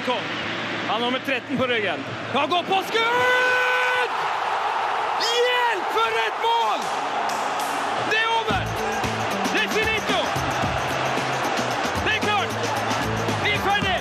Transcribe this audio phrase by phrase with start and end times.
[0.00, 0.24] Maikon.
[0.88, 2.04] Han har nummer 13 på ryggen.
[2.32, 4.12] Han går på skudd!
[5.20, 6.80] Hjelp, for et mål!
[8.10, 8.62] Det er over!
[9.52, 10.20] Det er finito!
[12.04, 12.52] Det er klart!
[13.44, 13.98] Vi er ferdig!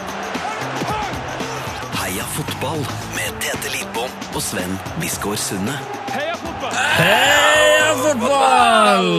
[1.99, 2.79] Heia fotball
[3.17, 5.75] med Tete Lidbom og Sven Biskår Sunde.
[6.15, 6.79] Heia fotball!
[7.01, 9.11] Heia fotball!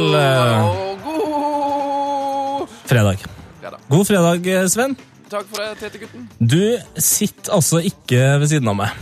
[0.64, 3.18] Og god fredag.
[3.90, 4.96] God fredag, Sven.
[5.30, 6.26] Takk for det, Tete-gutten.
[6.42, 6.60] Du
[6.98, 9.00] sitter altså ikke ved siden av meg.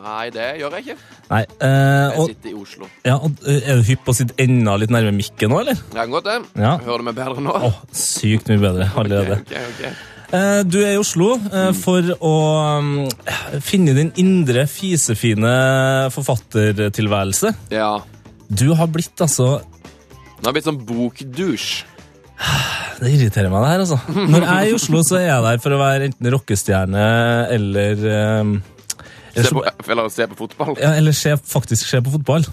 [0.00, 0.96] Nei, det gjør jeg ikke.
[1.30, 1.40] Nei.
[1.62, 2.86] Eh, Jeg og, sitter i Oslo.
[3.06, 5.74] ja, og, eh, er du hypp på å sitte enda litt nærme mikken nå, eller?
[5.74, 6.38] Det kan godt, det.
[6.62, 6.72] Ja.
[6.86, 7.54] Hører du meg bedre nå?
[7.68, 9.40] Åh, sykt mye bedre allerede.
[9.44, 9.84] Ok, ok.
[10.30, 10.62] okay.
[10.70, 12.34] du er i Oslo eh, for å
[12.80, 15.54] mm, finne din indre fisefine
[16.14, 17.54] forfattertilværelse.
[17.74, 18.00] Ja.
[18.50, 19.60] Du har blitt altså
[20.40, 21.84] Du har blitt sånn bokdusj.
[23.00, 23.96] Det irriterer meg, det her, altså.
[24.32, 27.06] Når jeg er i Oslo, så er jeg der for å være enten rockestjerne
[27.54, 28.02] eller
[28.42, 28.58] um,
[29.30, 29.62] eller Se på,
[29.92, 30.74] eller se på fotball.
[30.80, 32.46] Ja, eller se, faktisk se på fotball.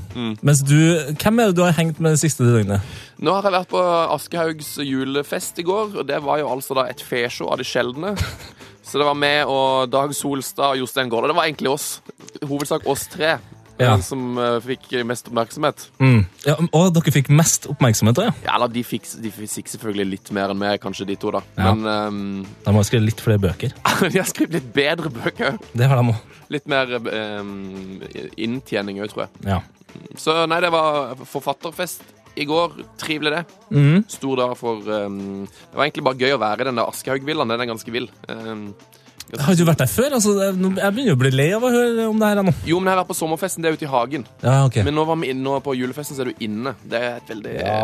[0.45, 0.77] Mens du,
[1.17, 2.85] Hvem er det du har hengt med det siste døgnet?
[3.17, 3.81] Nå har jeg vært på
[4.13, 8.13] Aschehougs julefest i går, og det var jo altså da et feshow av de sjeldne.
[8.87, 11.33] Så det var meg og Dag Solstad og Jostein Gaarde.
[11.33, 11.87] Det var egentlig oss.
[12.45, 13.33] Hovedsak oss tre.
[13.77, 13.93] Ja.
[14.01, 15.87] Som uh, fikk mest oppmerksomhet.
[16.01, 16.23] Mm.
[16.47, 18.27] Ja, og dere fikk mest oppmerksomhet da?
[18.29, 18.35] ja.
[18.47, 21.43] Ja, eller de fikk, de fikk selvfølgelig litt mer enn meg, kanskje, de to, da.
[21.57, 21.73] Ja.
[21.75, 23.75] Men um, De har skrevet litt flere bøker.
[24.11, 25.57] de har skrevet litt bedre bøker.
[25.73, 26.35] Det har de også.
[26.55, 27.97] Litt mer um,
[28.39, 29.47] inntjening òg, tror jeg.
[29.49, 29.61] Ja.
[30.19, 32.05] Så nei, det var forfatterfest
[32.37, 32.75] i går.
[33.01, 33.43] Trivelig, det.
[33.73, 34.03] Mm.
[34.09, 37.53] Stor dag for um, Det var egentlig bare gøy å være i den der Aschehoug-villaen.
[37.53, 38.07] Den er ganske vill.
[38.31, 38.69] Ehm,
[39.35, 40.13] Har du vært der før?
[40.15, 40.55] Altså, jeg
[40.95, 42.53] begynner å bli lei av å høre om det her nå.
[42.69, 43.63] jo, men jeg har vært på sommerfesten.
[43.63, 44.23] Det er ute i hagen.
[44.43, 44.85] Ja, okay.
[44.87, 46.77] Men nå, var vi inne, på julefesten så er du inne.
[46.87, 47.81] Det er et veldig ja,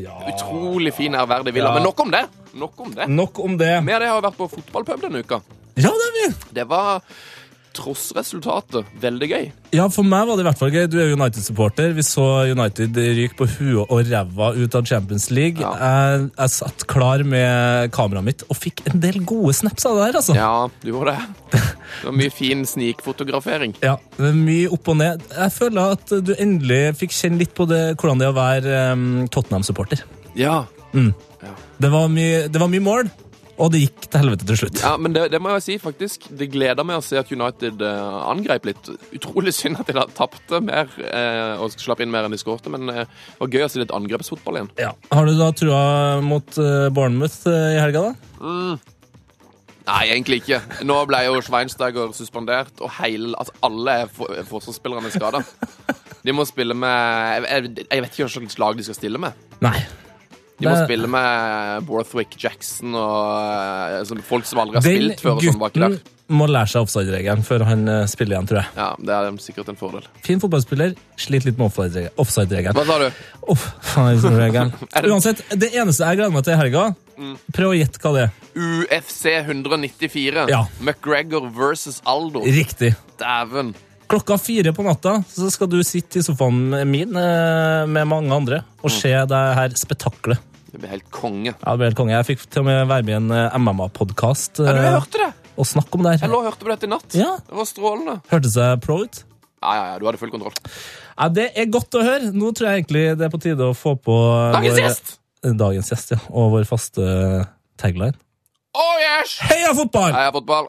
[0.00, 0.16] ja.
[0.32, 1.74] utrolig fin, ærverdig villa.
[1.76, 2.24] Men nok om det!
[2.56, 3.08] Nok om det.
[3.12, 3.72] Nok om det.
[3.84, 5.42] Vi har vært på fotballpub denne uka.
[5.76, 6.28] Ja, det er vi!
[6.56, 7.04] Det var
[7.76, 9.44] tross resultatet veldig gøy.
[9.76, 10.86] Ja, for meg var det i hvert fall gøy.
[10.90, 11.92] Du er United-supporter.
[11.96, 15.60] Vi så United ryke på huet og ræva ut av Champions League.
[15.60, 15.74] Ja.
[15.76, 20.06] Jeg, jeg satt klar med kameraet mitt og fikk en del gode snaps av det
[20.08, 20.36] der, altså.
[20.38, 21.62] Ja, du gjorde det.
[21.96, 23.76] Det var mye fin snikfotografering.
[23.84, 25.22] Ja, mye opp og ned.
[25.36, 28.80] Jeg føler at du endelig fikk kjenne litt på det, hvordan det er å være
[28.96, 30.02] um, Tottenham-supporter.
[30.36, 30.64] Ja.
[30.96, 33.08] Det, var mye- det var mye mål,
[33.58, 34.80] og det gikk til helvete til slutt.
[34.82, 36.26] ja men det, det må jeg si, faktisk.
[36.36, 38.90] Det gleder meg å se at United uh, angrep litt.
[39.16, 42.68] Utrolig synd at de da tapte mer eh, og slapp inn mer enn de skårte,
[42.72, 44.70] men eh, det var gøy å se litt angrepsfotball igjen.
[44.80, 44.92] Ja.
[45.14, 45.80] Har du da trua
[46.24, 48.76] mot eh, Bournemouth eh, i helga, da?
[49.86, 50.58] Nei, egentlig ikke.
[50.88, 55.42] Nå ble jo Schweinsteiger suspendert, og hele, altså alle for- forsvarsspillerne er skada.
[56.26, 59.36] De må spille med jeg, jeg vet ikke hva slags lag de skal stille med.
[59.62, 59.78] Nei.
[60.58, 64.96] De må Det- spille med Borthwick Jackson og eh, sånn folk som aldri har Den
[64.96, 65.36] spilt før.
[65.36, 65.88] og sånn der.
[65.96, 68.70] gutten må lære seg offside-regelen før han eh, spiller igjen, tror jeg.
[68.74, 70.06] Ja, Det er sikkert en fordel.
[70.24, 71.70] Fin fotballspiller, sliter litt med
[72.16, 72.74] offside-regelen.
[72.74, 73.10] Hva sa du?
[73.52, 74.72] Uff, faen, regelen.
[74.96, 76.86] Er Uansett, det eneste jeg gleder meg til i helga,
[77.52, 78.32] prøv å gjette hva det er.
[78.56, 80.48] UFC 194.
[80.50, 80.64] Ja.
[80.80, 82.42] McGregor versus Aldo.
[82.42, 82.94] Riktig.
[83.20, 83.74] Dæven.
[84.06, 88.60] Klokka fire på natta så skal du sitte i sofaen min eh, med mange andre
[88.86, 90.38] og se det her spetakkelet.
[90.72, 91.52] Det blir helt konge.
[91.54, 92.12] Ja, det ble helt konge.
[92.16, 95.32] Jeg fikk til og med være med i en eh, MMA-podkast Ja, jeg hørte det!
[95.56, 97.14] og snakke om det Jeg lå og hørte på dette i natt.
[97.16, 97.30] Ja.
[97.46, 98.16] Det var strålende.
[98.32, 99.22] Hørtes jeg pro ut?
[99.62, 100.52] Ja, ja, ja, du hadde full kontroll.
[101.16, 102.28] Ja, Det er godt å høre.
[102.36, 104.16] Nå tror jeg egentlig det er på tide å få på
[104.52, 105.14] Dagens vår- gjest!
[105.46, 106.18] Dagens gjest, ja.
[106.34, 107.06] Og vår faste
[107.80, 108.14] tagline.
[108.76, 109.38] Oh yes!
[109.48, 110.12] Heia fotball!
[110.12, 110.68] Heia fotball.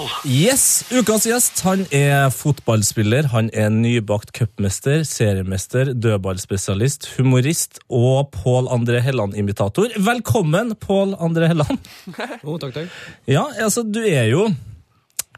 [0.00, 0.30] Fotball!
[0.30, 8.70] Yes, Ukas gjest han er fotballspiller, han er nybakt cupmester, seriemester, dødballspesialist, humorist og Pål
[8.72, 9.96] André Helland-imitator.
[10.06, 11.78] Velkommen, Pål André Helland.
[12.46, 12.98] oh, takk, takk.
[13.28, 14.48] Ja, altså, du er jo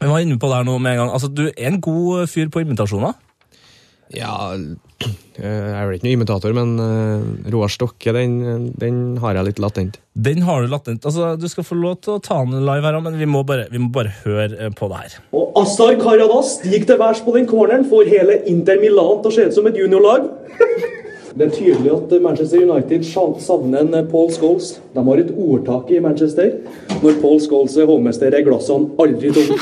[0.01, 1.11] Vi var inne på det her nå med en gang.
[1.13, 3.13] Altså, Du er en god fyr på imitasjoner.
[4.13, 4.53] Ja,
[5.33, 9.61] jeg er vel ikke noen imitator, men uh, Roar Stokke, den, den har jeg litt
[9.63, 9.99] latent.
[10.13, 11.05] Den har du latent.
[11.09, 13.67] Altså, Du skal få lov til å ta den live her, men vi må bare,
[13.73, 15.19] vi må bare høre eh, på det her.
[15.35, 19.35] Og Asar Karadas stiger til værs på den corneren, får hele Inter Milan til å
[19.37, 20.29] se ut som et juniorlag.
[21.33, 23.07] Det er tydelig at Manchester United
[23.41, 24.75] savner en Paul Scholes.
[24.93, 26.51] De har et ordtak i Manchester.
[27.01, 29.57] Når Paul Scholes er hovmester, er glassene aldri tomme.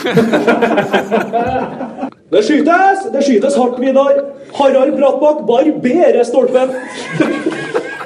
[2.31, 3.07] Det skytes!
[3.11, 4.19] Det skytes hardt, Vidar.
[4.55, 6.71] Harald Brattbakk barberer stolpen.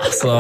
[0.06, 0.34] Altså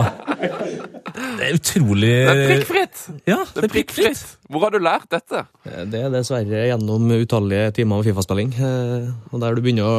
[1.15, 3.03] Det er utrolig Det er prikkfritt!
[3.29, 4.23] Ja, Det er prikkfritt.
[4.49, 5.43] Hvor har du lært dette?
[5.91, 8.51] Det er dessverre gjennom utallige timer med Fifa-spilling.
[8.57, 9.95] eh, Og der du begynner å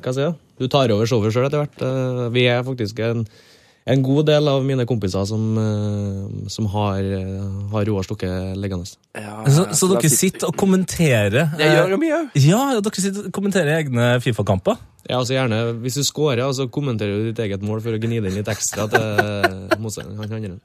[0.12, 0.38] skal jeg si?
[0.60, 1.84] Du tar over showet sjøl etter hvert.
[1.84, 3.26] Eh, Vi er faktisk en,
[3.90, 8.86] en god del av mine kompiser som, eh, som har, eh, har Roar Stokke liggende.
[9.18, 12.20] Ja, Så, så dere sitter og kommenterer Jeg gjør jo mye.
[12.38, 14.78] Ja, dere sitter og kommenterer egne Fifa-kamper.
[15.08, 18.20] Ja, altså gjerne, Hvis du scorer, så kommenterer du ditt eget mål for å gni
[18.20, 20.18] det inn litt ekstra til motstanderen.
[20.20, 20.60] han andre.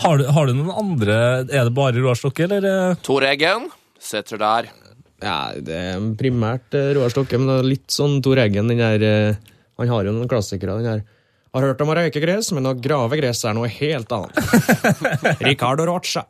[0.00, 1.14] Har du, har du noen andre
[1.50, 2.64] Er det bare Roar Stokke, eller?
[2.92, 2.94] eh?
[3.02, 3.68] Tor Eggen
[4.00, 4.68] sitter der.
[5.20, 8.68] Ja, Det er primært eh, Roar Stokke, men litt sånn Tor Eggen.
[8.70, 9.34] den der, eh,
[9.78, 10.76] Han har jo noen klassikere.
[10.80, 11.02] den der
[11.54, 14.36] har hørt om å røyke gress, men å grave gress er noe helt annet.
[15.48, 16.22] Ricardo Rocha.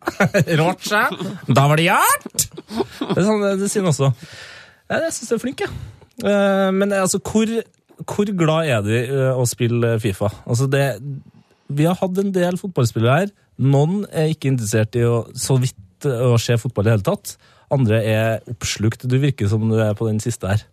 [0.61, 1.03] Rocha.
[1.49, 2.29] Da var det hjert!
[2.31, 4.11] Det, sånn, det, det sier han også.
[4.91, 5.77] Jeg, jeg syns du er flink, jeg.
[6.21, 7.53] Uh, Men altså, hvor,
[8.05, 10.33] hvor glad er du i uh, å spille Fifa?
[10.45, 10.87] Altså, det
[11.71, 13.33] Vi har hatt en del fotballspillere her.
[13.61, 17.07] Noen er ikke interessert i å så vidt eh, å se fotball i det hele
[17.07, 17.35] tatt.
[17.71, 19.05] Andre er oppslukt.
[19.07, 20.65] Du virker som du er på den siste her.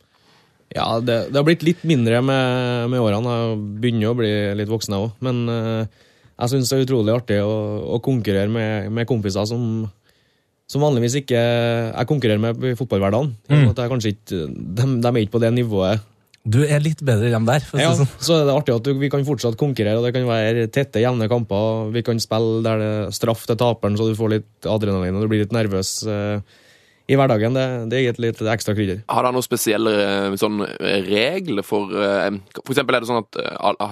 [0.75, 3.37] Ja, det, det har blitt litt mindre med, med årene.
[3.37, 5.21] Jeg begynner å bli litt voksen, jeg òg.
[5.23, 6.03] Men uh,
[6.37, 7.53] jeg syns det er utrolig artig å,
[7.95, 9.87] å konkurrere med, med kompiser som,
[10.69, 13.31] som vanligvis ikke jeg konkurrerer med i fotballhverdagen.
[13.47, 13.71] Mm.
[13.71, 16.05] De, de er ikke på det nivået.
[16.47, 17.65] Du er litt bedre enn dem der.
[17.81, 18.07] Ja, sånn.
[18.23, 21.27] så er det artig at vi kan fortsatt konkurrere, og det kan være tette, jevne
[21.31, 21.89] kamper.
[21.95, 25.25] Vi kan spille der det er straff til taperen, så du får litt adrenalin og
[25.25, 26.61] du blir litt nervøs eh,
[27.07, 27.55] i hverdagen.
[27.55, 29.03] Det, det gir et litt ekstra krydder.
[29.07, 33.23] Har dere noen spesielle eh, sånn, eh, regler for eh, For eksempel er det sånn
[33.23, 33.37] at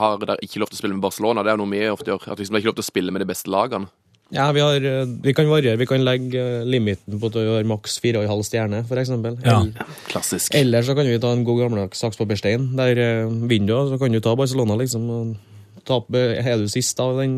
[0.01, 1.44] har dere ikke lov til å spille med Barcelona.
[1.44, 2.27] Det er jo noe vi ofte gjør.
[2.33, 3.91] At liksom, det er ikke lov til å spille med de beste lagene.
[4.33, 4.83] Ja, vi, har,
[5.21, 5.77] vi kan variere.
[5.77, 9.00] Vi kan legge limiten på at du gjør maks fire og en halv stjerne, for
[9.00, 9.38] eksempel.
[9.45, 9.59] Ja.
[9.61, 10.56] Eller, Klassisk.
[10.57, 12.71] eller så kan vi ta en god gammeldags saks, papir, stein.
[12.75, 12.97] Der
[13.45, 15.38] vinner du, så kan du ta Barcelona, liksom.
[15.85, 17.38] tape, Er du sist av den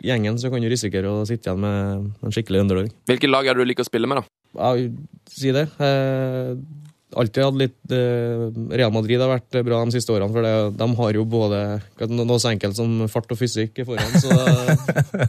[0.00, 2.94] gjengen, så kan du risikere å sitte igjen med en skikkelig underdog.
[3.12, 4.41] Hvilke lag er det du liker å spille med, da?
[4.56, 4.72] Ja,
[5.32, 5.66] si det.
[5.80, 6.54] Eh,
[7.12, 10.86] alltid hatt litt eh, Real Madrid har vært bra de siste årene, for det, de
[10.96, 11.58] har jo både
[12.08, 14.32] no- noe så enkelt som fart og fysikk foran, så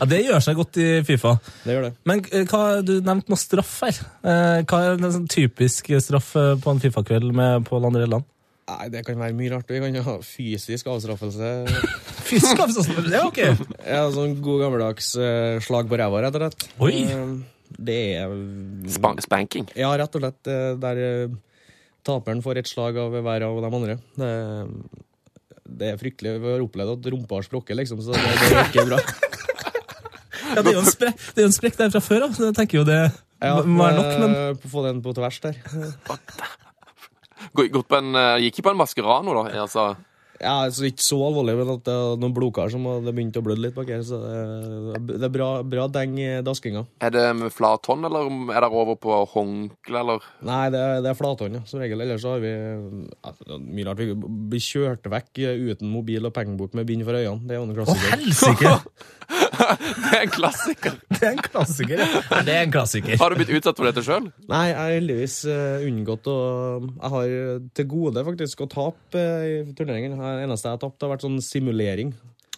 [0.00, 1.34] Ja, det gjør seg godt i Fifa.
[1.64, 1.92] det gjør det.
[2.08, 3.98] Men eh, hva, du nevnte noe straff her.
[4.24, 8.28] Eh, Hva er en sånn typisk straff eh, på en Fifa-kveld med Pål André Land?
[8.68, 9.68] Nei, Det kan være mye rart.
[9.68, 11.50] Vi kan jo ha fysisk avstraffelse.
[12.28, 13.08] Fysisk avstraffelse?
[13.10, 13.40] det er ok.
[13.84, 16.68] Ja, sånn god gammeldags eh, slag på ræva, rett og slett.
[16.80, 16.94] Oi.
[17.04, 17.34] Eh,
[17.78, 18.32] det er
[18.92, 19.66] Spa spanking.
[19.78, 21.34] Ja, rett og slett eh, der eh,
[22.06, 23.96] taperen får et slag av hver av de andre.
[24.20, 24.30] Det,
[25.80, 26.34] det er fryktelig.
[26.42, 28.98] Vi har opplevd at rumpa har sprukket, liksom, så det, det er ikke bra.
[30.54, 30.90] Ja, det er jo en
[31.42, 32.98] er en sprekk der fra før av, så jeg tenker jo det
[33.42, 35.56] Ja, må være nok, men eh, Få den på tvers der.
[37.54, 38.12] Gå- Gått på en,
[38.42, 39.44] gikk ikke på en maskerano, da?
[39.64, 39.88] Altså,
[40.44, 43.42] Ja, altså Ikke så alvorlig, men at det er noen blodkar som hadde begynt å
[43.46, 44.02] blø litt bak her.
[44.04, 46.84] Så det, det er bra, bra deng i daskinga.
[47.00, 50.28] er det med flat hånd, eller er det over på håndkle, eller?
[50.44, 52.04] Nei, det er, det er flathånd, ja, som regel.
[52.04, 54.04] Ellers så har vi ja, er mye rart.
[54.04, 54.18] Vi
[54.52, 55.42] blir kjørt vekk
[55.74, 57.42] uten mobil og pengebok med bind for øynene.
[57.48, 58.14] Det er jo en Å, klassiker.
[58.18, 58.76] helsike!
[60.04, 60.98] Det er en klassiker.
[61.10, 62.02] Det er en klassiker.
[62.02, 62.20] ja.
[62.30, 63.16] Nei, det er en klassiker.
[63.20, 64.28] Har du blitt utsatt for dette sjøl?
[64.50, 66.36] Nei, jeg har heldigvis eh, unngått å
[66.84, 67.34] Jeg har
[67.80, 70.16] til gode faktisk å tape eh, i turneringen.
[70.18, 72.14] Det eneste jeg har tapt, har vært sånn simulering.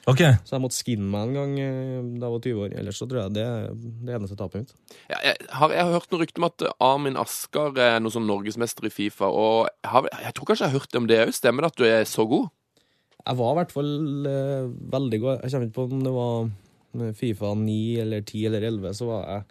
[0.07, 2.75] Ok, Så jeg måtte skinne meg en gang eh, da jeg var 20 år.
[2.79, 3.65] Ellers så tror jeg det er
[4.07, 4.75] det eneste tapet mitt.
[5.11, 8.29] Ja, jeg, har, jeg har hørt noen rykte om at Armin Asker er noe sånn
[8.31, 9.27] norgesmester i Fifa.
[9.27, 11.35] Og jeg, har, jeg tror kanskje jeg har hørt det om det òg.
[11.35, 12.47] Stemmer det at du er så god?
[13.27, 13.91] Jeg var i hvert fall
[14.31, 15.43] eh, veldig god.
[15.43, 16.47] Jeg kommer ikke på om det var
[17.15, 19.43] Fifa 9 eller 10 eller 11, så var jeg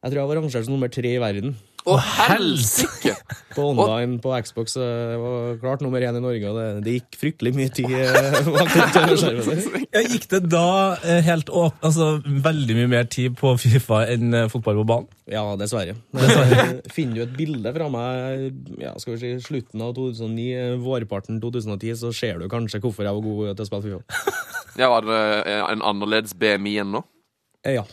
[0.00, 1.56] Jeg tror jeg var rangert som nummer tre i verden.
[1.88, 3.14] Å, helsike!
[3.54, 4.74] På online på Xbox.
[4.78, 8.36] det var klart nummer én i Norge, og det, det gikk fryktelig mye tid eh,
[9.96, 10.66] ja, Gikk det da
[11.00, 15.08] eh, helt åp altså, veldig mye mer tid på Fifa enn eh, fotball på banen?
[15.30, 15.96] Ja, dessverre.
[16.14, 16.66] dessverre.
[16.94, 21.40] Finner du et bilde fra meg ja, skal vi si, slutten av 2009, eh, vårparten
[21.42, 24.36] 2010, så ser du kanskje hvorfor jeg var god til å spille Fifa.
[24.78, 27.02] Ja, Var det eh, en annerledes BMI enn nå?
[27.66, 27.88] Eh, Ja.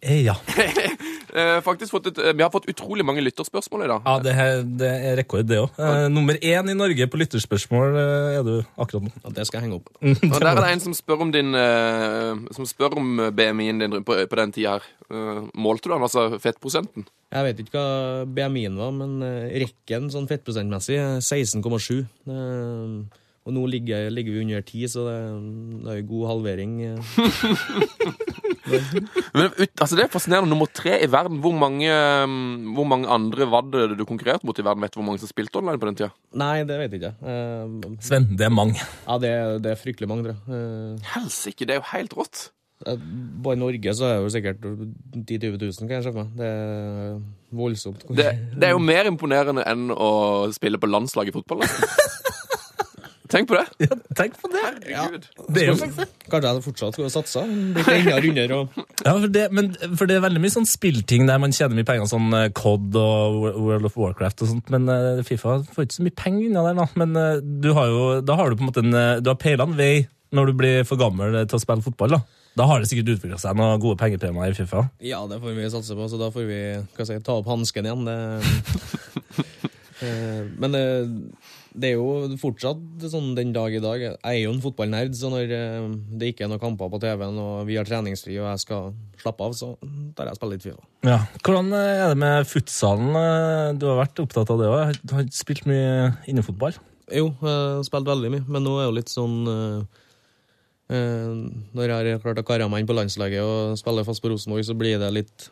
[0.00, 0.34] Eh, ja.
[1.34, 4.02] Eh, faktisk fått et, eh, Vi har fått utrolig mange lytterspørsmål i dag.
[4.06, 5.70] ja det, her, det er rekord, det òg.
[5.78, 6.08] Ja.
[6.08, 9.12] nummer én i Norge på lytterspørsmål eh, er du akkurat nå.
[9.24, 9.88] ja, Det skal jeg henge opp.
[10.02, 14.02] Og der er det en som spør om din eh, Som spør om BMI-en din
[14.04, 14.90] på, på den tida her.
[15.10, 17.06] Eh, målte du den, altså fettprosenten?
[17.30, 22.04] Jeg vet ikke hva BMI-en var, men eh, rekken sånn fettprosentmessig er 16,7.
[22.26, 23.18] Eh,
[23.48, 25.14] Og nå ligger, ligger vi under 10, så det,
[25.84, 26.74] det er jo god halvering.
[29.36, 30.50] Men ut, altså Det er fascinerende.
[30.52, 31.40] Nummer tre i verden.
[31.44, 34.82] Hvor mange, mm, hvor mange andre var det du konkurrerte mot i verden?
[34.86, 36.10] Vet du hvor mange som spilte online på den tida?
[36.40, 37.12] Nei, det vet jeg ikke.
[37.24, 38.78] Uh, Sven, det er mange.
[39.06, 40.40] Ja, det, er- det er fryktelig mange, tror jeg.
[40.48, 42.48] Uh, Helsike, det er jo helt rått.
[42.80, 46.22] Bare i Norge så er det jo sikkert 10 000-20 000, kan jeg se for
[46.22, 46.30] meg.
[46.38, 47.18] Det er
[47.60, 48.06] voldsomt.
[48.16, 50.08] Det, det er jo mer imponerende enn å
[50.56, 51.60] spille på landslaget i fotball.
[53.30, 53.64] Tenk på det.
[53.86, 54.62] Ja, tenk på det!
[54.88, 55.26] Herregud.
[55.54, 57.44] Det er jo Kanskje jeg fortsatt skulle satsa.
[57.46, 61.38] Enda rundere og Ja, for det, men, for det er veldig mye sånn spillting der
[61.42, 65.22] man tjener mye penger, sånn eh, COD og World of Warcraft og sånt, men eh,
[65.26, 66.88] Fifa får ikke så mye penger unna der, da.
[67.02, 69.68] Men eh, du har jo, da har du på en måte en, du har peila
[69.68, 69.94] en vei
[70.34, 72.22] når du blir for gammel til å spille fotball, da.
[72.58, 74.88] Da har det sikkert utvikla seg noen gode pengepremier i Fifa.
[75.06, 77.86] Ja, det får vi satse på, så da får vi hva si, ta opp hansken
[77.86, 78.06] igjen.
[78.10, 78.18] Det,
[80.00, 80.72] Eh, men
[81.74, 84.02] det, er jo fortsatt sånn den dag i dag.
[84.02, 85.86] Jeg er jo en fotballnerd, så når eh,
[86.18, 89.46] det ikke er noen kamper på TV-en, og vi har treningsfri og jeg skal slappe
[89.46, 89.72] av, så
[90.16, 90.88] tar jeg og spiller litt Fifa.
[91.06, 91.18] Ja.
[91.40, 93.10] Hvordan eh, er det med futsalen?
[93.22, 95.00] Eh, Du har vært opptatt av det òg.
[95.04, 96.76] Du har spilt mye innefotball.
[97.10, 99.38] Jo, jeg har spilt veldig mye, men nå er det jo litt sånn
[100.90, 104.62] Når jeg har klart å karre meg inn på landslaget og spille fast på Rosenborg,
[104.66, 105.48] så blir det litt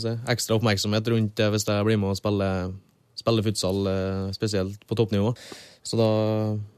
[0.00, 2.72] si, ekstra oppmerksomhet rundt det hvis jeg blir med og spiller,
[3.18, 5.34] spiller futsal, eh, spesielt på toppnivå.
[5.82, 6.08] Så da,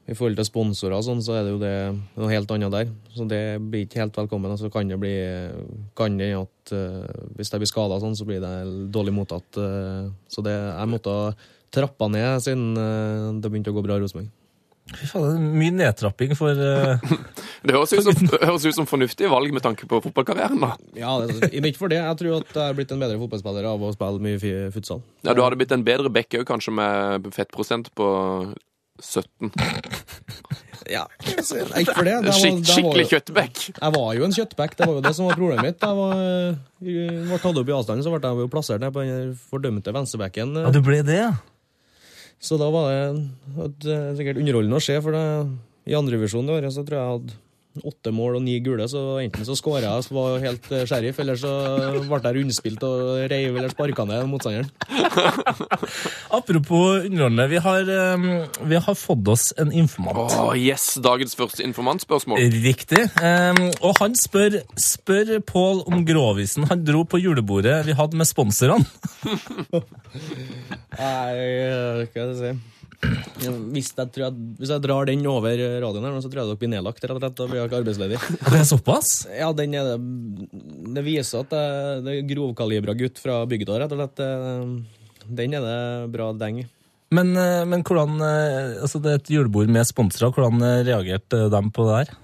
[0.06, 1.74] i forhold til sponsorer og sånn, så er det jo det
[2.18, 2.92] noe helt annet der.
[3.14, 4.52] Så det blir ikke helt velkommen.
[4.54, 5.14] Og så kan det bli
[5.98, 8.52] kan det at uh, hvis jeg blir skada sånn, så blir det
[8.94, 9.58] dårlig mottatt.
[9.58, 11.16] Uh, så det, jeg måtte
[11.74, 14.30] trappa ned siden uh, det begynte å gå bra i Rosenborg.
[14.90, 16.98] Fy faen, mye nedtrapping for uh...
[17.66, 20.58] Det høres ut som, høres ut som fornuftige valg med tanke på fotballkarrieren.
[20.58, 20.72] da.
[20.98, 22.00] Ja, det, ikke for det.
[22.02, 25.04] Jeg tror at jeg er blitt en bedre fotballspiller av å spille mye futsal.
[25.22, 28.08] Ja, Du hadde blitt en bedre back òg, kanskje med fettprosent på
[29.00, 29.52] 17.
[30.90, 31.44] Ja, ikke
[31.94, 32.16] for det.
[32.24, 33.60] det var, Skik skikkelig var, kjøttback.
[33.70, 35.86] jeg var jo en kjøttback, det var jo det som var problemet mitt.
[35.86, 36.22] Jeg var,
[36.82, 39.94] jeg var tatt opp i avstanden, så ble jeg jo plassert ned på den fordømte
[39.94, 40.56] venstrebacken.
[40.58, 41.30] Ja, du ble det, ja?
[42.42, 43.02] Så da var det
[43.68, 45.26] et, eh, sikkert underholdende å se, for det,
[45.86, 47.40] i andrevisjonen det året så tror jeg jeg hadde
[47.80, 51.20] åtte mål og ni gule, så enten så skåra jeg og var helt eh, sheriff,
[51.22, 51.52] eller så
[52.04, 54.68] ble jeg rundspilt og reiv eller sparka ned motstanderen.
[56.38, 58.26] Apropos underholdende, vi har, eh,
[58.68, 60.36] vi har fått oss en informant.
[60.36, 62.44] Oh, yes, Dagens første informantspørsmål.
[62.62, 63.06] Riktig.
[63.22, 68.28] Um, og han spør, spør Pål om grovisen han dro på julebordet vi hadde med
[68.28, 68.84] sponsorene.
[71.00, 72.52] Nei, hva skal jeg si
[73.02, 76.72] hvis jeg, jeg, hvis jeg drar den over radioen, her, så tror jeg dere blir
[76.74, 77.02] nedlagt.
[77.02, 78.20] rett og slett, Da blir ikke arbeidsledig.
[78.52, 79.10] Det er såpass?
[79.34, 79.96] Ja, den er det,
[80.94, 81.64] det viser at det,
[82.06, 83.80] det er grovkalibra gutt fra bygda.
[83.82, 84.22] rett og slett.
[85.26, 85.82] Den er det
[86.14, 86.68] bra deng i.
[87.12, 90.32] Men, eh, men hvordan eh, altså Det er et julebord med sponsorer.
[90.32, 92.18] Hvordan eh, reagerte de på det her?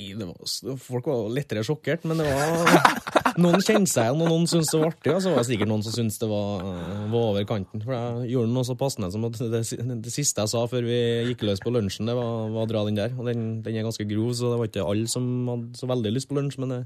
[0.00, 4.46] Det var, folk var lettere sjokkert, men det var Noen kjente seg igjen, og noen
[4.50, 5.12] syntes det var artig.
[5.14, 6.64] Og så var det sikkert noen som syntes det var,
[7.12, 7.82] var over kanten.
[7.84, 9.62] For jeg gjorde noe så passende som at det,
[10.04, 10.98] det siste jeg sa før vi
[11.30, 13.14] gikk løs på lunsjen, det var, var å dra den der.
[13.16, 16.12] Og den, den er ganske grov, så det var ikke alle som hadde så veldig
[16.18, 16.80] lyst på lunsj, men det,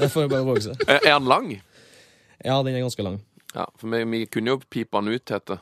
[0.00, 0.84] det får bare våge seg.
[0.98, 1.52] Er den lang?
[2.44, 3.20] Ja, den er ganske lang.
[3.54, 5.60] Ja, for vi, vi kunne jo pipe han ut, Tete.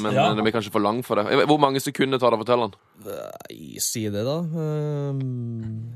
[0.00, 0.30] Men Ja.
[0.34, 1.44] den blir kanskje for lang for det.
[1.46, 2.70] Hvor mange sekunder tar det å fortelle?
[3.04, 4.38] Nei, si det, da.
[4.40, 5.90] Um,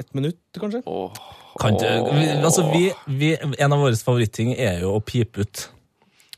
[0.00, 0.80] et minutt, kanskje?
[0.88, 1.20] Åh.
[1.56, 5.66] Kan ikke, vi, altså vi, vi, en av våre favoritting er jo å pipe ut.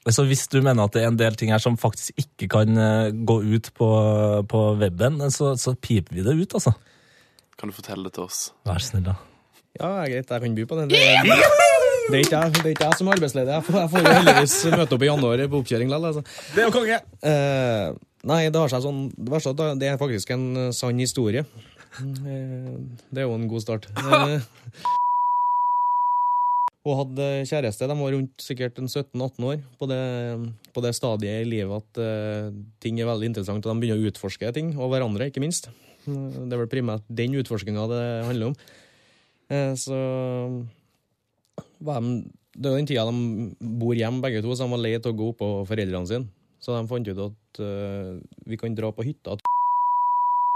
[0.08, 2.80] Så hvis du mener at det er en del ting her som faktisk ikke kan
[2.80, 3.88] eh, gå ut på,
[4.48, 6.72] på weben, så, så piper vi det ut, altså.
[7.58, 8.48] Kan du fortelle det til oss?
[8.68, 9.18] Vær snill, da.
[9.78, 10.88] Ja, greit, jeg kan by på det.
[10.90, 10.98] Det,
[12.08, 13.52] det, er ikke jeg, det er ikke jeg som er arbeidsledig.
[13.52, 16.06] Jeg får, jeg får jo heldigvis møte opp i januar på oppkjøring likevel.
[16.12, 16.38] Altså.
[16.54, 17.00] Det er jo konge!
[17.22, 17.98] Uh,
[18.32, 21.02] nei, det har seg sånn Det verste er at det er faktisk en eh, sann
[21.02, 21.44] historie.
[22.00, 22.78] Uh,
[23.10, 23.90] det er jo en god start.
[23.92, 24.48] Eh,
[26.88, 27.88] hun hadde kjæreste.
[27.90, 30.00] De var rundt sikkert en 17-18 år på det,
[30.74, 32.48] på det stadiet i livet at uh,
[32.82, 35.70] ting er veldig interessant, og de begynner å utforske ting, og hverandre, ikke minst.
[36.08, 38.58] Det er vel primært den utforskinga det handler om.
[39.52, 39.98] Uh, så
[41.84, 42.16] var de,
[42.54, 45.20] Det er den tida de bor hjemme, begge to, så de var lei til å
[45.20, 46.30] gå på foreldrene sine.
[46.58, 48.16] Så de fant ut at uh,
[48.48, 49.38] vi kan dra på hytta.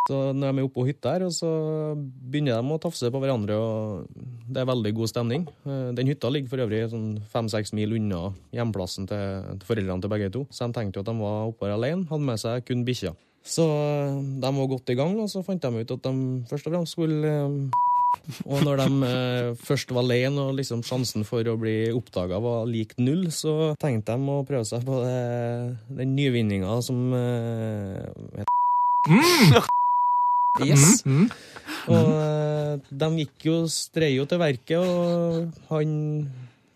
[0.09, 1.49] Så når de er oppe på hytta her, så
[1.95, 4.09] begynner de å tafse på hverandre, og
[4.51, 5.45] det er veldig god stemning.
[5.63, 10.33] Eh, Den hytta ligger for øvrig sånn fem-seks mil unna hjemplassen til, foreldrene til begge
[10.35, 12.83] to, så de tenkte jo at de var oppe her alene, hadde med seg kun
[12.89, 13.15] bikkja.
[13.47, 16.13] Så eh, de var godt i gang, og så fant de ut at de
[16.51, 17.81] først og fremst skulle eh,
[18.45, 22.67] og når de eh, først var alene og liksom sjansen for å bli oppdaga var
[22.69, 29.71] lik null, så tenkte de å prøve seg på det, den nyvinninga som eh, heter
[30.61, 31.01] Yes.
[31.89, 35.95] Og eh, de gikk jo strei jo til verket, og han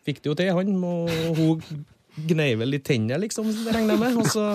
[0.07, 0.73] fikk det jo til, han.
[0.81, 1.85] Og hun
[2.31, 4.23] gnei vel i tennene, liksom, regner jeg med.
[4.23, 4.47] Og så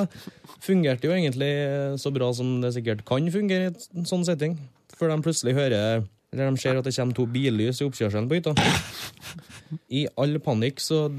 [0.61, 1.53] fungerte det jo egentlig
[2.01, 4.57] så bra som det sikkert kan fungere i en sånn setting.
[4.97, 8.37] Før de plutselig hører eller de ser at det kommer to billys i oppkjørselen på
[8.37, 8.53] hytta.
[9.91, 11.09] I all panikk, så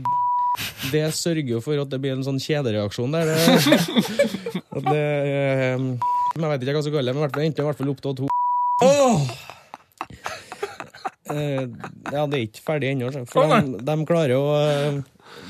[0.88, 3.28] det sørger jo for at det blir en sånn kjedereaksjon der.
[3.28, 3.76] Det,
[4.78, 5.84] At det eh,
[6.34, 7.80] men Jeg vet ikke hva jeg skal kalle det, men hvert fall endte i hvert
[7.80, 8.28] fall opp til to
[8.86, 9.24] oh!
[11.32, 11.64] Eh,
[12.12, 13.10] Ja, det er ikke ferdig ennå.
[13.30, 14.96] For Å, de, de klarer å eh,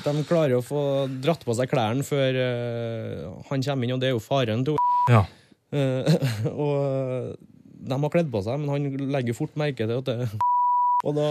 [0.04, 0.82] De klarer å få
[1.24, 4.78] dratt på seg klærne før eh, han kommer inn, og det er jo faren til
[5.10, 5.24] Ja.
[6.52, 7.38] Og
[7.82, 10.28] de har kledd på seg, men han legger fort merke til at det
[11.08, 11.24] Og da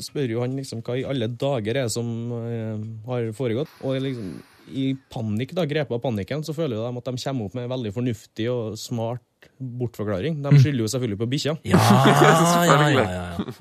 [0.00, 2.06] spør jo han liksom hva i alle dager er det som
[2.38, 3.68] eh, har foregått.
[3.84, 4.30] Og liksom,
[4.70, 7.72] i panikk, da, grepet av panikken, så føler de at de kommer opp med en
[7.74, 10.38] veldig fornuftig og smart bortforklaring.
[10.44, 11.54] De skylder jo selvfølgelig på bikkja.
[11.68, 13.54] Ja, ja, ja, ja, ja.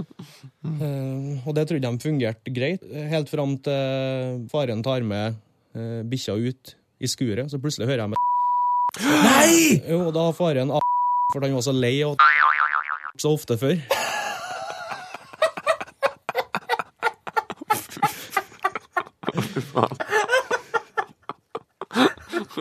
[0.69, 5.37] Eh, og det trodde de fungerte greit, helt fram til faren tar med
[5.75, 8.25] uh, bikkja ut i skuret, så plutselig hører jeg med
[9.23, 9.79] Nei!
[9.87, 10.83] Jo, og da har faren a-
[11.31, 12.17] for han var så lei av
[13.23, 13.77] så ofte før.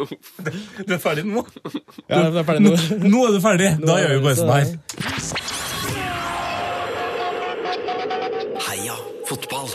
[0.88, 1.42] Du er ferdig nå?
[2.08, 2.72] Ja, det er ferdig nå.
[3.08, 3.70] Nå er du ferdig!
[3.82, 4.66] Da gjør vi bare sånn her.
[8.68, 8.96] Heia
[9.28, 9.70] fotball.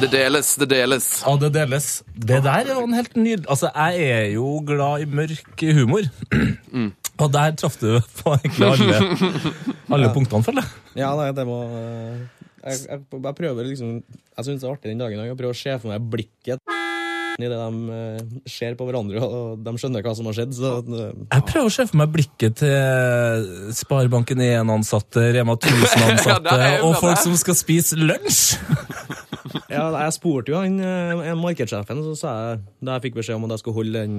[0.00, 1.06] Det deles, det deles.
[1.26, 1.88] Ja, det deles.
[2.14, 6.08] Det der var en helt nydelig Altså, jeg er jo glad i mørk humor.
[7.20, 9.00] Og der traff du på egentlig alle,
[9.92, 10.70] alle punktene, føler jeg.
[11.02, 12.22] Ja, nei, det var eh,
[12.64, 15.20] Jeg, jeg, jeg prøver liksom Jeg syns det er artig den dagen.
[15.28, 16.64] Jeg prøver å se for meg blikket
[17.44, 18.20] i det de eh,
[18.50, 20.54] ser på hverandre, og de skjønner hva som har skjedd.
[20.56, 21.08] Så, ja.
[21.36, 26.70] Jeg prøver å se for meg blikket til Sparebanken 1-ansatte, Rema Ja, der 1000-ansatte ja,
[26.80, 27.02] og og det.
[27.04, 28.42] folk som skal spise lunsj.
[29.74, 33.38] ja, jeg spurte jo han eh, en markedssjefen, så sa jeg, da jeg fikk beskjed
[33.40, 34.18] om at jeg skulle holde en,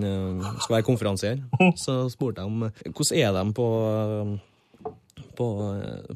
[0.64, 1.44] skal være konferansier,
[1.80, 4.40] så spurte jeg om eh, hvordan er de på eh,
[5.38, 6.16] på eh,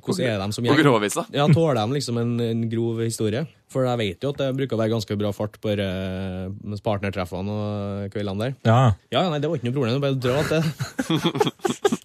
[0.00, 0.82] hvordan er de som På gjeng?
[0.84, 1.24] gråvisa.
[1.34, 3.44] Ja, Tåler de liksom en, en grov historie?
[3.72, 7.56] For jeg vet jo at det bruker å være ganske bra fart på uh, partnertreffene
[7.56, 8.56] og kveldene der.
[8.68, 8.80] Ja.
[9.14, 11.98] Ja, nei, det var ikke noe problem, bare dra til.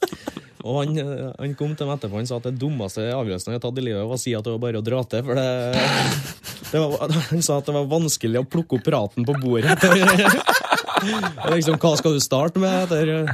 [0.67, 3.59] Og han, eh, han kom til meg etterpå og sa at det dummeste avgjørelsen jeg
[3.59, 5.23] har tatt i livet, var å si at det var bare å dra til.
[5.23, 5.45] For det,
[6.73, 9.77] det var, han sa at det var vanskelig å plukke opp praten på bordet.
[11.45, 12.87] Og liksom, hva skal du starte med?
[12.87, 13.29] Etter,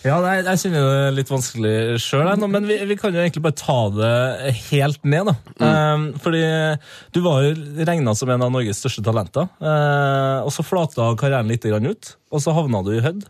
[0.00, 3.58] Ja, nei, jeg kjenner det litt vanskelig sjøl, men vi, vi kan jo egentlig bare
[3.58, 5.28] ta det helt ned.
[5.28, 5.34] da.
[5.60, 6.44] Um, fordi
[7.12, 9.50] du var jo regna som en av Norges største talenter.
[9.60, 13.28] Uh, og så flata karrieren litt grann ut, og så havna du i Hødd.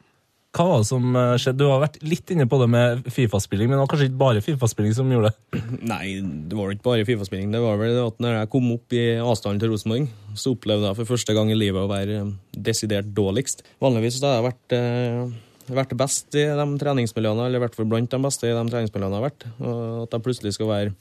[0.50, 1.62] Hva var det som eh, skjedde?
[1.62, 4.40] Du har vært litt inne på det med Fifa-spilling, men det var kanskje ikke bare
[4.42, 5.60] Fifa-spilling som gjorde det?
[5.92, 6.16] nei,
[6.50, 7.52] det var ikke bare Fifa-spilling.
[7.54, 10.98] Det var vel at når jeg kom opp i avstanden til Rosenborg, så opplevde jeg
[10.98, 12.34] for første gang i livet å være eh,
[12.66, 13.62] desidert dårligst.
[13.78, 15.38] Vanligvis så har jeg vært eh,
[15.76, 19.16] vært best i de treningsmiljøene, eller i hvert fall blant de beste i de treningsmiljøene
[19.16, 19.46] jeg har vært.
[19.60, 20.94] Og at jeg plutselig skal være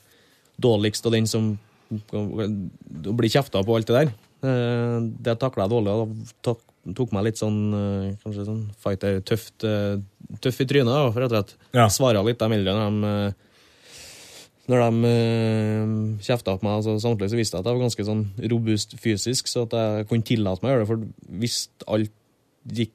[0.59, 1.51] dårligst og den som
[1.89, 4.11] blir kjefta på alt det der.
[4.45, 6.55] Eh, Det takla jeg dårlig, og da
[6.95, 9.99] tok, meg litt sånn eh, kanskje sånn fighter, tøft, eh,
[10.41, 11.55] tøff i trynet, da, for rett og slett.
[11.75, 11.87] Ja.
[11.91, 13.35] Svara litt de eldre når de
[14.69, 18.19] når de kjefta på meg, altså, samtidig så visste jeg at jeg var ganske sånn
[18.51, 20.89] robust fysisk, så at jeg kunne tillate meg å gjøre det.
[20.91, 21.55] For hvis
[21.89, 22.13] alt
[22.77, 22.93] gikk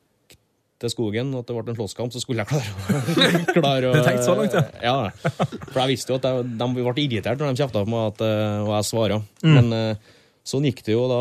[0.84, 4.00] til skogen, og at det ble en slåsskamp, så skulle jeg klare klare å, Du
[4.04, 4.64] tenkte så langt, ja.
[4.84, 5.28] ja.
[5.70, 8.24] For jeg visste jo at jeg, de ble irritert når de kjefta på meg, at,
[8.26, 9.20] eh, og jeg svara.
[9.44, 10.10] Men eh,
[10.46, 11.06] sånn gikk det jo.
[11.10, 11.20] da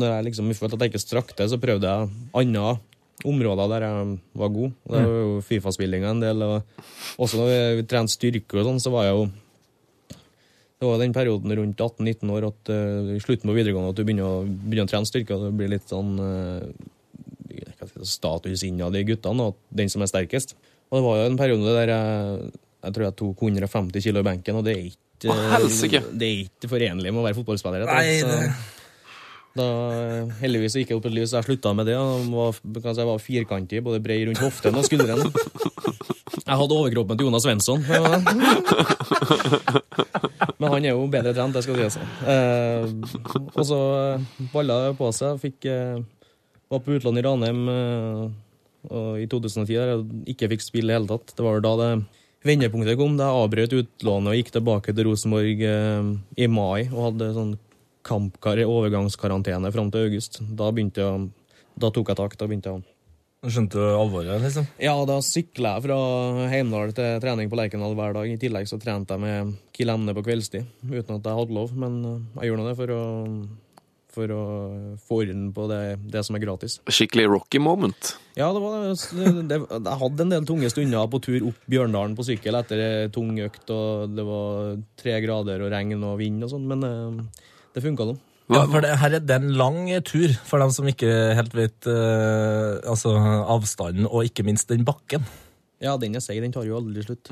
[0.00, 2.76] Når jeg liksom følte at jeg ikke strakk til, så prøvde jeg andre
[3.26, 4.76] områder der jeg var god.
[4.84, 6.44] Det var jo Fifa-spillinga en del.
[6.46, 9.26] Og også når vi trente styrke og sånn, så var jeg jo
[10.76, 14.26] det var den perioden rundt 18-19 år at uh, slutten på videregående at du begynner
[14.28, 16.66] å, begynner å trene styrke, og det blir litt sånn uh,
[17.48, 20.54] hva skal jeg si, status innad i guttene, og den som er sterkest.
[20.90, 22.52] Og det var jo en periode der jeg,
[22.86, 26.68] jeg tror jeg tok 150 kilo i benken, og det er ikke, det er ikke
[26.70, 27.86] forenlig med å være fotballspiller.
[27.88, 28.54] Nei, det-
[29.56, 29.64] da,
[30.42, 31.94] heldigvis gikk jeg opp et liv, så jeg slutta med det.
[31.96, 32.52] og var,
[32.84, 35.30] kan jeg var firkantig, både bred rundt hoften og skuldrene.
[36.46, 37.80] Jeg hadde overkroppen til Jonas Svensson.
[40.60, 41.96] Men han er jo bedre trent, det skal sies.
[42.28, 42.84] Eh,
[43.56, 43.78] og så
[44.52, 45.40] balla det på seg.
[45.42, 45.96] Fikk, eh,
[46.72, 48.22] var på utlån i Ranheim eh,
[48.86, 51.34] og i 2010 der jeg ikke fikk spille i det hele tatt.
[51.36, 51.90] Det var da det
[52.46, 53.16] vendepunktet kom.
[53.18, 57.56] Da jeg avbrøt utlånet og gikk tilbake til Rosenborg eh, i mai og hadde sånn
[58.06, 60.38] kampkar overgangskarantene fram til august.
[60.54, 60.92] Da jeg
[61.76, 62.36] da tok jeg tak.
[62.38, 62.84] Da begynte jeg å
[63.46, 64.64] Skjønte du alvoret, liksom?
[64.80, 65.96] ja, da sykla jeg fra
[66.50, 68.30] Heimdal til trening på Lerkendal hver dag.
[68.32, 71.74] I tillegg så trente jeg med Kiel Emne på kveldstid, uten at jeg hadde lov.
[71.78, 73.02] Men eh, jeg gjorde nå det for å,
[74.16, 74.42] for å
[75.06, 75.80] få orden på det,
[76.12, 76.78] det som er gratis.
[76.88, 78.14] Skikkelig rocky moment.
[78.36, 82.16] Ja, det var, det, det, jeg hadde en del tunge stunder på tur opp Bjørndalen
[82.18, 86.46] på sykkel etter ei tung økt, og det var tre grader og regn og vind
[86.46, 87.44] og sånn, men eh,
[87.76, 88.16] det funka nå.
[88.46, 91.88] Ja, for det, her er det en lang tur, for dem som ikke helt vet
[91.90, 93.16] eh, altså,
[93.50, 95.26] avstanden, og ikke minst den bakken.
[95.82, 96.40] Ja, den er seig.
[96.40, 97.28] Den tar jo aldri slutt.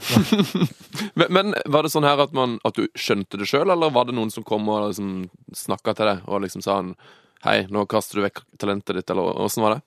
[1.18, 4.08] Men, men var det sånn her at, man, at du skjønte det sjøl, eller var
[4.08, 6.94] det noen som kom og liksom snakka til deg og liksom sa han,
[7.44, 9.84] Hei, nå kaster du vekk talentet ditt, eller åssen var det?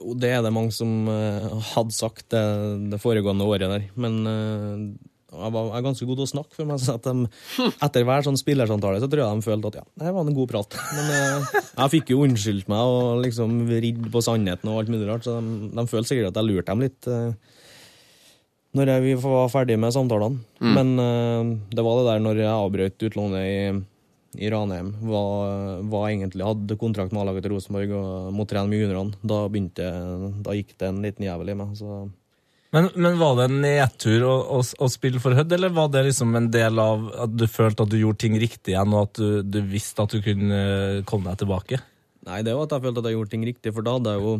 [0.00, 2.42] Jo, det er det mange som uh, hadde sagt det,
[2.90, 3.84] det foregående året der.
[4.00, 4.80] Men uh,
[5.36, 6.80] jeg var jeg er ganske god til å snakke for meg.
[6.82, 7.28] Så at de,
[7.86, 10.50] etter hver sånn spillersamtale så tror jeg de følte at ja, det var en god
[10.52, 10.78] prat.
[10.96, 15.08] Men eh, jeg fikk jo unnskyldt meg og liksom ridd på sannheten og alt mulig
[15.10, 17.10] rart, så de, de følte sikkert at jeg lurte dem litt.
[18.76, 20.42] Når jeg, vi var ferdig med samtalene.
[20.60, 23.56] Men uh, det var det der når jeg avbrøt utlånet i,
[24.44, 28.84] i Ranheim, var, var egentlig hadde kontrakt med A-laget til Rosenborg og måtte trene med
[28.84, 29.16] juniorene.
[29.24, 29.90] Da, begynte,
[30.44, 31.72] da gikk det en liten jævel i meg.
[31.78, 32.04] Så
[32.76, 36.04] Men, men var det en nedtur å, å, å spille for Hødd, eller var det
[36.10, 39.20] liksom en del av at du følte at du gjorde ting riktig igjen, og at
[39.22, 41.80] du, du visste at du kunne eh, komme deg tilbake?
[42.26, 44.24] Nei, det var at jeg følte at jeg gjorde ting riktig, for da hadde jeg
[44.26, 44.32] jo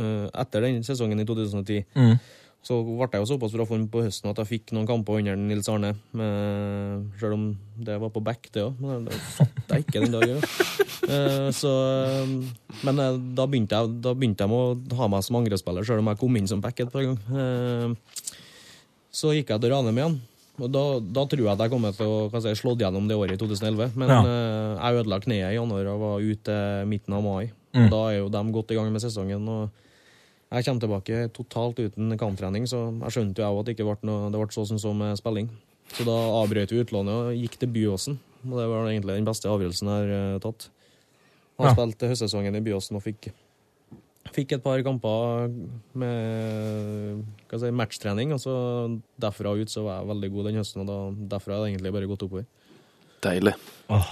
[0.00, 2.16] eh, Etter den sesongen i 2010 Mm.
[2.64, 5.36] Så ble jeg jo såpass bra form på høsten at jeg fikk noen kamper under
[5.36, 5.90] Nils Arne.
[6.16, 7.42] Med, selv om
[7.76, 8.78] det var på back, det òg.
[8.80, 10.40] Men det fatter jeg ikke den dagen.
[11.04, 11.70] Eh, så,
[12.08, 12.30] eh,
[12.88, 16.00] men eh, da begynte, jeg, da begynte jeg med å ha meg som angrepsspiller, selv
[16.00, 17.92] om jeg kom inn som back et par ganger.
[19.12, 20.16] Så gikk jeg til Ranheim igjen.
[20.64, 23.36] Og da, da tror jeg at jeg kommer til å skal slått gjennom det året
[23.36, 23.92] i 2011.
[24.00, 24.22] Men Ja.
[24.78, 27.50] jeg ødela kneet i januar og var ute midten av mai.
[27.74, 27.90] Mm.
[27.92, 29.48] Da er jo de godt i gang med sesongen.
[29.52, 29.83] og
[30.52, 34.30] jeg kommer tilbake totalt uten kamptrening, så jeg skjønte jo at det ikke ble noe,
[34.30, 35.48] det ble så som så med spilling.
[35.94, 38.18] Så da avbrøt vi utlånet og gikk til Byåsen.
[38.44, 40.68] Og det var egentlig den beste avgjørelsen jeg har eh, tatt.
[41.58, 41.74] Han Ja.
[41.76, 43.28] spilte høstsesongen i Byåsen og fikk,
[44.34, 45.48] fikk et par kamper
[45.94, 48.32] med hva si, matchtrening.
[48.34, 48.54] Og så
[49.20, 50.98] derfra ut så var jeg veldig god den høsten, og da,
[51.36, 52.46] derfra har det egentlig bare gått oppover.
[53.24, 53.54] Deilig.
[53.90, 54.08] Åh.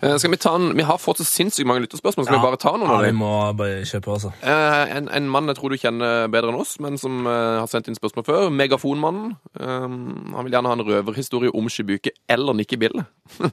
[0.00, 2.26] Eh, skal Vi ta en, vi har fått så sinnssykt mange lytterspørsmål.
[2.28, 3.20] Skal vi bare ta noen ja, av vi dem?
[3.22, 4.48] må bare kjøpe også altså.
[4.48, 7.68] Eh, en, en mann jeg tror du kjenner bedre enn oss, men som eh, har
[7.70, 8.48] sendt inn spørsmål før.
[8.54, 9.36] Megafonmannen.
[9.58, 13.06] Eh, han vil gjerne ha en røverhistorie om Skibuke eller Nikki Bille.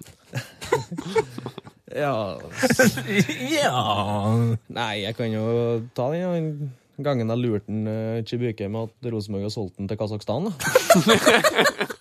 [1.96, 2.38] Ja
[3.56, 3.74] ja
[4.74, 5.44] Nei, jeg kan jo
[5.96, 6.32] ta den ja.
[7.06, 10.50] gangen jeg lurte en, Chibuke med at Rosenborg har solgt den til Kasakhstan.
[10.50, 10.52] da.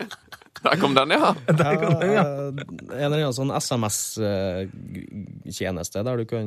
[0.64, 1.34] Der kom den, ja.
[2.14, 6.46] Ja, en eller annen sånn SMS-tjeneste der du kan,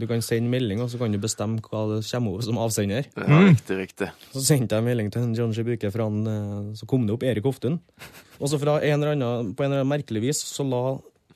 [0.00, 3.02] du kan sende melding, og så kan du bestemme hva det kommer opp som avsender.
[3.16, 4.08] ja riktig, riktig.
[4.32, 7.24] Så sendte jeg melding til en John Shibuke, fra han, eh, så kom det opp
[7.26, 7.76] Erik Hoftun.
[8.38, 10.84] Og så fra en eller annen, på en eller annen merkelig vis så la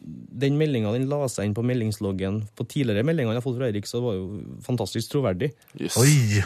[0.01, 3.69] den meldinga den la seg inn på meldingsloggen på tidligere meldinger jeg har fått fra
[3.69, 4.25] Erik, så det var jo
[4.65, 5.49] fantastisk troverdig.
[5.77, 5.97] Yes.
[6.01, 6.41] Oi!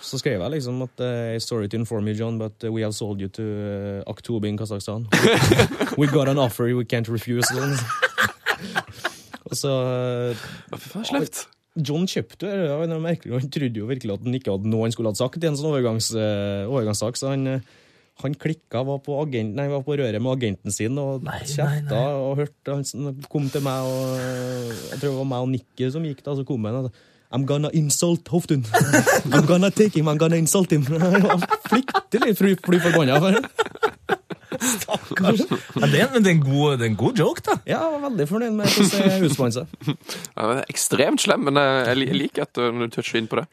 [0.00, 2.94] Så skrev jeg liksom at uh, Sorry to inform you, John, but uh, we have
[2.94, 5.06] sold you to uh, Aktobe in Kasakhstan.
[5.98, 7.46] we got an offer we can't refuse.
[9.48, 11.46] Og så uh, Fy faen, slekt.
[11.78, 14.88] John kjøpte det var noe merkelig, han trodde jo virkelig at han ikke hadde noe
[14.88, 17.92] han skulle ha sagt i en sånn overgangs, uh, overgangssak, så han, uh,
[18.24, 22.40] han klikka, var på, agent, nei, var på røret med agenten sin og kjefta og
[22.40, 22.74] hørte.
[22.74, 26.34] Han kom til meg, og jeg tror det var meg og Nicky som gikk da,
[26.34, 28.64] så kom han og sa I'm gonna insult Hoftun.
[29.32, 30.86] I'm gonna take him, I'm gonna insult him.
[30.86, 33.18] Han var fryktelig fly, fly forbanna.
[33.20, 33.28] Ja,
[35.86, 37.58] det, men det, er god, det er en god joke, da.
[37.68, 39.74] Ja, jeg var veldig fornøyd med hvordan det utspant seg.
[40.38, 43.44] Ja, det ekstremt slem, men eh, jeg liker at uh, du toucher inn på det.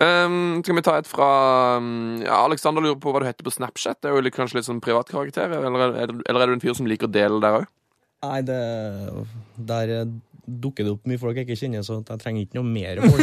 [0.00, 1.28] Um, skal vi ta et fra
[1.82, 3.98] um, ja, Alexander lurer på hva du heter på Snapchat.
[4.00, 6.88] Det er jo kanskje litt sånn privatkarakter, eller, er- eller er du en fyr som
[6.88, 7.68] liker å dele der òg?
[8.28, 8.60] Nei, det,
[9.68, 10.08] der eh,
[10.48, 13.20] dukker det opp mye folk jeg ikke kjenner, så jeg trenger ikke noe mer folk.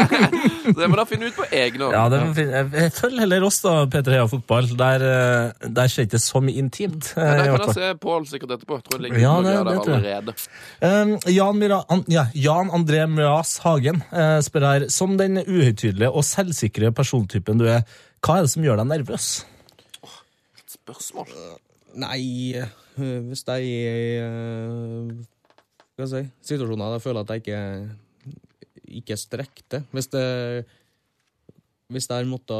[0.80, 1.94] Det må da finne ut på egne hånd.
[1.96, 2.18] Ja, det.
[2.76, 4.68] Jeg- følger heller oss, da, P3 Heia Fotball.
[4.78, 7.08] Der, eh, der skjer ikke så mye intimt.
[7.16, 8.76] eh, Ja, i det kan jeg se Pål sikkert etterpå.
[8.78, 10.34] Jeg tror jeg ligger Ja, noe det- der det allerede.
[10.82, 16.10] Um, Jan, Mira, an, ja, Jan André Møas Hagen uh, spør her Som den uhøytidelige
[16.12, 17.82] og selvsikre persontypen du er,
[18.22, 19.30] hva er det som gjør deg nervøs?
[20.70, 21.26] Spørsmål?
[21.98, 22.54] Nei,
[23.00, 23.64] hvis jeg
[26.00, 27.60] skal jeg si situasjoner der jeg føler at jeg ikke
[29.00, 29.84] ikke strekker til.
[29.94, 30.26] Hvis det
[31.90, 32.54] Hvis jeg måtte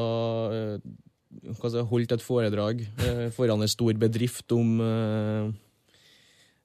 [1.70, 5.53] si, holdt et foredrag øh, foran en stor bedrift om øh,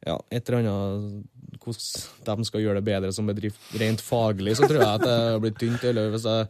[0.06, 1.24] ja, et eller annet
[1.66, 5.42] hvordan de skal gjøre det bedre som bedrift rent faglig, så tror jeg at det
[5.42, 5.84] blir tynt.
[5.84, 6.48] Eller hvis jeg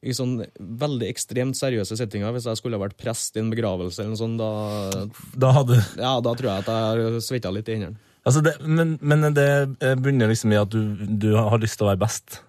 [0.00, 4.00] i sånn veldig ekstremt seriøse settinger, hvis jeg skulle ha vært prest i en begravelse
[4.00, 5.06] eller noe sånt, da,
[5.36, 8.09] Da hadde ja, da tror jeg at jeg har svetta litt i hendene.
[8.26, 9.48] Altså det, men, men det
[9.80, 10.80] eh, bunner liksom i at du,
[11.20, 12.40] du har lyst til å være best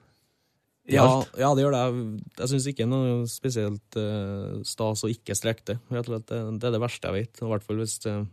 [0.92, 1.30] i Ja, alt.
[1.40, 1.82] ja, det gjør det.
[1.86, 2.06] Jeg,
[2.42, 6.82] jeg syns ikke noe spesielt uh, stas å ikke strekke slett, det, det er det
[6.82, 7.42] verste jeg vet.
[7.46, 8.24] I hvert fall hvis, uh,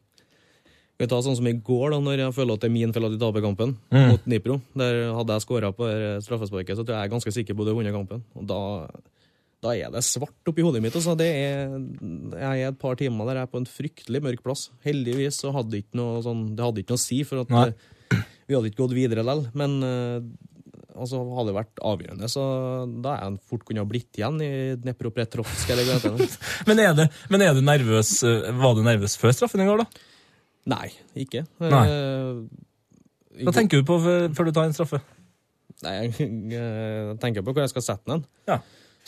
[0.99, 3.07] Vi tar sånn som i går, da, når jeg føler at det er min feil
[3.07, 4.09] at de taper kampen Mm.
[4.11, 4.57] mot Nipro.
[4.81, 5.87] Der hadde jeg skåra på
[6.25, 8.25] straffesparket, så tror jeg jeg er ganske sikker på at du har vunnet kampen.
[8.35, 8.59] Og da,
[9.65, 10.95] da er det svart oppi hodet mitt.
[10.95, 11.17] Altså.
[11.19, 11.73] Det er,
[12.39, 14.69] jeg er et par timer der jeg er på en fryktelig mørk plass.
[14.87, 18.23] Heldigvis så hadde ikke noe, sånn, det hadde ikke noe å si, for at eh,
[18.47, 19.43] vi hadde ikke gått videre likevel.
[19.59, 20.29] Men eh,
[20.95, 22.47] altså, hadde det vært avgjørende, så
[23.03, 24.53] da er jeg fort kunne ha blitt igjen i
[24.85, 25.75] Dnepropetrovsk.
[26.71, 29.83] Men er, det, men er du nervøs eh, Var du nervøs før straffen i går,
[29.83, 30.09] da?
[30.69, 31.47] Nei, ikke.
[31.65, 31.85] Nei.
[33.47, 34.99] Hva tenker du på før før du tar en straffe?
[35.87, 38.27] Nei, jeg, jeg tenker på hvor jeg skal sette den.
[38.51, 38.59] Ja.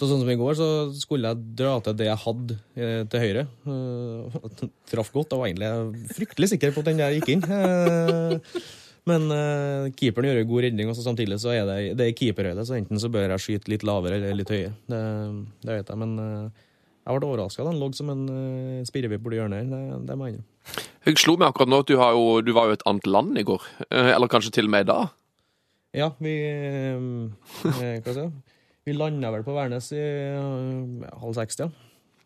[0.01, 3.21] Så sånn som i går, så skulle jeg dra til det jeg hadde eh, til
[3.21, 3.43] høyre.
[3.69, 5.35] Eh, traff godt.
[5.35, 7.45] Jeg var egentlig fryktelig sikker på at den der gikk inn.
[7.45, 8.63] Eh,
[9.11, 9.27] men
[9.97, 13.01] keeperen gjør en god redning, og samtidig så er det, det er keeperhøyde, så enten
[13.01, 14.73] så bør jeg skyte litt lavere eller litt høyere.
[14.89, 15.01] Det,
[15.67, 17.65] det vet jeg, men jeg ble overraska.
[17.67, 19.71] Den lå som en uh, spirrevipp borti hjørnet her.
[19.73, 20.85] Det, det må jeg innrømme.
[21.09, 23.41] Jeg slo meg akkurat nå at du, har jo, du var jo et annet land
[23.41, 23.67] i går.
[23.89, 25.17] Eller kanskje til og med i dag?
[25.97, 26.37] Ja, vi
[27.65, 28.50] Hva skal jeg si?
[28.89, 31.69] Vi landa vel på Værnes i eh, halv seks, ja.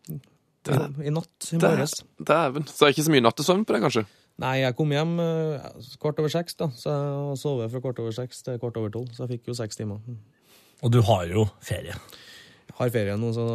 [0.09, 0.19] I,
[1.05, 1.49] I natt.
[1.51, 1.99] I morges.
[2.17, 2.65] Dæven.
[2.69, 4.05] Så det er ikke så mye nattesøvn på det, kanskje?
[4.41, 5.67] Nei, jeg kom hjem eh,
[6.01, 6.69] kvart over seks, da.
[6.75, 9.11] Så jeg har sovet fra kvart over seks til kvart over tolv.
[9.15, 10.01] Så jeg fikk jo seks timer.
[10.83, 11.95] Og du har jo ferie.
[12.65, 13.45] Jeg har ferie nå, så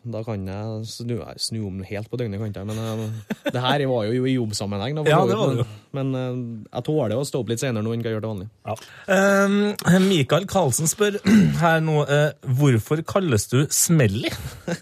[0.00, 2.68] da, kan jeg snu, snu om helt på døgnet, kan ikke jeg.
[2.70, 5.04] Men eh, det her var jo i jobbsammenheng, da.
[5.04, 5.66] Ja, det var det jo.
[5.92, 6.38] Men, men eh,
[6.70, 8.48] jeg tåler å stå opp litt senere nå enn hva jeg gjør til vanlig.
[9.10, 11.18] Um, Mikael Karlsen spør
[11.60, 14.32] her nå uh, hvorfor kalles du Smelly?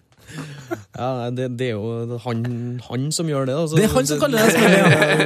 [0.99, 2.43] Ja, det, det er jo han,
[2.85, 3.55] han som gjør det.
[3.57, 3.79] Altså.
[3.79, 4.79] Det er han som kaller deg Smelly,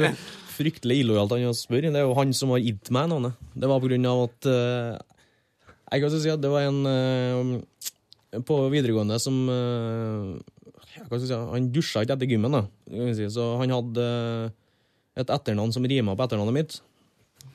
[0.07, 0.11] ja.
[0.53, 1.91] Fryktelig illojalt han å spørre.
[1.91, 3.35] Det er jo han som har gitt meg navnet.
[3.51, 4.95] Det var på grunn av at uh,
[5.91, 6.87] Jeg kan si at det var en
[8.41, 12.63] på videregående som eh, si, Han dusja ikke etter gymmen, da.
[13.31, 16.79] Så han hadde eh, et etternavn som rima på etternavnet mitt.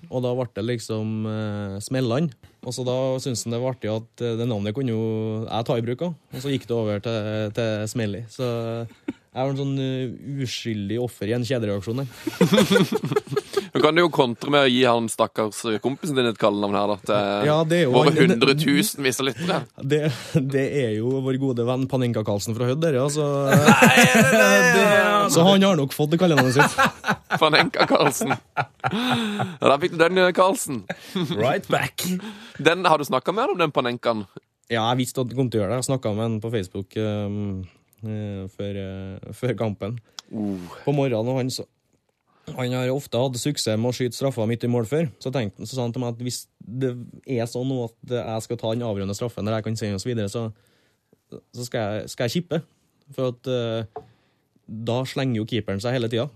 [0.09, 2.33] Og da ble det liksom eh, Smelland.
[2.65, 5.05] Og så da syntes han det var artig at eh, det navnet kunne jo
[5.45, 6.07] jeg ta i bruk.
[6.09, 8.25] Og så gikk det over til, til Smelly.
[8.33, 13.45] Så jeg var en sånn uskyldig offer i en kjedereaksjon der.
[13.73, 16.97] Du kan jo kontre med å gi han stakkars kompisen din et kallenavn her, da.
[17.09, 19.61] Til Ja, det er jo våre hundretusenvis av lyttere.
[19.93, 20.01] Det,
[20.53, 23.05] det er jo vår gode venn Paninka Karlsen fra Hødd, dere.
[23.05, 23.25] Altså.
[25.35, 27.09] Så han har nok fått det kallenavnet sitt.
[27.41, 28.35] Panenka Karlsen.
[28.35, 30.83] Ja, der fikk du den, Karlsen.
[31.37, 32.05] Right back.
[32.59, 34.27] Den, har du snakka med om den panenkaen?
[34.69, 35.81] Ja, jeg visste at han kom til å gjøre det.
[35.83, 37.41] Jeg snakka med han på Facebook um,
[38.05, 39.99] uh, før, uh, før kampen.
[40.29, 41.65] På morgenen, og han så
[42.57, 45.09] han har ofte hatt suksess med å skyte straffer midt i mål før.
[45.21, 46.91] Så, tenkte, han- så sa han til meg at hvis det
[47.27, 50.29] er sånn at jeg skal ta den avgjørende straffen der jeg kan sende oss videre,
[50.29, 50.47] så,
[51.55, 52.63] så skal, jeg, skal jeg kippe.
[53.15, 54.03] For at uh,
[54.69, 56.29] da slenger jo keeperen seg hele tida.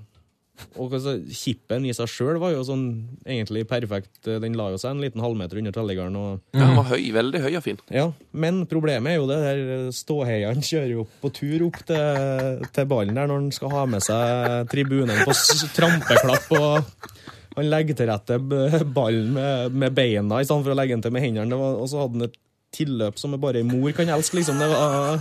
[0.76, 2.84] Og altså, Kippen i seg sjøl var jo sånn
[3.24, 4.20] egentlig perfekt.
[4.26, 6.18] Den la jo seg en liten halvmeter under tverrliggeren.
[6.20, 7.80] og Ja, den var høy, veldig høy og fin.
[7.90, 12.88] ja, men problemet er jo det der ståheieren kjører jo på tur opp til, til
[12.92, 15.34] ballen der når han skal ha med seg tribunen på
[15.76, 17.10] trampeklapp og
[17.56, 18.38] han legger til rette
[18.96, 21.58] ballen med, med beina i stedet for å legge den til med hendene.
[21.58, 22.38] Og så hadde han et
[22.72, 24.56] tilløp som bare ei mor kan elske, liksom.
[24.62, 25.20] Det var,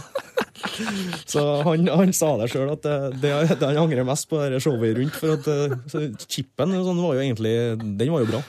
[1.26, 4.96] så han, han sa det sjøl, at det, det, han angrer mest på det showet
[4.98, 5.18] rundt.
[5.18, 7.54] For at eh, så chipen sånn, var jo egentlig
[8.00, 8.42] Den var jo bra.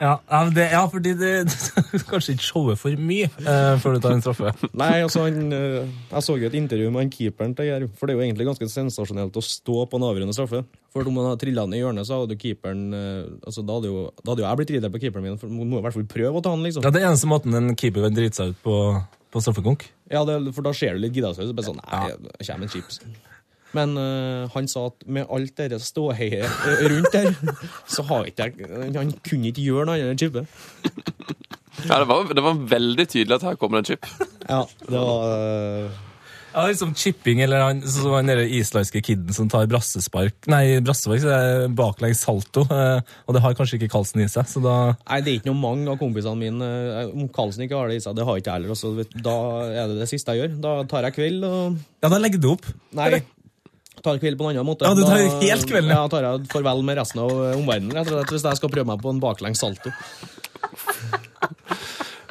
[0.00, 1.32] Ja, ja, det, ja fordi det
[2.10, 4.54] Kanskje ikke showet for mye eh, før du tar en straffe.
[4.82, 8.08] Nei, altså han, eh, Jeg så jo et intervju med han keeperen til Geir, for
[8.08, 10.64] det er jo egentlig ganske sensasjonelt å stå på en avgjørende straffe.
[10.90, 13.78] For om han hadde trilla den i hjørnet, så hadde jo keeperen eh, altså Da
[13.78, 15.86] hadde jo, da hadde jo jeg blitt ridder på keeperen min, for man må i
[15.86, 16.86] hvert fall prøve å ta han, liksom.
[16.86, 18.76] Ja, Det er eneste måten en keeper kan drite seg ut på,
[19.30, 19.86] på straffekonk.
[20.10, 21.64] Ja, det, for da ser du litt gidda ut.
[21.66, 23.00] Sånn, nei, det kommer en chips.
[23.76, 27.30] Men eh, han sa at med alt det ståheiet eh, rundt der,
[27.94, 30.46] så har ikke jeg Han kunne ikke gjøre noe annet enn å chippe.
[31.86, 34.08] Ja, det var, det var veldig tydelig at her kommer det en chip.
[34.50, 36.00] Ja, det var eh,
[36.50, 41.22] Ja, liksom chipping, eller han, så han der islandske kiden som tar brassespark Nei, brassespark,
[41.22, 42.64] så det er baklengs salto.
[42.66, 45.50] eh, og det har kanskje ikke Karlsen i seg, så da Nei, det er ikke
[45.52, 46.70] noe mange av kompisene mine
[47.04, 48.74] eh, Om Karlsen ikke har det i seg, det har ikke jeg heller.
[48.74, 49.36] også, vet Da
[49.68, 50.56] er det det siste jeg gjør.
[50.64, 52.66] Da tar jeg kveld og Ja, da legger du opp.
[52.98, 53.22] Nei,
[54.02, 54.88] tar kveld på en annen måte.
[54.88, 56.02] Ja, du tar helt kvelden, ja.
[56.02, 58.90] da tar jeg farvel med resten av omverdenen, rett og slett, hvis jeg skal prøve
[58.90, 59.92] meg på en baklengs salto.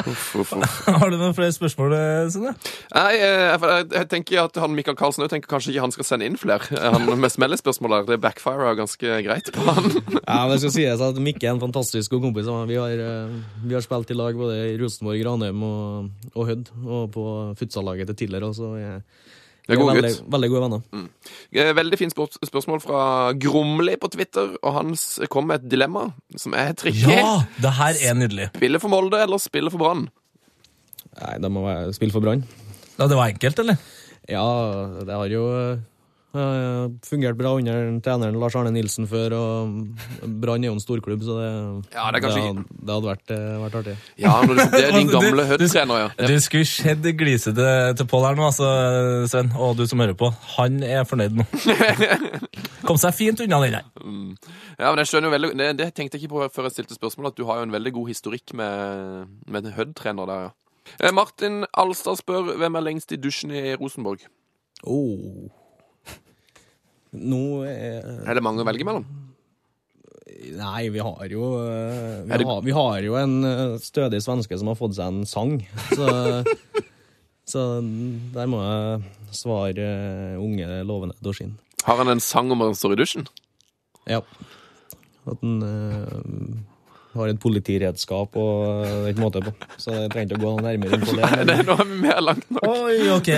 [0.07, 0.75] Uff, uff, uff.
[1.01, 1.95] Har du noen flere spørsmål,
[2.33, 2.53] Sunne?
[2.95, 5.95] Nei, eh, jeg, jeg, jeg tenker at han Michael Karlsen òg tenker kanskje ikke han
[5.95, 6.69] skal sende inn flere.
[6.79, 9.89] Han Han med smellespørsmål der, det backfirer ganske greit på han.
[10.29, 12.47] Ja, men det skal sies at Mikke er en fantastisk god kompis.
[12.69, 13.33] Vi har, eh,
[13.65, 17.25] vi har spilt i lag både i Rosenborg, Granheim og, og Hødd, og på
[17.59, 18.45] futsal-laget til Tiller.
[18.47, 19.01] Og så er,
[19.69, 20.29] Det er gode veldig, gutt.
[20.33, 20.85] veldig gode venner.
[20.89, 21.73] Mm.
[21.77, 23.01] Veldig fint spør spørsmål fra
[23.37, 24.95] Gromli på Twitter, og han
[25.29, 26.07] kom med et dilemma
[26.41, 27.05] som er tricky.
[27.05, 27.35] Ja!
[27.61, 28.49] Det her er nydelig.
[28.55, 30.07] Spille for Molde eller spille for Brann?
[31.19, 32.41] Nei, det må være spille for Brann.
[32.97, 33.77] Ja, det var enkelt, eller?
[34.29, 34.47] Ja,
[35.05, 35.45] det har jo
[36.37, 41.23] eh, fungert bra under treneren Lars Arne Nilsen før, og Brann er jo en storklubb,
[41.25, 41.49] så det,
[41.95, 43.95] Ja, det kanskje hadde, det hadde vært, eh, vært artig.
[44.21, 46.27] Ja, det er din Altså, gamle Hødd-trener, ja.
[46.29, 48.69] Du skulle sett gliset til, Pål her nå, altså,
[49.31, 50.31] Sven, og du som hører på.
[50.57, 51.47] Han er fornøyd nå.
[52.87, 53.91] Kom seg fint unna den der.
[54.79, 56.97] Ja, men jeg skjønner jo veldig, det, det tenkte jeg ikke på før jeg stilte
[56.97, 60.55] spørsmålet, at du har jo en veldig god historikk med, med en Hødd-trener der, ja.
[60.97, 64.25] Eh, Martin Alstad spør hvem er lengst i dusjen i Rosenborg.
[64.83, 65.49] Oh.
[67.13, 69.05] Nå er Er det mange å velge mellom?
[70.59, 74.57] Nei, vi har jo eh, vi, det- har, vi har jo en eh, stødig svenske
[74.57, 75.55] som har fått seg en sang.
[75.91, 76.07] Så,
[77.51, 77.63] så
[78.35, 81.57] der må jeg svare eh, unge, lovende Dorsin.
[81.85, 83.27] Har han en sang om han står i dusjen?
[84.09, 84.21] Ja.
[85.29, 86.15] At han eh,
[87.17, 89.53] har et politiredskap og uh, et måte på.
[89.81, 91.29] Så jeg trenger ikke å gå noe nærmere inn på det.
[91.33, 91.49] Men...
[91.49, 92.67] Nei, nå er vi mer langt nok.
[92.69, 93.29] Oi, ok.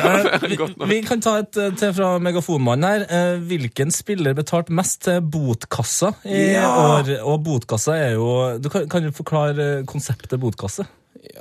[0.44, 0.58] Vi,
[0.92, 3.06] vi kan ta et eh, til fra Megafonmannen her.
[3.08, 7.14] Eh, Hvilken spiller betalte mest til botkassa i år?
[7.22, 8.28] Og botkassa er jo
[8.62, 10.88] du kan, kan du forklare konseptet botkasse?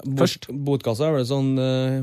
[0.04, 0.50] Først.
[0.50, 2.00] Bot, botkassa er vel sånn eh,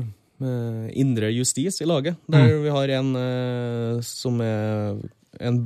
[1.00, 2.18] indre justis i laget.
[2.30, 5.00] Der vi har en uh, som er
[5.40, 5.60] en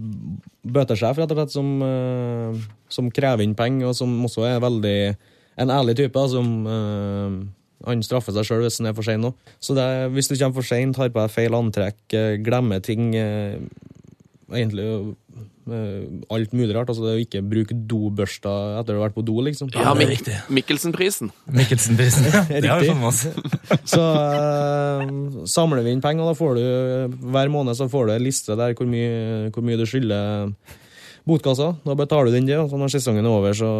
[0.62, 4.96] bøtesjef, rett og slett, som, uh, som krever inn penger, og som også er veldig
[5.62, 6.16] en ærlig type.
[6.16, 7.40] da, som uh,
[7.88, 9.32] Han straffer seg sjøl hvis han er for sein nå.
[9.60, 13.10] Så det, hvis du kommer for seint, har på deg feil antrekk, eh, glemmer ting
[14.52, 14.84] Egentlig
[15.66, 16.88] alt mulig rart.
[16.90, 19.70] altså det å Ikke bruke dobørsta etter å ha vært på do, liksom.
[19.76, 20.26] Ja, Mik.
[20.50, 21.30] Mikkelsen-prisen.
[21.46, 22.26] Mikkelsen-prisen.
[22.26, 22.94] Ja, det har vi Riktig.
[22.94, 23.86] fått med oss.
[23.94, 28.14] Så uh, samler vi inn penger, og da får du hver måned så får du
[28.16, 30.50] en liste der hvor mye, hvor mye du skylder
[31.28, 31.72] botkassa.
[31.86, 33.70] Da betaler du den det, og så når sesongen er over, så,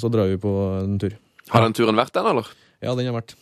[0.00, 1.16] så drar vi på en tur.
[1.50, 2.52] Har den turen vært den, eller?
[2.84, 3.36] Ja, den har vært.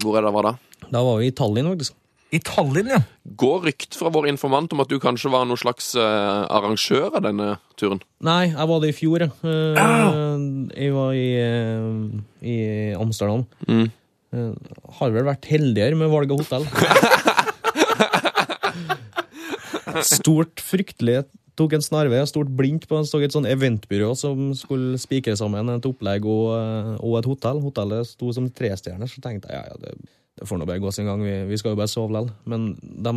[0.00, 0.54] Hvor er det var da?
[0.90, 1.96] Da var vi i Tallinn, faktisk.
[2.30, 3.00] I Tallinn, ja.
[3.40, 7.24] Går rykt fra vår informant om at du kanskje var noen slags uh, arrangør av
[7.26, 7.48] denne
[7.80, 7.98] turen?
[8.22, 9.32] Nei, jeg var det i fjor, jeg.
[9.80, 10.14] ah!
[10.70, 12.56] Jeg var i, uh, i
[12.98, 13.42] Amsterdam.
[13.66, 13.90] Mm.
[15.00, 16.64] Har vel vært heldigere med valg av hotell.
[20.06, 21.24] Stort, fryktelig
[21.58, 25.84] Tok en snarvei, stort blindt på så et sånn eventbyrå som skulle spikre sammen et
[25.84, 26.54] opplegg og,
[27.04, 27.60] og et hotell.
[27.60, 29.92] Hotellet sto som trestjerner, så tenkte jeg ja, ja, det,
[30.40, 32.30] det får nå bare gå sin gang, vi, vi skal jo bare sove likevel.
[32.48, 33.12] Men de,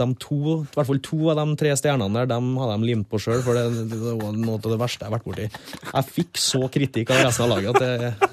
[0.00, 3.06] de to, i hvert fall to av de tre stjernene der, dem hadde de limt
[3.10, 5.46] på sjøl, for det, det var noe av det verste jeg har vært borti.
[5.92, 8.32] Jeg fikk så kritikk av resten av laget at det,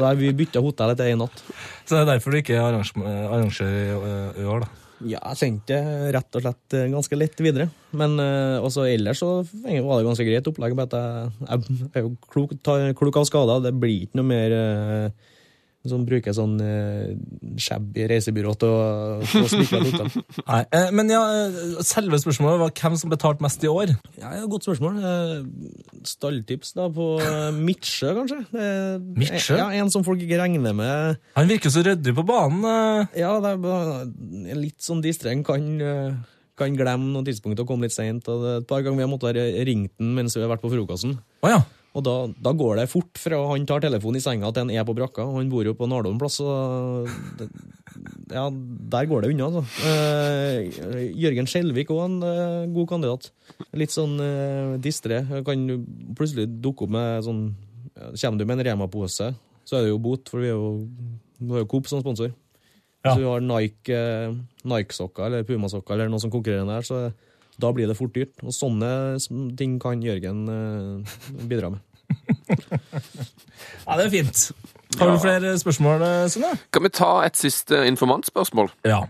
[0.00, 1.40] der vi bytta hotell etter én natt.
[1.86, 3.72] Så det er derfor du ikke er arrangør,
[4.36, 4.70] i, år, da.
[5.00, 7.70] Ja, jeg sendte det rett og slett eh, ganske lett videre.
[7.96, 10.76] Men eh, også ellers så var det ganske greit opplegg.
[10.76, 12.52] Bare at jeg, jeg er jo klok,
[13.00, 13.64] klok av skader.
[13.64, 15.30] Det blir ikke noe mer eh,
[15.88, 17.14] som bruker sånn eh,
[17.56, 18.80] shabby reisebyrå til å,
[19.24, 20.24] til å spikre et hotell.
[20.44, 23.94] Nei, eh, Men ja, eh, selve spørsmålet var hvem som betalte mest i år.
[24.20, 24.98] Ja, ja, Godt spørsmål.
[25.00, 28.40] Eh, Stalltips da på eh, Midtsjø, kanskje?
[28.52, 29.56] Eh, Midtsjø?
[29.56, 31.16] Ja, En som folk ikke regner med.
[31.38, 32.60] Han virker så ryddig på banen.
[32.68, 33.22] eh.
[33.24, 35.44] Ja, det er litt sånn distreng.
[35.48, 36.12] Kan, eh,
[36.60, 38.28] kan glemme noen tidspunkt og komme litt seint.
[38.28, 41.16] Et par ganger vi har måttet ringe den mens vi har vært på frokosten.
[41.40, 41.62] Oh, ja.
[41.90, 44.86] Og da, da går det fort fra han tar telefonen i senga til han er
[44.86, 45.24] på brakka.
[45.26, 47.06] og Han bor jo på Nardon plass, så
[47.40, 47.48] det,
[48.30, 48.44] ja,
[48.94, 49.64] der går det unna, altså.
[49.88, 53.30] Eh, Jørgen Skjelvik òg en eh, god kandidat.
[53.74, 55.24] Litt sånn eh, distré.
[55.46, 55.66] Kan
[56.18, 57.42] plutselig dukke opp med sånn
[58.00, 59.26] Kommer du med en Rema-pose,
[59.66, 60.86] så er det jo bot, for vi er jo,
[61.36, 62.30] vi har jo Coop som sponsor.
[62.30, 63.10] Ja.
[63.10, 67.00] Hvis du har Nike-sokker Nike-sokker eller Puma-sokker eller noe som konkurrerer der, så
[67.60, 68.34] da blir det fort dyrt.
[68.44, 68.90] Og sånne
[69.58, 71.14] ting kan Jørgen eh,
[71.50, 71.86] bidra med.
[73.86, 74.44] ja, det er fint.
[74.98, 76.52] Har du flere spørsmål, eh, Sunne?
[76.74, 78.72] Kan vi ta et siste informantspørsmål?
[78.88, 79.04] Ja.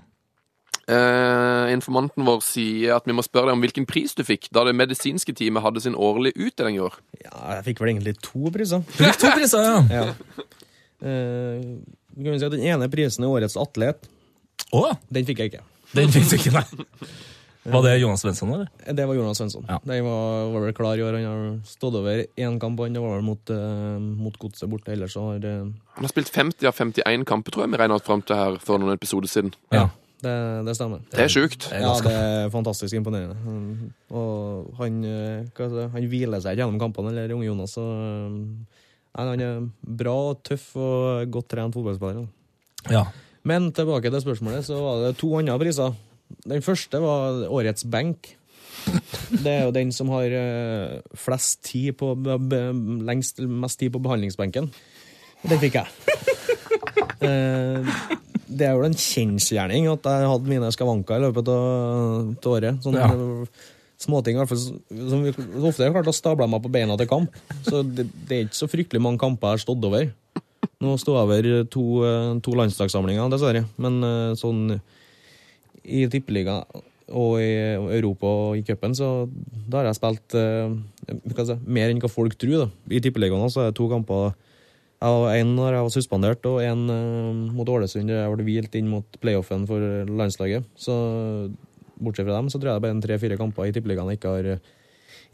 [0.91, 4.65] Eh, informanten vår sier at vi må spørre deg om hvilken pris du fikk da
[4.67, 6.97] det medisinske teamet hadde sin årlige utdeling i år.
[7.23, 8.83] Ja, jeg fikk vel egentlig to priser.
[8.97, 10.01] Du fikk to priser, ja.
[10.01, 10.47] Ja.
[11.01, 11.61] Eh,
[12.17, 14.09] kan vi si at Den ene prisen er Årets atlet.
[14.77, 14.91] Oh.
[15.09, 15.63] Den fikk jeg ikke.
[15.97, 16.67] den fikk du ikke, nei.
[17.63, 18.69] Var det Jonas Svensson, eller?
[18.93, 19.65] Det var Jonas Svensson.
[19.69, 19.77] Ja.
[19.85, 21.19] Den var, var vel klar i år.
[21.19, 22.97] Han har stått over én kamp, han.
[22.97, 24.95] Var vel mot, uh, mot Godset borte.
[24.95, 28.01] Ellers så har eh, Han har spilt 50 av 51 kamper, tror jeg vi regna
[28.01, 29.53] fram til her for noen episoder siden.
[29.77, 29.91] Ja.
[30.25, 30.35] det,
[30.71, 31.05] det stemmer.
[31.13, 31.69] Det er sjukt.
[31.69, 33.37] Ja, det er fantastisk imponerende.
[34.09, 37.77] Og han, eh, han hviler seg ikke gjennom kampene, eller unge Jonas.
[37.77, 38.85] Så, eh,
[39.21, 39.65] nei, han er
[40.01, 42.25] bra, tøff og godt trent fotballspiller.
[42.89, 43.11] Ja.
[43.45, 45.93] Men tilbake til spørsmålet, så var det to andre priser.
[46.47, 48.37] Den første var årets benk.
[49.31, 52.15] Det er jo den som har eh, flest tid på
[53.05, 54.71] lengst, mest tid på behandlingsbenken.
[55.47, 55.87] Den fikk jeg.
[57.21, 57.85] Eh,
[58.49, 62.79] Det er jo en kjensgjerning at jeg hadde mine skavanker i løpet av året.
[62.81, 63.11] Sånne Ja.
[64.01, 64.59] småting i hvert fall
[65.11, 65.35] som vi-
[65.69, 67.31] ofte har jeg klart å stable meg på beina til kamp.
[67.69, 70.09] Så det, det er ikke så fryktelig mange kamper jeg har stått over.
[70.81, 73.67] Nå sto jeg over to, eh, to landslagssamlinger, dessverre.
[73.77, 74.01] Men
[74.41, 74.81] sånn
[75.85, 76.61] i tippeliga
[77.11, 77.51] og i
[77.97, 79.27] Europa og i cupen, så
[79.71, 80.77] da har jeg spilt eh,
[81.43, 82.67] si, mer enn hva folk tror.
[82.67, 82.69] da.
[82.95, 84.37] I tippeligaen så er det to kamper.
[85.01, 88.91] Én når jeg var suspendert, og en eh, mot Ålesund der jeg ble hvilt inn
[88.93, 90.69] mot playoffen for landslaget.
[90.79, 90.95] Så
[92.01, 94.37] bortsett fra dem, så tror jeg det er bare tre-fire kamper i tippeligaen jeg ikke
[94.37, 94.51] har,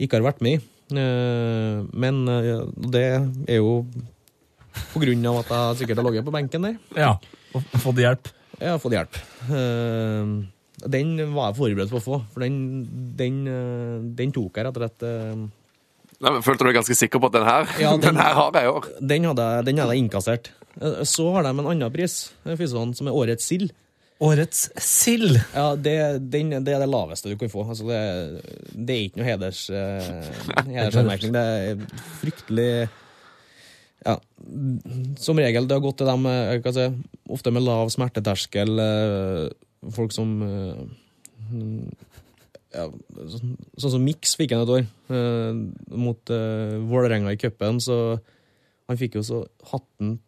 [0.00, 0.62] ikke har vært med i.
[0.96, 2.62] Eh, Men eh,
[2.94, 3.06] det
[3.50, 3.82] er jo
[4.92, 6.80] på grunn av at jeg sikkert har ligget på benken der.
[6.96, 7.14] Ja.
[7.56, 8.32] Og fått hjelp.
[8.60, 9.18] Jeg har fått hjelp.
[9.52, 10.34] Eh,
[10.86, 12.56] Den var jeg forberedt på å få, for den,
[13.16, 15.46] den, eh, den tok jeg rett og slett eh,
[16.16, 18.34] Nei, men Følte du deg ganske sikker på at den her Ja, den- den her
[18.38, 18.86] har jeg i år?
[19.00, 20.50] Den hadde, jeg- den hadde jeg inkassert.
[20.80, 23.72] Eh, Så har de en annen pris, eh, som er Årets sild.
[24.20, 25.36] Årets sild.
[25.54, 25.96] Ja, det,
[26.32, 27.66] den, det er det laveste du kan få.
[27.68, 28.42] Altså det,
[28.72, 30.30] det er ikke noe heders, eh,
[30.78, 31.32] hedersanmerkning.
[31.36, 31.82] Det er
[32.22, 32.70] fryktelig
[34.06, 34.16] Ja.
[35.18, 36.86] Som regel, det har gått til dem eh, si,
[37.34, 40.84] ofte med lav smerteterskel, eh, folk som eh,
[42.76, 42.86] ja,
[43.32, 44.86] sånn, sånn som Mix fikk han et år,
[45.96, 48.18] mot uh, Vålerenga i cupen, så
[48.90, 49.38] han fikk jo så
[49.70, 50.18] hatten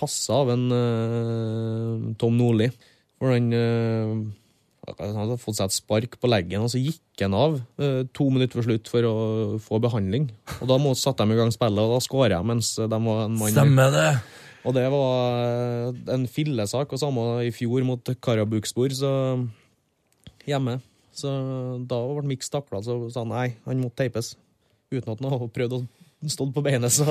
[0.00, 2.68] passa av en uh, Tom Nordli.
[3.22, 4.12] For han eh,
[4.82, 8.26] han hadde fått seg et spark på leggen, og så gikk han av eh, to
[8.34, 9.14] minutter for slutt for å
[9.62, 10.26] få behandling.
[10.58, 13.26] Og Da må, satte de i gang spillet, og da skåra jeg mens de var
[13.28, 13.54] en mann.
[13.54, 14.08] Stemmer det.
[14.66, 19.12] Og det var eh, en fillesak, og samme i fjor mot Karabukspor, så
[20.48, 20.80] hjemme.
[21.14, 21.30] Så
[21.86, 24.34] da ble Mix takla, så sa han nei, han måtte teipes.
[24.92, 25.82] Uten at han hadde prøvd å
[26.32, 27.06] stå på beinet, så,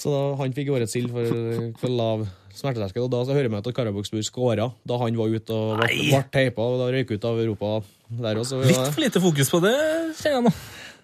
[0.00, 1.40] så han fikk årets sild for,
[1.80, 2.26] for lav
[2.56, 3.04] smerteterskel.
[3.06, 6.22] Og da så hører vi at Karabukspor skåra da han var ute og ble, ble
[6.32, 7.72] teipa, og da røyk ut av Europa
[8.20, 8.62] der også.
[8.66, 9.76] Litt for lite fokus på det,
[10.20, 10.54] kjenner jeg nå.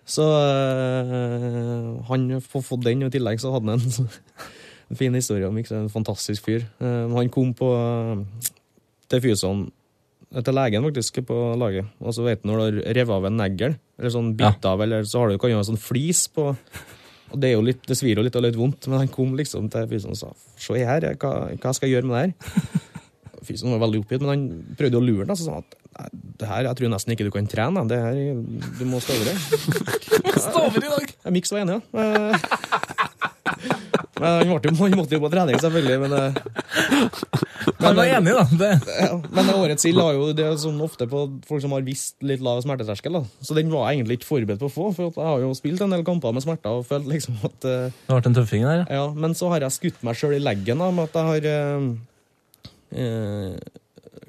[0.06, 4.04] Så øh, han får fått den, og i tillegg så hadde han en, så,
[4.90, 6.68] en fin historie om en fantastisk fyr.
[6.78, 8.22] Uh, han kom på øh,
[9.10, 9.64] til Fyson,
[10.30, 13.26] eh, til legen faktisk, på laget, og så vet du når du har revet av
[13.26, 15.82] en negl, eller sånn bitt av, eller så har du, kan du ha en sånn
[15.82, 16.52] flis på,
[17.32, 19.34] og det er jo litt, det svir jo litt og litt vondt, men han kom
[19.38, 22.84] liksom til fysioen og sa, se her, hva, hva skal jeg gjøre med det her?
[23.46, 24.46] Fysioen var veldig oppgitt, men han
[24.78, 25.76] prøvde å lure den, og sa at
[26.40, 28.18] det her, jeg tror nesten ikke du kan trene, det her,
[28.78, 29.36] du må stå over det.
[30.62, 31.14] over i dag.
[31.30, 32.82] Miks Mix var enig, ja.
[34.16, 35.96] Eh, Men han, jo- måtte jo på trening, selvfølgelig.
[36.00, 38.44] Men, men Han var enig, da.
[38.56, 38.70] Det.
[39.36, 42.62] men årets sild har jo det sånn ofte på folk som har visst litt lav
[42.64, 43.12] smerteterskel.
[43.18, 43.22] da.
[43.44, 45.84] Så den var jeg egentlig ikke forberedt på å få, for jeg har jo spilt
[45.84, 47.76] en del kamper med smerter og følt liksom at Det
[48.08, 49.00] har vært en tøffing der, ja.
[49.02, 51.50] Ja, men så har jeg skutt meg sjøl i leggen da, med at jeg har
[51.52, 51.90] eh,
[52.96, 53.58] eh,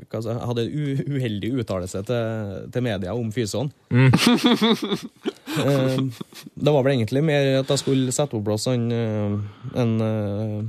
[0.07, 3.71] jeg hadde en uheldig uttalelse til, til media om Fyson.
[3.91, 4.07] Eh,
[5.57, 10.61] det var vel egentlig mer at jeg skulle sette på plass eh, en, eh,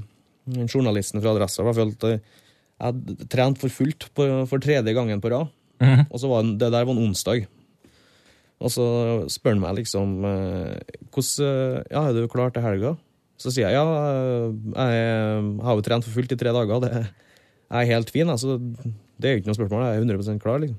[0.56, 1.66] en journalisten fra Adressa.
[1.66, 2.12] Jeg følte
[2.78, 5.54] jeg hadde trent for fullt på, for tredje gangen på rad.
[6.08, 7.46] Og så var det, det der var en onsdag.
[8.58, 8.86] Og så
[9.30, 12.96] spør han meg liksom eh, hvordan, eh, Ja, er du klar til helga?
[13.38, 16.82] Så sier jeg ja, eh, jeg har jo trent for fullt i tre dager.
[16.82, 16.92] Det
[17.68, 18.30] jeg er helt fin.
[18.32, 18.56] Altså,
[19.20, 19.82] det er jo ikke noe spørsmål.
[19.84, 20.62] Jeg er 100% klar.
[20.62, 20.78] liksom.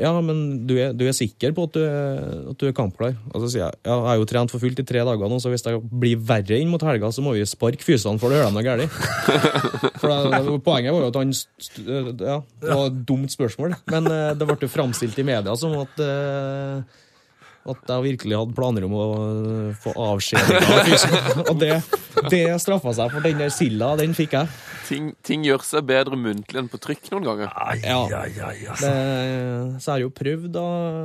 [0.00, 3.14] Ja, men du er, du er sikker på at du at du er kampklar?
[3.32, 5.38] Og så sier jeg ja, jeg har jo trent for fullt i tre dager nå,
[5.42, 8.40] så hvis det blir verre inn mot helga, så må vi sparke fysene for det
[8.40, 8.98] hører de noe galt.
[10.04, 14.08] For det, det, poenget var jo at han Ja, det var et dumt spørsmål, men
[14.10, 17.00] eh, det ble jo framstilt i media som at eh,
[17.64, 20.50] at jeg virkelig hadde planer om å eh, få avskjed.
[21.50, 21.78] Og det,
[22.28, 24.50] det straffa seg, for den der silda, den fikk jeg.
[24.84, 27.54] Ting, ting gjør seg bedre muntlig enn på trykk noen ganger.
[27.80, 28.02] Ja.
[28.12, 28.74] Ja, ja, ja.
[28.76, 28.90] Det,
[29.80, 30.64] så jeg har jo prøvd da,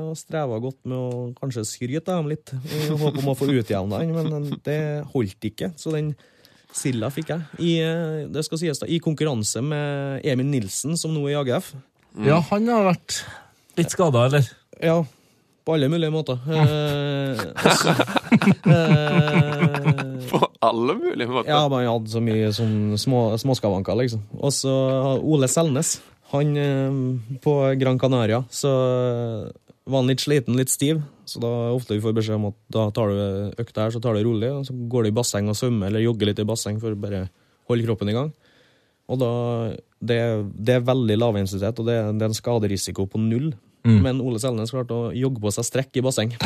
[0.09, 4.01] og streva godt med å kanskje skryte dem litt, i håp om å få utjevna
[4.03, 4.79] den, men det
[5.13, 5.71] holdt ikke.
[5.79, 6.11] Så den
[6.75, 7.61] silda fikk jeg.
[7.63, 11.39] I, eh, det skal sies da, i konkurranse med Emil Nilsen, som nå er i
[11.39, 11.71] AGF.
[12.27, 13.21] ja, han har vært
[13.79, 14.51] litt skada, eller?
[14.83, 14.99] Ja,
[15.69, 16.39] på alle mulige måter.
[17.29, 17.37] Eh,
[17.69, 17.91] også,
[18.73, 21.51] eh, På alle mulige måter.
[21.51, 24.23] Ja, men han hadde så mye sånn små, småskavanker, liksom.
[24.39, 24.73] Og så
[25.21, 25.99] Ole Selnes.
[26.33, 26.97] Han eh,
[27.43, 28.71] på Gran Canaria, så
[29.85, 31.03] var han litt sliten, litt stiv.
[31.29, 34.17] Så da ofte vi får beskjed om at da tar du økta her, så tar
[34.17, 36.81] du rolig, og så går du i basseng og svømmer, eller jogger litt i basseng
[36.81, 37.27] for å bare
[37.69, 38.33] holde kroppen i gang.
[39.09, 39.31] Og da,
[40.05, 40.19] det,
[40.57, 43.51] det er veldig lav intensitet, og det, det er en skaderisiko på null.
[43.87, 43.99] Mm.
[44.03, 46.35] Men Ole Selnes klarte å jogge på seg strekk i basseng.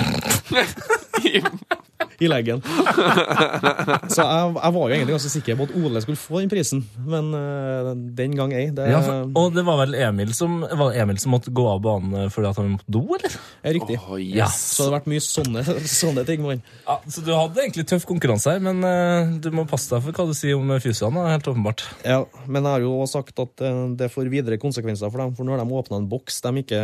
[2.24, 2.62] I leggen.
[4.14, 6.84] Så jeg, jeg var jo egentlig ganske sikker på at Ole skulle få den prisen,
[7.08, 8.68] men uh, den gang ei.
[8.76, 11.82] Det Ja, for, og det var vel Emil som, var Emil som måtte gå av
[11.84, 13.38] banen fordi at han måtte do, eller?
[13.64, 13.99] Ja, riktig.
[14.01, 14.47] Åh, Ja.
[14.54, 15.64] Så det har vært mye sånne,
[16.01, 16.45] sånne ting.
[16.88, 20.16] Ja, så du hadde egentlig tøff konkurranse her, men uh, du må passe deg for
[20.16, 21.86] hva du sier om fysioene, helt åpenbart.
[22.06, 25.36] Ja, men jeg har jo også sagt at uh, det får videre konsekvenser for dem,
[25.38, 26.80] for nå har de åpna en boks de ikke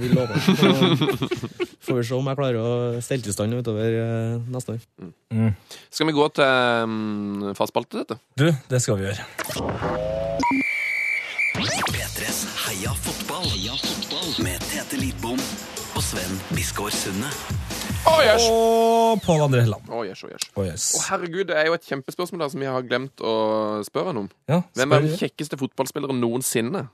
[0.00, 0.40] vil love.
[1.80, 5.54] Så får vi se om jeg klarer å stelle til stand utover eh, neste år.
[5.90, 6.44] Skal vi gå til
[6.84, 8.20] um, fast spalte, dette?
[8.38, 10.30] Du, det skal vi gjøre.
[11.90, 13.44] P3s Heia fotball.
[13.50, 14.30] Heia fotball.
[14.44, 15.40] Med Tete Lidbom
[15.96, 17.30] og Sven Biskår Sunde.
[18.08, 18.46] Oh, yes!
[18.48, 19.88] Og Pål André Helland.
[19.92, 20.46] Å, yes, oh, yes.
[20.56, 20.86] Oh, yes.
[21.10, 23.34] Herregud, det er jo et kjempespørsmål der som jeg har glemt å
[23.84, 24.28] spørre han om.
[24.48, 26.86] Ja, Hvem er den kjekkeste fotballspilleren noensinne?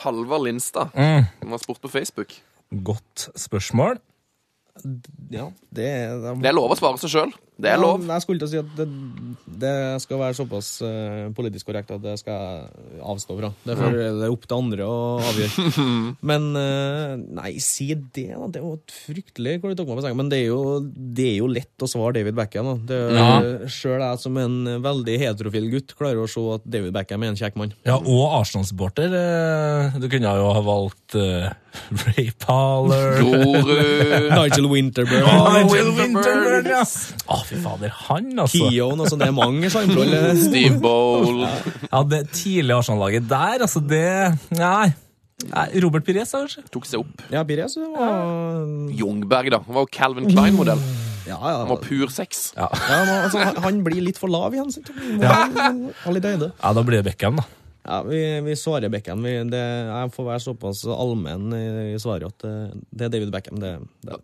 [0.00, 0.94] Halvard Lindstad.
[0.96, 2.32] Mm, Han har spurt på Facebook.
[2.72, 4.00] godt spørsmål.
[5.32, 5.88] Ja, det,
[6.42, 7.32] Det er lov å svare seg sjøl.
[7.58, 8.04] Det er lov.
[8.06, 8.84] Ja, jeg skulle til å si at det,
[9.58, 9.70] det
[10.04, 13.50] skal være såpass uh, politisk korrekt at det skal jeg avstå fra.
[13.66, 15.64] Det er, for, det er opp til andre å avgjøre.
[16.30, 18.46] Men uh, nei, si det, da.
[18.54, 20.20] Det er jo fryktelig hvor du tok meg på senga.
[20.20, 20.60] Men det er, jo,
[21.18, 22.70] det er jo lett å svare David Beckham.
[22.70, 22.76] Da.
[22.92, 24.56] Det er, jo- Selv jeg som en
[24.86, 27.74] veldig heterofil gutt klarer å se at David Beckham er en kjekk mann.
[27.88, 29.10] Ja, og Arsenal-supporter.
[29.18, 31.50] eh, Du kunne jo ha valgt uh,
[32.06, 33.18] Ray Parler.
[34.30, 35.26] Nigel Winterburn.
[35.58, 36.84] Nigel Winterburn, ja.
[37.28, 37.92] Å, fy fader.
[38.06, 38.68] Han, altså.
[38.68, 39.18] Keown, altså.
[39.20, 40.14] Det er mange sjarmtroll.
[40.48, 41.44] Steve Bowl.
[41.88, 44.06] Ja, det tidlige Arsenal-laget der, altså, det
[44.58, 44.88] Nei.
[45.48, 46.64] Nei, Robert Pires, kanskje?
[46.74, 47.20] Tok seg opp.
[47.30, 48.64] Ja, Pires var
[48.98, 49.60] Jungberg, da.
[49.68, 50.82] Han var jo Calvin Klein-modell.
[51.28, 51.58] Ja, ja.
[51.60, 52.48] Han var pur sex.
[52.56, 52.66] Ja.
[52.72, 54.72] ja men, altså, han- blir litt for lav igjen.
[55.22, 57.46] Han har ja, da blir det Beckham, da.
[57.88, 59.22] Ja, vi, vi svarer Beckham.
[59.24, 61.64] Vi, det, jeg får være såpass allmenn i,
[61.94, 62.54] i svaret at det,
[62.92, 63.60] det er David Beckham.
[63.62, 63.70] Det,
[64.04, 64.18] det.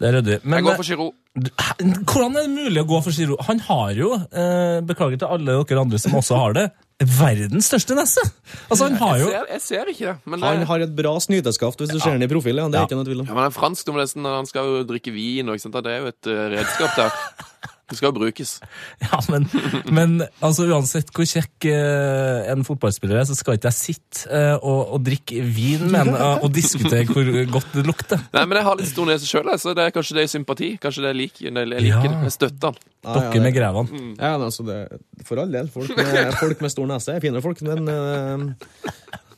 [0.00, 0.38] Det er ryddig.
[0.40, 1.10] Jeg går for Giro.
[1.36, 3.36] Hvordan er det mulig å gå for Giro?
[3.50, 6.64] Han har jo, eh, beklager til alle dere andre som også har det,
[7.00, 8.20] verdens største nese!
[8.68, 10.16] Altså, han har Jeg jo ser, jeg ser ikke det.
[10.28, 12.60] Men, Han har et bra snyteskaft hvis du ser han i profil.
[12.60, 12.66] Ja.
[12.68, 12.88] Det er Ja.
[12.88, 13.28] ikke noe tvil om.
[13.30, 15.78] ja, men det er fransk nesten, han skal jo drikke vin, og ikke sant?
[15.84, 17.12] det er jo et eh, redskap der.
[17.90, 18.52] Det skal jo brukes.
[19.04, 19.46] Ja, men,
[19.90, 20.12] men
[20.46, 24.94] altså, uansett hvor kjekk eh, en fotballspiller er, så skal ikke jeg sitte eh, og,
[24.94, 28.22] og drikke vin med eh, og diskutere hvor godt det lukter.
[28.36, 30.70] Nei, men jeg har litt stor nese sjøl, så det er kanskje det er sympati.
[30.82, 32.02] Kanskje det er lik, jeg liker Ja.
[32.06, 32.14] det.
[32.28, 32.80] Jeg støtter han.
[33.00, 34.02] Ja, ja, Dere med grevene.
[34.20, 34.78] Ja, altså, det,
[35.26, 35.70] for all del.
[35.72, 38.46] Folk med, folk med stor nese er finere folk, men eh,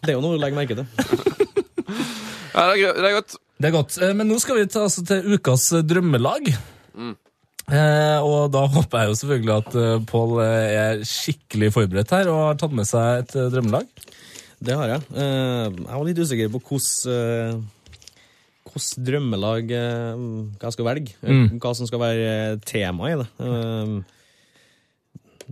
[0.03, 0.87] det er jo noe å legge merke til.
[2.53, 3.37] Ja, det er, det er godt.
[3.63, 3.97] Det er godt.
[4.03, 6.51] Eh, Men nå skal vi ta, altså, til ukas drømmelag.
[6.53, 7.17] drømmelag.
[7.73, 12.29] Eh, og da håper jeg jo selvfølgelig at eh, Pål eh, er skikkelig forberedt her
[12.33, 13.87] og har tatt med seg et eh, drømmelag.
[14.63, 15.07] Det har jeg.
[15.17, 17.63] Eh, jeg var litt usikker på hvordan
[18.73, 20.21] hvordan drømmelag eh,
[20.61, 21.15] hva jeg skal velge.
[21.23, 21.59] eh, Mm.
[21.61, 23.29] Hva som skal være tema i det.
[23.43, 23.95] Eh,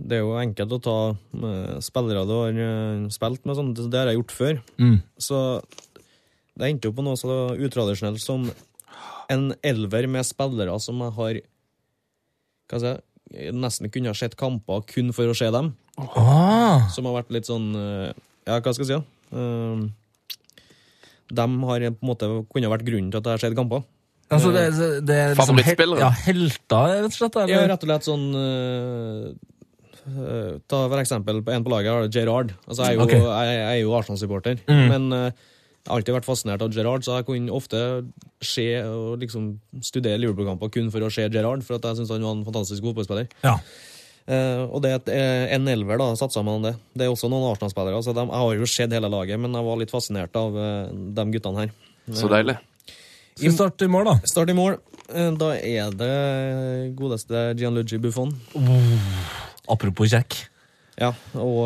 [0.01, 3.73] det er jo enkelt å ta eh, spillere du har eh, spilt med, sånn.
[3.77, 4.61] det har jeg gjort før.
[4.81, 4.97] Mm.
[5.21, 5.41] Så
[6.57, 8.47] det endte jo på noe så utradisjonelt som
[9.31, 11.41] en elver med spillere som jeg har
[12.71, 13.01] hva skal
[13.31, 15.73] jeg nesten kunne ha sett kamper kun for å se dem.
[15.99, 18.11] Ah, Som har vært litt sånn eh,
[18.47, 18.97] Ja, hva skal jeg si?
[18.97, 19.03] da?
[19.37, 19.89] Eh,
[21.31, 23.83] de har på en måte kunne ha vært grunnen til at jeg har sett kamper.
[24.31, 24.65] altså det,
[25.07, 27.39] det er liksom hel- Ja, helter, rett og slett?
[27.51, 29.31] Ja, rett og slett sånn eh,
[30.11, 32.51] eh, Ta for eksempel en på laget har Gerrard.
[32.67, 33.15] Altså, jeg, er jo, Ok.
[33.15, 34.87] jeg, jeg er jo Arsenal-supporter, Mm.
[34.89, 35.31] men eh,
[35.81, 37.79] jeg har alltid vært fascinert av Gerrard, så jeg kunne ofte
[38.45, 39.47] se og liksom
[39.81, 42.85] studere Liverpool-kamper kun for å se Gerrard, for at jeg syns han var en fantastisk
[42.85, 43.31] fotballspiller.
[43.41, 43.55] Ja.
[44.29, 46.75] Uh, og det er eh, en elver da, satt sammen om det.
[46.93, 47.97] Det er også noen Arsenal-spillere.
[47.97, 51.25] Altså Jeg har jo sett hele laget, men jeg var litt fascinert av uh, de
[51.33, 51.73] guttene her.
[52.13, 52.59] Så deilig.
[53.33, 54.15] Skal vi starte i mål, da?
[54.29, 54.77] Start i mål.
[55.09, 56.13] Uh, Da er det
[56.99, 58.35] godeste Gianluigi Buffon.
[59.65, 60.37] Apropos Jack.
[61.01, 61.65] Ja, og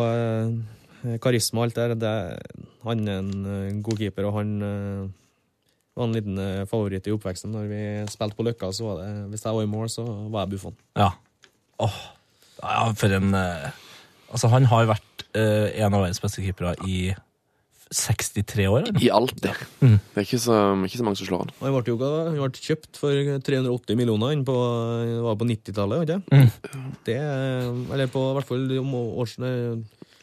[1.22, 1.96] karisma og alt der.
[2.00, 2.16] Det,
[2.86, 5.06] han er en eh, god keeper, og han eh,
[5.96, 7.54] var en liten eh, favoritt i oppveksten.
[7.56, 10.46] Når vi spilte på Løkka, så var det, hvis jeg var i mål, så var
[10.46, 10.76] jeg Buffon.
[11.00, 11.12] Ja.
[11.84, 12.00] Åh,
[12.62, 13.72] ja, for en eh,
[14.36, 17.14] Altså, han har vært eh, en av verdens beste keepere i
[17.94, 19.04] 63 år, eller?
[19.06, 19.54] I alt det.
[19.80, 20.00] Mm.
[20.02, 21.52] Det er ikke så, ikke så mange som slår han.
[21.62, 24.56] Han ble jo han ble kjøpt for 380 millioner inn på,
[25.24, 26.90] var på 90-tallet, ikke Mm.
[27.06, 27.20] Det,
[27.94, 28.66] eller på i hvert fall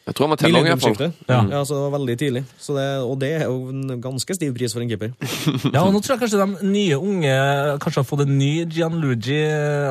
[0.03, 1.13] Jeg tror han var tenåring, iallfall.
[1.31, 1.37] Ja.
[1.47, 1.59] Ja.
[1.63, 2.41] så det var veldig tidlig.
[2.59, 5.13] Så det, og det er jo en ganske stiv pris for en keeper.
[5.75, 7.35] Ja, og nå tror jeg kanskje de nye unge
[7.83, 9.39] kanskje har fått en ny Gianluigi.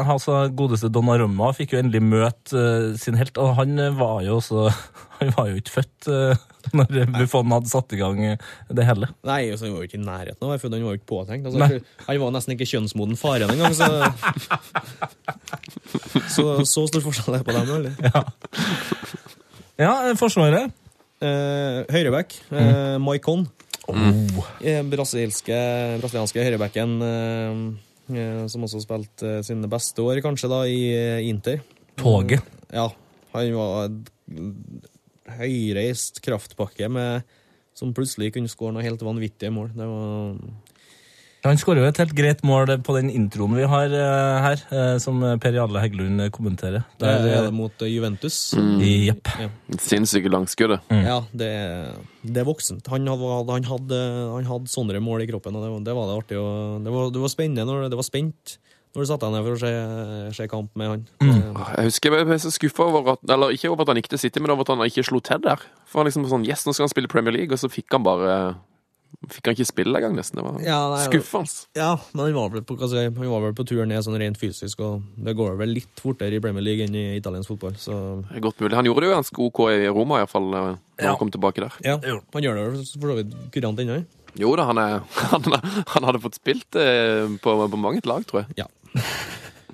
[0.04, 4.42] Altså godeste Donnarumma fikk jo endelig møte uh, sin helt, og han eh, var jo
[4.42, 4.68] også
[5.22, 6.46] Han var jo ikke født uh,
[6.78, 9.12] når Buffon hadde satt i gang det hele.
[9.28, 11.00] Nei, altså, han var jo ikke i nærheten av å være født, han var jo
[11.00, 11.50] ikke påtenkt.
[11.50, 13.86] Altså, han var nesten ikke kjønnsmoden faren engang, så
[16.32, 17.70] Så, så stor forskjell er det på dem.
[17.78, 17.94] Eller?
[18.10, 18.26] Ja,
[19.88, 20.78] eh, Forsvaret.
[21.22, 23.48] Eh, høyreback, eh, Maikon.
[24.62, 25.58] Eh, Brasilske,
[26.02, 27.60] brasilianske høyrebacken eh,
[28.16, 31.62] eh, som også spilte eh, sine beste år, kanskje, da, i eh, Inter.
[32.00, 32.46] Toget.
[32.72, 32.88] Ja,
[33.36, 34.12] han var et
[35.42, 37.28] høyreist kraftpakke med,
[37.78, 39.74] som plutselig kunne skåre noe helt vanvittige mål.
[39.76, 40.38] Det var
[41.42, 44.98] Han skårer jo et helt greit mål på den introen vi har uh, her, uh,
[45.02, 46.84] som Per Jarle Heggelund kommenterer.
[47.02, 48.38] det er det mot eh, Juventus.
[48.82, 49.32] Jepp.
[49.82, 50.86] Sinnssyke langskuddet.
[50.94, 51.50] Ja, det,
[52.22, 52.86] det er voksent.
[52.94, 54.02] Han hadde, han, hadde,
[54.36, 56.38] han hadde sånne mål i kroppen, og det, var- det var det artig.
[56.42, 58.58] Og det, var, det var spennende når det var spent
[58.92, 59.70] når du satte deg ned for å se,
[60.36, 61.04] se kamp med han.
[61.24, 64.20] Jeg husker jeg ble så skuffa over at Eller ikke over at han gikk til
[64.20, 65.64] City, men over at han ikke slo til der.
[65.88, 68.04] For han liksom sånn Yes, nå skal han spille Premier League, og så fikk han
[68.04, 68.34] bare
[69.32, 70.40] Fikk han ikke spille engang, nesten.
[70.40, 71.66] Det var Ja, nei, skuffende.
[71.78, 74.40] Ja, men han var vel på, si, han var vel på tur ned sånn rent
[74.42, 77.98] fysisk, og det går vel litt fortere i Premier League enn i italiensk fotball, så
[78.30, 78.76] Det er Godt mulig.
[78.76, 80.68] Han gjorde det jo ganske OK i Roma, iallfall, når
[81.00, 81.10] Ja.
[81.12, 81.74] han kom tilbake der.
[81.86, 84.02] ja, han gjør det vel for så vidt kurant ennå.
[84.40, 85.00] Jo da, han, er,
[85.32, 85.44] han,
[85.88, 88.64] han hadde fått spilt eh, på, på mange lag, tror jeg.
[88.64, 88.68] Ja.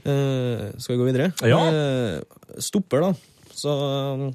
[0.07, 1.31] Eh, skal vi gå videre?
[1.43, 1.57] Ja.
[1.67, 2.21] Eh,
[2.63, 3.09] stopper, da.
[3.51, 4.29] Så eh,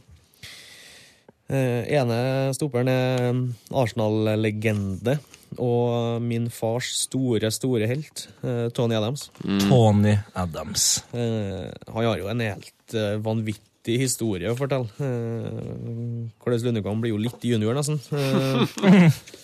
[1.52, 2.18] ene
[2.56, 3.38] stopperen er
[3.76, 5.18] Arsenal-legende
[5.60, 9.30] og min fars store, store helt, eh, Tony Adams.
[9.68, 11.04] Tony Adams.
[11.12, 14.88] Eh, han har jo en helt eh, vanvittig historie å fortelle.
[16.42, 18.00] Hvordan Lundekvam blir jo litt junior, nesten.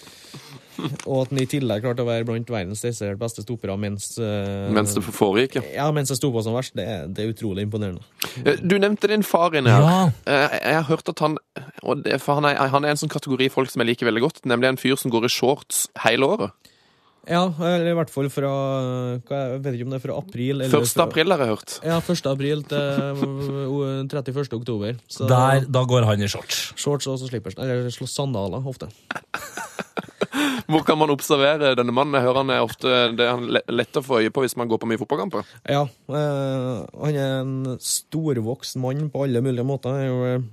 [1.08, 4.68] Og at han i tillegg klarte å være blant verdens desidert beste stoppere mens uh,
[4.74, 5.56] Mens det foregikk.
[5.58, 5.64] ja.
[5.80, 8.04] ja, mens jeg sto på som verst, det, er- det er utrolig imponerende.
[8.44, 9.82] Eh, Du nevnte din far inne her.
[9.88, 9.98] Ja.
[10.26, 11.36] Eh, Jeg har hørt at han
[11.82, 14.22] og det, for han, er, han er en sånn kategori folk som jeg liker veldig
[14.28, 16.54] godt, nemlig en fyr som går i shorts hele året.
[17.28, 20.62] Ja, eller i hvert fall fra hva, Jeg vet ikke om det er fra april
[20.64, 20.94] eller 1.
[21.04, 21.74] april har jeg hørt.
[21.84, 22.22] Ja, 1.
[22.30, 23.18] april til
[23.68, 24.46] uh, 31.
[24.56, 24.96] oktober.
[25.12, 26.70] Så Der, da går han i shorts.
[26.80, 27.58] Shorts og så slippers.
[27.60, 28.88] Eller slå sandaler, ofte.
[30.70, 32.16] Hvor kan man observere denne mannen?
[32.18, 34.68] Jeg hører han er ofte det er han lett å få øye på hvis man
[34.70, 35.48] går på mye fotballkamper.
[35.68, 39.92] Ja, Øh, han er en storvokst mann på alle mulige måter.
[39.92, 40.46] Han eh,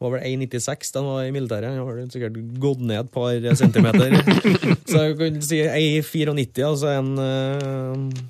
[0.00, 1.70] var vel 1,96 da han var i militæret.
[1.70, 4.16] Han har sikkert gått ned et par centimeter.
[4.90, 8.22] så jeg kan si 1,94, altså en eh,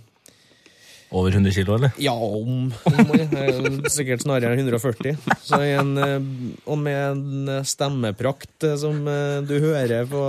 [1.11, 1.91] Over 100 kilo, eller?
[1.99, 5.17] Ja, om, om Sikkert snarere 140.
[5.43, 6.29] Så en, eh,
[6.71, 9.03] og med en eh, stemmeprakt eh, som
[9.47, 10.23] du hører på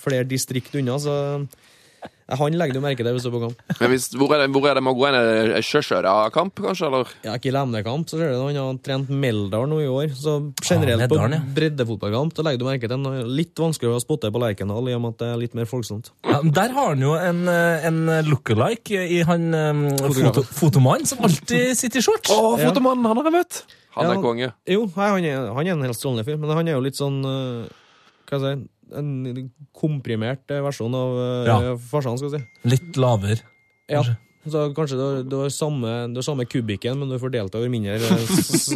[0.00, 1.16] flere distrikt unna, så
[2.26, 3.60] Han legger du merke til hvis du er på kamp.
[3.78, 5.18] Men hvis, hvor, er det, hvor er det man går inn?
[5.52, 6.88] Det Sjøsjøra-kamp, kanskje?
[6.88, 7.12] Eller?
[7.22, 10.10] Ja, ikke Lemnekamp, så ser du han har trent Meldal nå i år.
[10.18, 10.34] Så
[10.66, 11.38] generelt Ah, Meldal, ja.
[11.44, 14.96] på breddefotballkamp da legger du merke til en litt vanskeligere å spotte på Lerkendal, i
[14.98, 16.10] og med at det er litt mer folksomt.
[16.26, 19.86] Ja, der har han jo en, en look-alike i han um,
[20.18, 22.34] foto, fotomannen som alltid sitter i shorts.
[22.34, 23.06] Å, fotomannen!
[23.06, 23.62] Han har jeg møtt!
[23.96, 24.12] Han Ja.
[24.18, 24.50] er konge.
[24.68, 27.22] Jo, han er, han er en helt strålende fyr, men han er jo litt sånn
[27.22, 27.70] eh,
[28.26, 31.74] Hva skal jeg si En komprimert eh, versjon av uh, Ja.
[31.90, 32.70] farsan, skal vi si.
[32.70, 33.42] Litt lavere.
[33.90, 34.04] Ja.
[34.46, 34.94] Så kanskje
[35.26, 35.90] du har, samme,
[36.22, 38.10] samme kubikken, men du får fordelt over mindre eh,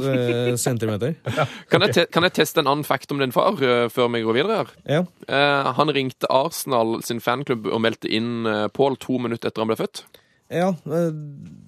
[0.00, 1.14] eh, centimeter.
[1.70, 4.24] Kan jeg, te kan jeg teste en annen fact om din far uh, før vi
[4.26, 4.56] går videre?
[4.64, 4.72] her?
[4.98, 5.04] Ja.
[5.30, 9.70] Uh, han ringte Arsenal sin fanklubb og meldte inn uh, Pål to minutter etter han
[9.70, 10.02] ble født.
[10.50, 11.12] Ja, eh,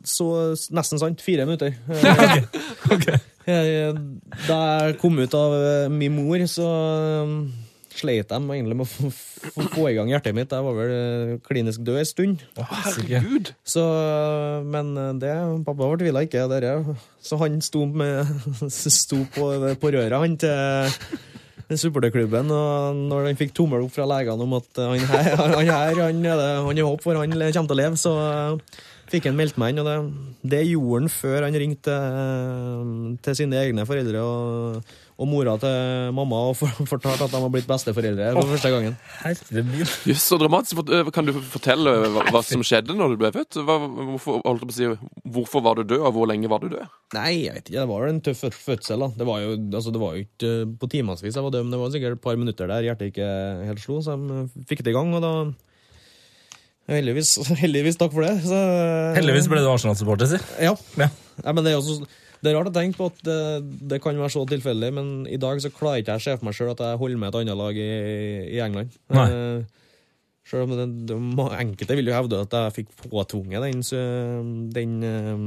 [0.02, 0.26] så
[0.74, 1.20] nesten sant.
[1.22, 1.76] Fire minutter.
[2.94, 3.20] okay.
[3.46, 3.94] eh,
[4.48, 4.56] Da
[4.88, 7.36] jeg kom ut av eh, min mor, så eh,
[7.98, 10.52] sleit de egentlig med å få, få, få i gang hjertet mitt.
[10.52, 12.46] Jeg var vel eh, klinisk død en stund.
[12.58, 13.52] Herregud!
[13.64, 15.34] Så, eh, men det,
[15.66, 16.46] pappa fortvila ikke.
[16.52, 16.68] Der,
[17.22, 18.32] Så han sto, med,
[18.72, 21.20] sto på, på røret han til
[21.78, 26.00] supporterklubben, og når han fikk tommel opp fra legene om at han her, han, her,
[26.02, 28.82] han, han er håp for han kommer til å leve, så eh,
[29.12, 29.82] fikk han meldt meg inn.
[29.82, 29.96] Og det,
[30.54, 32.92] det gjorde han før han ringte eh,
[33.24, 34.92] til sine egne foreldre og,
[35.22, 36.56] og mora til mamma og
[36.92, 38.96] fortalte at de var blitt besteforeldre for første gangen.
[39.78, 40.82] Just, Jøss, så dramatisk.
[41.14, 43.60] Kan du fortelle hva, hva som skjedde når du ble født?
[43.62, 44.90] Hva, hvorfor, holdt på å si,
[45.36, 46.94] hvorfor var du død, og hvor lenge var du død?
[47.16, 47.78] Nei, jeg vet ikke.
[47.78, 49.04] Det var jo en tøff fødsel.
[49.06, 49.10] da.
[49.18, 51.82] Det var jo, altså, det var jo ikke på timevis jeg var død, men det
[51.82, 53.28] var sikkert et par minutter der hjertet ikke
[53.68, 55.34] helt slo, så de fikk det i gang, og da
[56.90, 58.32] Heldigvis, heldigvis takk for det.
[58.42, 58.58] Så,
[59.14, 60.40] Heldigvis ble du Arsenal-supporter, si.
[60.58, 60.74] Ja.
[60.98, 61.08] Ja.
[61.38, 61.52] ja.
[61.54, 62.02] Men det er også
[62.42, 63.36] Det er rart å tenke på at det,
[63.92, 66.48] det kan være så tilfeldig, men i dag så klarer ikke jeg å se for
[66.48, 67.90] meg sjøl at jeg holder med et annet lag i,
[68.56, 68.96] i England.
[69.14, 69.26] Nei.
[69.30, 69.82] Eh,
[70.50, 71.18] selv om det, det,
[71.54, 74.02] enkelte vil jo hevde at jeg fikk påtvunget den, så-
[74.74, 75.44] den eh,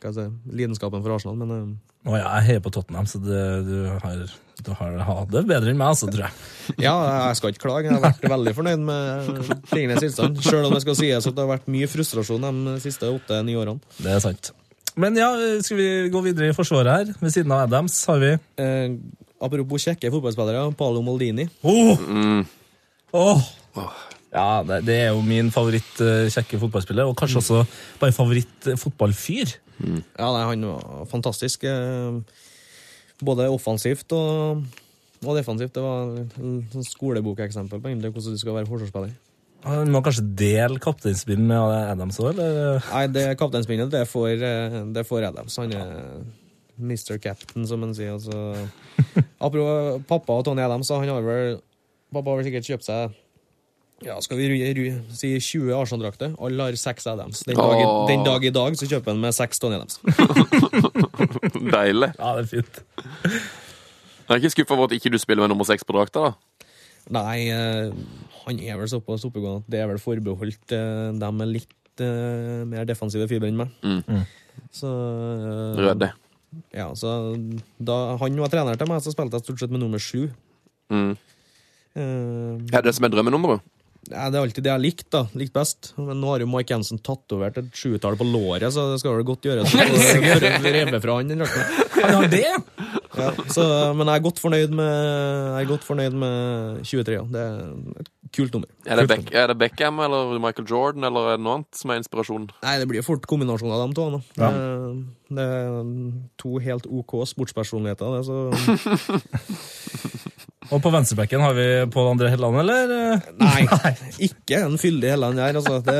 [0.00, 0.24] hva si,
[0.54, 1.66] lidenskapen for Arsenal, men eh,
[2.08, 4.22] Å jeg heier på Tottenham, så det, du har,
[4.64, 6.38] du har hatt det bedre enn meg, altså, tror jeg.
[6.86, 6.94] Ja,
[7.28, 7.90] jeg skal ikke klage.
[7.90, 10.40] Jeg har vært veldig fornøyd med tingenes tilstand.
[10.46, 13.82] Selv om det skal sies at det har vært mye frustrasjon de siste åtte-ni årene.
[14.00, 14.52] Det er sant.
[14.98, 15.28] Men ja,
[15.62, 17.12] skal vi gå videre i forsvaret her?
[17.22, 18.96] Ved siden av Adams har vi Eh,
[19.40, 21.46] apropos kjekke fotballspillere, Paolo Moldini.
[21.62, 22.00] Åh!
[23.14, 23.44] Åh!
[24.34, 27.62] Ja, det, det er jo min favoritt eh, kjekke fotballspiller, og kanskje også
[28.02, 29.54] bare favoritt eh, fotballfyr.
[29.78, 31.64] Ja, nei, Han var fantastisk.
[31.64, 32.18] eh,
[33.22, 34.60] Både offensivt og,
[35.24, 35.72] og defensivt.
[35.74, 36.36] Det var et
[36.74, 39.14] sånn skolebokeksempel på egentlig hvordan du skal være forsvarsspiller.
[39.66, 42.82] Han må kanskje dele kapteinspinnet med Adams òg, eller?
[42.92, 45.56] Nei, det kapteinspinnet, det får, eh, det får Adams.
[45.58, 45.94] Han er
[46.78, 47.18] Mr.
[47.18, 48.14] Captain, som han sier.
[48.14, 48.68] Altså.
[49.40, 51.58] Apropos pappa og Tony Adams, han har vel
[52.08, 53.16] Pappa har vel sikkert kjøpt seg
[54.06, 56.36] ja, skal vi si 20 Arsenal-drakter?
[56.38, 57.40] Alle har seks Adams.
[57.48, 59.98] Den dag, i, den dag i dag så kjøper han med seks Tony Adams.
[61.74, 62.12] Deilig.
[62.14, 62.78] Ja, det er fint.
[63.24, 66.67] Jeg er ikke skuffa over at ikke du spiller med nummer seks på drakta, da.
[67.14, 67.92] Nei, eh,
[68.44, 72.64] han er vel såpass oppegående at det er vel forbeholdt eh, dem med litt eh,
[72.68, 73.72] mer defensive fibre enn meg.
[73.82, 74.24] Mm.
[74.74, 76.12] Så eh, Rødde.
[76.72, 77.14] Ja, så
[77.76, 80.28] da han var trener til meg, så spilte jeg stort sett med nummer sju.
[80.92, 81.12] Mm.
[81.98, 83.64] Uh, Er det det som er drømmenummeret?
[84.08, 85.22] Ja, det er alltid det jeg likte da.
[85.38, 85.92] Likt best.
[86.00, 89.26] Men nå har jo Mike Jensen tatovert et sjuetall på låret, så det skal vel
[89.28, 91.66] godt gjøres å få fra han den drakta.
[91.98, 92.46] Han har det!
[93.18, 93.64] Ja, så,
[93.98, 97.16] men jeg er godt fornøyd med, jeg er godt fornøyd med 23.
[97.16, 97.24] Ja.
[97.32, 98.70] Det er et kult nummer.
[98.86, 102.00] Er det, Beck, er det Beckham eller Michael Jordan eller er noe annet som er
[102.02, 102.50] inspirasjonen?
[102.62, 104.08] Nei, det blir fort kombinasjon av dem to.
[104.14, 104.22] nå.
[104.38, 104.52] Ja.
[104.52, 105.80] Det, det er
[106.40, 108.06] to helt OK sportspersonligheter.
[108.18, 108.36] Det, så
[110.68, 113.22] Og på venstrebekken har vi Pål André Helland, eller?
[113.40, 113.62] Nei,
[114.28, 115.56] ikke en fyldig Helland her.
[115.56, 115.78] altså.
[115.84, 115.96] Det,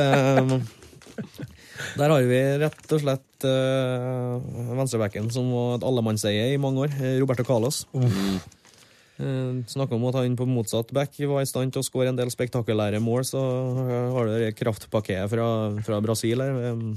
[1.97, 4.37] der har vi rett og slett uh,
[4.77, 6.95] venstrebekken som var et allemannseie i mange år.
[7.01, 7.85] eh, Roberto Carlos.
[7.93, 12.19] Uh, Snakka om at han på motsatt back var i stand til å skåre en
[12.19, 13.41] del spektakulære mål, så
[13.83, 15.47] eh, har du det fra,
[15.83, 16.71] fra Brasil her.
[16.71, 16.93] Um,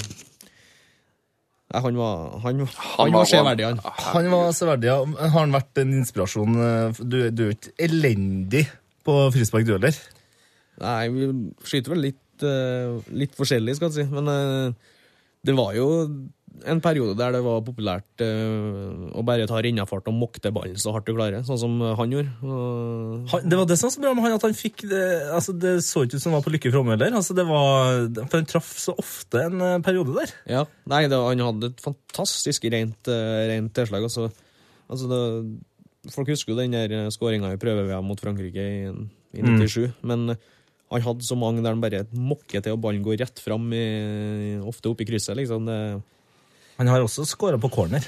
[1.72, 3.80] nei, han var, han, han, var var severdig, han.
[4.12, 4.98] Han var severdig, ja.
[5.22, 6.58] Har han vært en inspirasjon?
[6.60, 8.66] eh, Du, du er jo ikke elendig
[9.06, 9.96] på frispark, du heller?
[10.82, 11.30] Nei, vi
[11.68, 14.12] skyter vel litt, eh, litt forskjellig, skal jeg si.
[14.12, 14.92] Men eh,
[15.48, 15.88] det var jo
[16.68, 20.94] en periode der det var populært uh, å bare ta rennafart og mokte ballen så
[20.94, 22.32] hardt du klarer, sånn som han gjorde.
[22.42, 25.02] Uh, Han, det var det som var så bra med han, at han fikk det
[25.32, 27.18] altså Det så ikke ut som han var på lykke framme heller.
[27.18, 30.36] Altså, det var, for han traff så ofte en uh, periode der.
[30.58, 34.06] ja, nei, det, han hadde et fantastisk rent, eh, rent tilslag.
[34.08, 34.28] Altså,
[34.92, 35.20] altså det,
[36.14, 38.90] folk husker jo den der skåringa i prøve-VM mot Frankrike i,
[39.38, 40.34] i 97, men
[40.92, 44.58] han hadde så mange der han bare mokker til, og ballen går rett fram, i,
[44.60, 45.36] ofte opp i krysset.
[45.38, 45.68] liksom.
[45.68, 45.78] Det,
[46.80, 48.06] Han har også skåra på corner.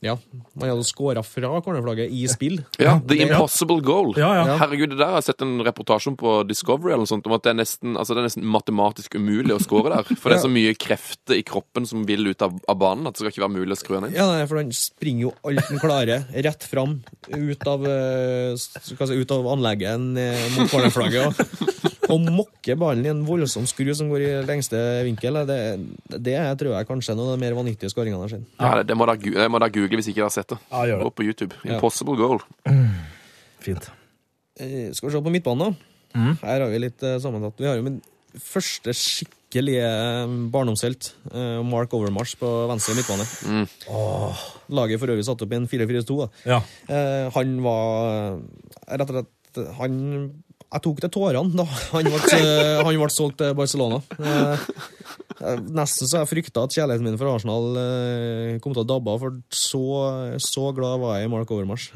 [0.00, 0.14] Ja,
[0.56, 2.62] Man hadde skåra fra cornerflagget i spill.
[2.80, 4.14] Ja, The Impossible Goal.
[4.16, 4.54] Ja, ja.
[4.56, 7.34] Herregud, det der har jeg sett en reportasje om på Discovery eller noe sånt, om
[7.36, 10.08] at det er nesten, altså det er nesten matematisk umulig å skåre der.
[10.16, 13.18] For det er så mye krefter i kroppen som vil ut av, av banen at
[13.18, 14.16] det skal ikke være mulig å skru den inn.
[14.16, 16.96] Ja, nei, for han springer jo alt han klarer, rett fram,
[17.28, 20.00] ut av, eh, skal si, ut av anlegget
[20.56, 21.28] mot cornerflagget.
[21.28, 25.40] Og, og mokke ballen i en voldsom skru som går i lengste vinkel.
[25.48, 25.58] Det,
[26.26, 28.46] det tror jeg kanskje er noe av de mer vanvittige skåringene jeg har sett.
[28.60, 30.60] Ja, det, det må da, det må da google hvis ikke dere har sett det.
[30.70, 31.08] Ja, gjør det.
[31.08, 31.60] Gå på YouTube.
[31.64, 31.76] Ja.
[31.78, 32.42] Impossible Goal.
[33.64, 33.90] Fint.
[34.60, 36.24] Eh, Skal vi se på midtbanen, da.
[36.42, 37.60] Her har vi litt eh, sammensatt.
[37.62, 38.00] Vi har jo min
[38.40, 43.26] første skikkelige eh, barndomshelt, eh, Mark Overmars, på venstre midtbane.
[44.70, 46.18] Laget for øvrig satt opp i en 4-4-2.
[46.50, 46.60] Ja.
[46.90, 48.38] Eh, han var
[48.90, 49.36] rett og slett
[49.80, 49.94] Han
[50.70, 53.98] Jeg tok til tårene da han ble, eh, han ble solgt til Barcelona.
[54.20, 54.62] Eh,
[55.40, 57.74] eh, nesten så jeg frykta at kjærligheten min for Arsenal
[58.62, 59.82] kom til å dabbe av, for så,
[60.38, 61.88] så glad var jeg i Mark Overmars.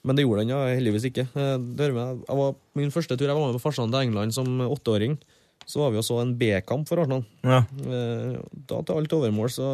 [0.00, 1.26] Men det gjorde han ja, heldigvis ikke.
[1.34, 5.18] Det var, min første tur jeg var med på farsan til England som åtteåring,
[5.66, 7.26] så var vi og så en B-kamp for Arsenal.
[7.42, 7.64] ja.
[7.74, 9.68] Da til alt overmål så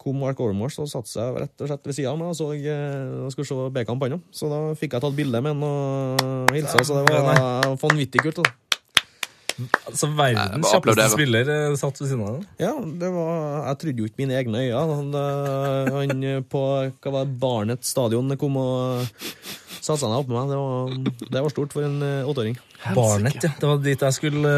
[0.00, 2.48] kom Mark Ormore og satte seg rett og slett ved sida av meg og så,
[2.56, 4.22] jeg, skulle se B-kamp han.
[4.32, 8.40] Så da fikk jeg tatt bilde med han og hilsa, så det var vanvittig kult.
[8.40, 8.69] Da.
[9.88, 12.46] Altså, verdens Nei, kjappeste spiller eh, satt ved siden av deg.
[12.62, 13.34] Ja, det var
[13.70, 14.84] Jeg trodde jo ikke mine egne øyne.
[15.00, 19.04] Han, eh, han på hva var det, Barnet stadion kom og
[19.80, 20.50] satte seg ned oppå meg.
[20.52, 22.56] Det var, det var stort for en eh, åtteåring.
[22.96, 23.52] Barnet, ja.
[23.60, 24.54] Det var dit jeg skulle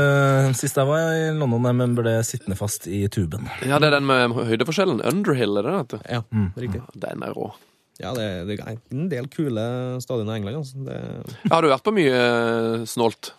[0.59, 3.49] sist jeg var i London, men ble sittende fast i tuben.
[3.67, 5.03] Ja, det er den med høydeforskjellen.
[5.11, 5.83] Underhill, er det det?
[5.83, 6.09] heter?
[6.19, 6.83] Ja, riktig.
[7.03, 7.51] Den er rå.
[8.01, 9.63] Ja, det, det er en del kule
[10.03, 10.63] stadioner i England.
[10.63, 10.81] Altså.
[10.87, 12.23] Det Har du vært på mye
[12.89, 13.35] snålt?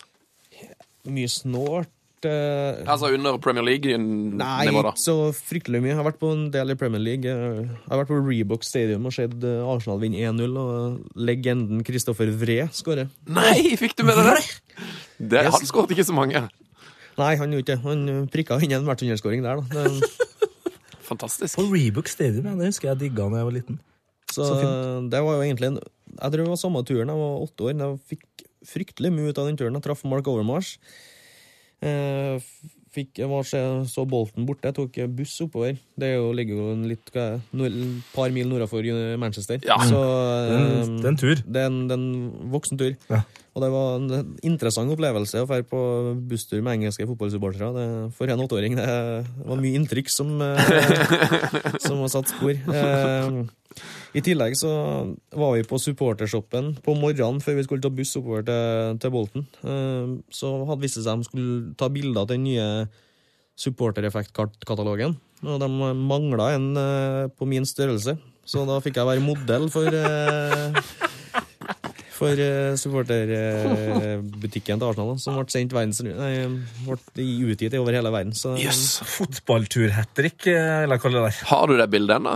[1.09, 1.89] Mye snålt.
[2.23, 4.93] Uh, Altså under Premier League-nivå, da?
[4.93, 5.89] ikke så fryktelig mye.
[5.91, 7.27] Jeg har vært på en del i Premier League.
[7.27, 12.31] Jeg har vært på Reebok Stadium og sett eh, Arsenal vinne 1-0, og legenden Christoffer
[12.39, 13.09] Vree skårer.
[13.27, 14.45] Nei, fikk du med deg det?
[15.33, 15.57] det Yes.
[15.57, 16.45] han skåret ikke så mange.
[17.19, 17.81] Nei, han gjorde ikke.
[17.89, 19.83] Han eh, prikka inn en matchunderskåring der, da.
[19.83, 20.47] Det,
[21.09, 21.59] Fantastisk.
[21.59, 23.81] På Rebook Stadium, ja, det husker jeg digga da jeg var liten.
[24.31, 24.55] så Så
[25.11, 27.11] det var jo egentlig en Jeg tror det var samme turen.
[27.11, 27.75] Jeg var åtte år.
[27.83, 28.23] Jeg fikk
[28.67, 29.73] fryktelig mye ut av den turen.
[29.77, 30.77] Jeg traff Mark Overmars.
[31.83, 32.39] Eh,
[32.93, 33.61] fikk, jeg var, så,
[34.07, 34.69] Bolten borte.
[34.69, 35.77] Jeg tok buss oppover.
[35.99, 37.09] Det er jo, ligger jo en litt,
[37.51, 37.77] nord,
[38.13, 39.59] par mil nordafor eh, Manchester.
[39.67, 39.77] Ja.
[39.83, 41.35] Så, Det er en- eh, det er en tur.
[41.43, 42.95] Det er en, det er en voksen tur.
[43.09, 43.21] Ja.
[43.53, 45.79] Og det var en interessant opplevelse å dra på
[46.25, 47.83] busstur med engelske fotballsupportere.
[48.17, 48.87] For en åtteåring det
[49.45, 52.57] var mye inntrykk som, eh, som har satt spor.
[52.57, 53.43] Eh,
[54.17, 54.71] I tillegg så
[55.37, 59.45] var vi på supportershoppen på morgenen før vi skulle ta buss oppover til, til Bolten.
[59.61, 62.67] Eh, Så hadde vist seg de skulle ta bilder til den nye
[63.53, 65.13] supportereffektkatalogen.
[65.45, 66.71] Og de mangla en
[67.37, 68.17] på min størrelse,
[68.49, 69.91] så da fikk jeg være modell for
[72.23, 76.33] for uh, supporterbutikken til Arsenal, som ble sendt verdens, nei,
[76.87, 78.33] ble utgitt over hele verden.
[78.37, 78.83] Så, Jøss.
[79.19, 81.39] Fotballtur-hattrick, eh, vil jeg det der.
[81.51, 82.35] Har du det bildet ennå?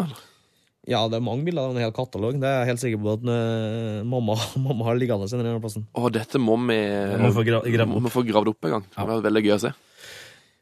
[0.88, 2.38] Ja, det er mange bilder av en hel katalog.
[2.40, 5.84] Det er jeg helt sikker på at eh, mamma, mamma har liggende en eller plassen.
[5.92, 6.78] Å, dette må vi
[7.20, 8.86] må få gra- gravd opp en gang.
[8.96, 9.74] Det var veldig gøy å se.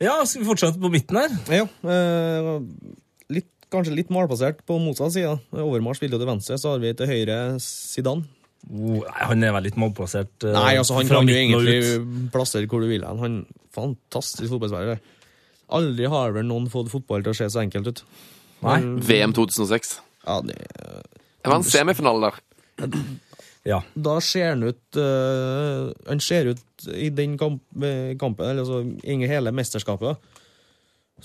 [0.02, 1.32] Ja, skal vi fortsette på midten her?
[1.62, 2.50] Ja, eh,
[3.38, 5.38] litt, kanskje litt malplassert på motsatt side.
[5.56, 8.26] Overmars spilte jo til venstre, så har vi til høyre Zidane.
[8.66, 10.34] Oh, nei, han er vel litt malplassert.
[10.42, 13.06] Uh, Nei, altså han kan jo egentlig plassere hvor du vil.
[13.06, 13.38] Han Han
[13.76, 15.02] Fantastisk fotballspiller.
[15.76, 18.02] Aldri har vel noen fått fotball til å se så enkelt ut.
[18.64, 18.78] Nei.
[18.80, 19.98] Men, VM 2006.
[20.26, 22.96] Ja, det, Det var en semifinale der.
[23.66, 23.80] Ja.
[23.98, 27.64] da ser han ut uh, Han ser ut i den kamp,
[28.22, 30.22] kampen, eller altså i hele mesterskapet.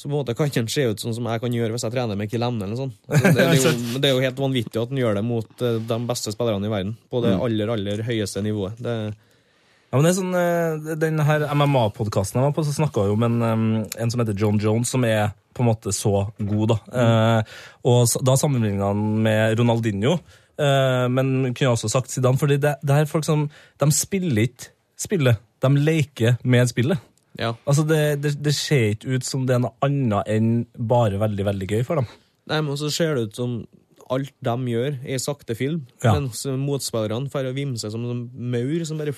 [0.01, 1.93] Så på en måte kan han se ut sånn som jeg kan gjøre hvis jeg
[1.93, 2.65] trener med Kilemne.
[2.65, 2.93] eller sånn.
[3.11, 6.33] Altså, det, det er jo helt vanvittig at han gjør det mot eh, de beste
[6.33, 6.95] spillerne i verden.
[7.13, 8.81] På det aller, aller høyeste nivået.
[8.81, 8.95] Det,
[9.91, 13.17] Ja, men det er sånn, eh, Den her MMA-podkasten jeg var på, så snakka jo
[13.19, 16.71] om en, eh, en som heter John Jones, som er på en måte så god.
[16.71, 17.43] Da Eh,
[17.91, 20.13] Og da sammenligna han med Ronaldinho,
[20.61, 22.39] eh, men kunne jeg også sagt Zidane.
[22.39, 23.49] fordi det, det er folk som
[23.79, 26.99] De spiller ikke spillet, de leker med spillet.
[27.39, 27.53] Ja.
[27.65, 31.47] Altså, det, det, det ser ikke ut som det er noe annet enn bare veldig,
[31.47, 32.09] veldig gøy for dem.
[32.51, 33.61] Nei, men så ser det ut som
[34.11, 35.85] alt de gjør, er sakte film.
[36.03, 36.17] Ja.
[36.17, 39.15] Mens motspillerne får vimse som en maur som bare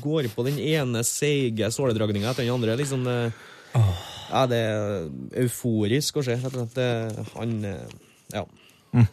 [0.00, 2.78] går på den ene seige såledragninga etter den andre.
[2.80, 3.18] liksom det,
[4.30, 5.10] Ja, det er
[5.44, 6.38] euforisk å se.
[6.40, 7.60] han
[8.32, 8.44] Ja.
[8.94, 9.04] Ja.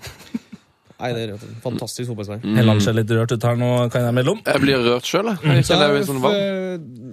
[0.97, 2.55] Nei, det er en fantastisk fotballspiller.
[2.57, 4.39] Helland ser litt rørt ut her nå, kan jeg melde om.
[4.47, 5.37] Jeg blir rørt sjøl, jeg.
[5.45, 5.67] jeg.
[5.67, 6.23] Så jeg jeg sånn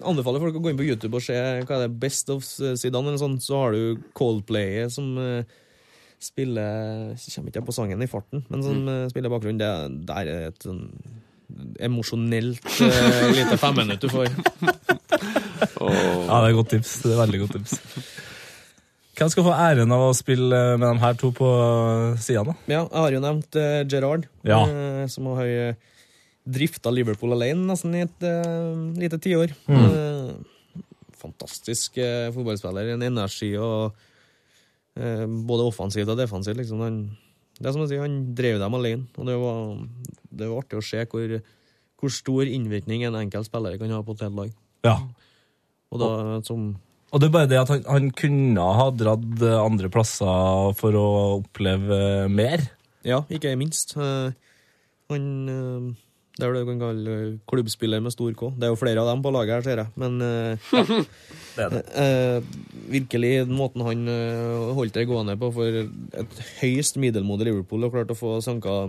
[0.05, 3.11] anbefaler folk å gå inn på YouTube og se hva er det Best of Zidane.
[3.11, 3.37] Eller sånn.
[3.45, 5.45] Så har du Coldplay som uh,
[6.23, 9.61] spiller Jeg kommer ikke på sangen i farten, men som eh, spiller bakgrunn.
[9.61, 9.71] Det,
[10.09, 10.87] det er et sånn
[11.85, 14.33] emosjonelt uh, lite femminutt du får.
[15.85, 16.91] Ja, det er et godt tips.
[17.05, 17.75] Det er veldig godt tips.
[19.15, 21.49] Hvem skal få æren av å spille med de her to på
[22.23, 22.57] sidene?
[22.67, 24.63] Ja, jeg har jo nevnt uh, Gerrard, Ja.
[24.67, 25.93] uh, som har uh,
[26.45, 29.55] drifta Liverpool alene nesten i et uh, lite tiår.
[29.71, 30.33] Eh,
[31.25, 32.91] fantastisk eh, fotballspiller.
[32.93, 33.95] En energi og
[34.99, 36.59] eh, både offensivt og defensivt.
[36.61, 36.83] Liksom.
[36.85, 36.99] Han,
[37.57, 39.63] det er som å si, han drev dem alene, og det var,
[40.35, 41.37] det var artig å se hvor,
[42.03, 44.53] hvor stor innvirkning en enkelt spiller kan ha på et helt lag.
[44.85, 44.99] Ja.
[45.95, 46.11] Og da,
[46.45, 46.75] som,
[47.15, 51.09] Og det er bare det at han, han kunne ha dratt andre plasser for å
[51.37, 52.67] oppleve mer.
[53.07, 53.95] ja, ikke minst.
[53.95, 54.35] Eh,
[55.13, 55.93] han eh,
[56.35, 58.51] Det er det du kan kalle eh, klubbspiller med stor K.
[58.59, 59.95] Det er jo flere av dem på laget her, ser jeg.
[59.95, 60.83] Men ja.
[61.55, 61.83] Det er det.
[62.91, 64.09] Virkelig den måten han
[64.75, 68.89] holdt det gående på for et høyst middelmådig Liverpool og klarte å få sanka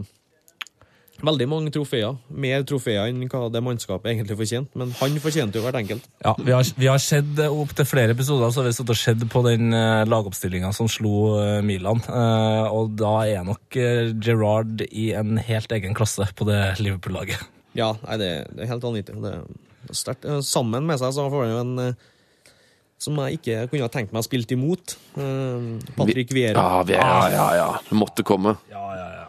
[1.24, 2.18] veldig mange trofeer.
[2.30, 6.08] Mer trofeer enn hva det mannskapet egentlig fortjente, men han fortjente jo hvert enkelt.
[6.26, 8.92] Ja, vi har, vi har sett opptil opp til flere episoder så har vi stått
[8.94, 12.02] og sett på den uh, lagoppstillinga som slo eh, Milan.
[12.06, 17.42] Eh, og da er nok Gerard Gerrard i en helt egen klasse på det Liverpool-laget.
[17.76, 19.16] Ja, nei, det, det er helt vanvittig.
[19.24, 20.26] Det er sterkt.
[20.30, 22.54] Eh, Sammen med seg så får han jo en, eh,
[23.02, 24.96] som jeg ikke kunne ha tenkt meg å spilt imot.
[25.20, 26.62] Eh, Patrick Vieira.
[26.62, 27.70] Ja, vi- ja, ja, ja.
[27.90, 28.56] Det måtte komme.
[28.72, 29.26] Ja, ja, ja.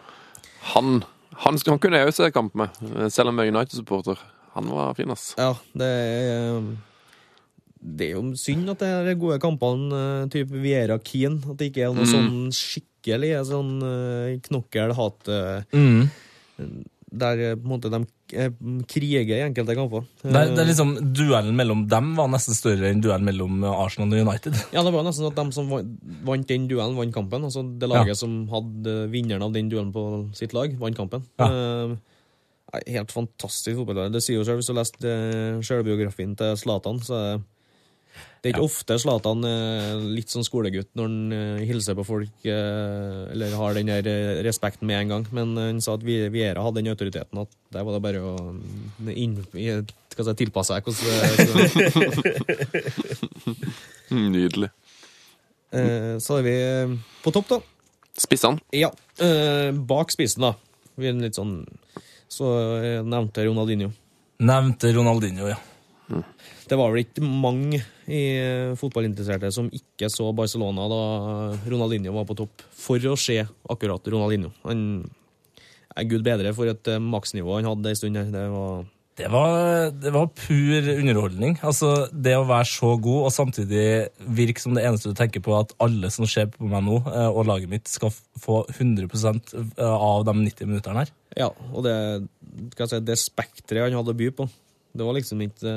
[0.74, 1.00] Han,
[1.34, 2.68] han, han kunne jeg jo se kamp med,
[3.12, 4.20] selv om jeg er United-supporter.
[4.56, 5.34] Han var fin, ass.
[5.36, 6.60] Ja, det er
[7.86, 9.92] Det er jo synd at det er de gode kampene,
[10.24, 15.76] eh, type Viera Keane, at det ikke er noe sånn skikkelig sånn eh, knokkel-hat eh,
[15.76, 16.08] Mm.
[17.12, 20.02] der eh, på en måte de eh, kriger i enkelte kamper.
[20.22, 24.26] Det, det er liksom, Duellen mellom dem var nesten større enn duellen mellom Arsenal og
[24.28, 24.56] United.
[24.74, 25.70] Ja, det var nesten sånn at de som
[26.26, 27.46] vant- den duellen, vant kampen.
[27.46, 30.06] Altså det laget som hadde vinneren av den duellen på
[30.36, 31.22] sitt lag, vant kampen.
[31.38, 31.50] Ja.
[31.50, 31.96] Eh,
[32.92, 34.10] helt fantastisk fotballag.
[34.12, 34.98] Det sier jo selv, hvis du har lest
[35.70, 37.44] selvbiografien til Zlatan, så er det
[38.46, 42.44] det er ikke ofte Zlatan er litt sånn skolegutt når han eh, hilser på folk,
[42.46, 46.62] eh, eller har den der eh, respekten med en gang, men han sa at Viera
[46.62, 49.66] hadde den autoriteten at der var det bare å mm, inn, si,
[50.38, 50.86] tilpasse seg.
[54.06, 54.68] Mm, Nydelig.
[55.74, 56.52] Eh, Så er vi
[57.24, 57.58] på topp, da.
[58.22, 58.62] Spissene.
[58.70, 58.92] Ja.
[59.18, 60.52] eh, bak spissen, da.
[60.94, 61.64] Vi er litt sånn
[62.30, 62.46] Så
[63.02, 63.90] nevnte Ronaldinho.
[64.46, 65.58] Nevnte Ronaldinho, ja.
[66.66, 67.78] Det var vel ikke mange
[68.10, 71.02] i eh, fotballinteresserte som ikke så Barcelona da
[71.70, 73.38] Ronaldinho var på topp, for å se
[73.70, 74.50] akkurat Ronaldinho.
[74.66, 74.82] Han
[75.96, 78.32] er gud bedre for et eh, maksnivå han hadde en stund her.
[78.34, 78.84] Det var
[79.16, 81.54] Det var, det var pur underholdning.
[81.62, 83.86] Altså, Det å være så god og samtidig
[84.26, 87.30] virke som det eneste du tenker på, at alle som ser på meg nå, eh,
[87.30, 89.54] og laget mitt, skal få 100%
[89.86, 91.14] av de 90 minutterne her.
[91.38, 91.96] Ja, og det,
[92.74, 94.50] si, det spekteret han hadde å by på,
[94.96, 95.72] det var liksom ikke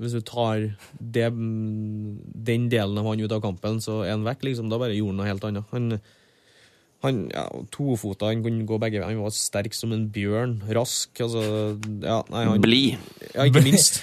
[0.00, 4.46] Hvis du tar det, den delen av han ut av kampen, så er han vekk,
[4.48, 4.70] liksom.
[4.72, 5.74] Da bare gjorde han noe helt annet.
[5.74, 6.00] Han,
[7.00, 9.08] han ja, tofota, han kunne gå begge veier.
[9.08, 10.58] Han var sterk som en bjørn.
[10.76, 11.08] Rask.
[11.24, 11.42] Altså,
[12.04, 12.98] ja, nei, han, Blid.
[13.32, 14.02] ja, ikke minst.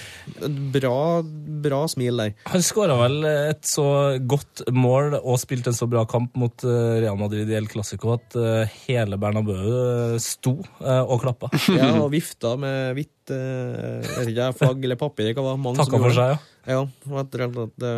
[0.74, 1.22] Bra,
[1.62, 2.34] bra smil der.
[2.50, 3.86] Han skåra vel et så
[4.18, 8.16] godt mål og spilte en så bra kamp mot eh, Real Madrid i El Clásico
[8.16, 11.52] at eh, hele Bernabeu eh, sto og klappa.
[11.78, 15.30] Ja, og vifta med hvitt eh, flagg eller papir.
[15.36, 16.57] Det var mange Takka for seg, ja.
[16.68, 16.82] Ja,
[17.16, 17.92] alt at det,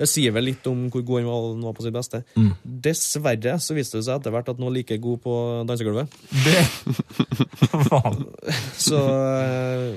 [0.00, 2.22] det sier vel litt om hvor god han var, var på sitt beste.
[2.34, 2.48] Mm.
[2.86, 5.34] Dessverre så viste det seg etter hvert at han var like god på
[5.68, 6.16] dansegulvet.
[6.42, 6.64] Det.
[8.86, 9.94] Så eh,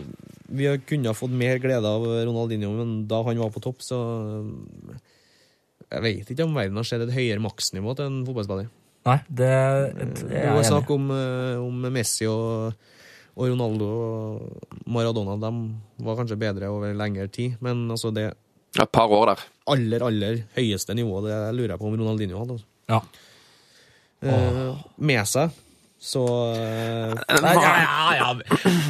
[0.50, 3.98] vi kunne ha fått mer glede av Ronaldinho, men da han var på topp, så
[4.40, 5.00] eh,
[5.90, 8.70] Jeg vet ikke om verden har sett et høyere maksnivå til en fotballspiller.
[9.10, 9.52] Nei, det,
[9.96, 10.98] det Det er jeg enig snakk i.
[10.98, 12.74] om, eh, om Messi og,
[13.36, 15.36] og Ronaldo og Maradona.
[15.42, 18.32] De var kanskje bedre over lengre tid, men altså det
[18.80, 19.40] Et par år der.
[19.68, 22.60] aller, aller høyeste nivået, det lurer jeg på om Ronaldinho hadde.
[22.60, 22.68] Altså.
[22.90, 23.02] Ja.
[24.22, 25.54] Eh, med seg,
[26.00, 26.22] så
[26.56, 27.14] eh,
[27.44, 28.30] Nei, ja, ja, ja.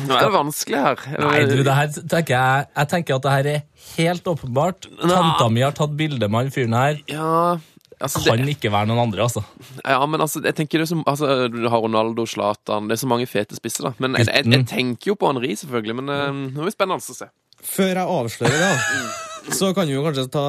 [0.09, 1.03] Nå er det vanskelig her.
[1.21, 3.63] Nei, du, det her tenker jeg Jeg tenker at det her er
[3.95, 4.89] helt åpenbart.
[5.01, 6.99] Tanta mi har tatt bilde med han fyren her.
[7.09, 7.57] Ja,
[7.99, 9.43] altså det, Kan ikke være noen andre, altså.
[9.83, 13.09] ja, men altså, jeg tenker det som, altså, Du har Ronaldo, Zlatan Det er så
[13.11, 13.93] mange fete spisser, da.
[13.99, 15.97] Men jeg, jeg, jeg tenker jo på Henri, selvfølgelig.
[16.01, 17.29] Men eh, det blir spennende å se.
[17.59, 20.45] Før jeg avslører det, så kan vi jo kanskje ta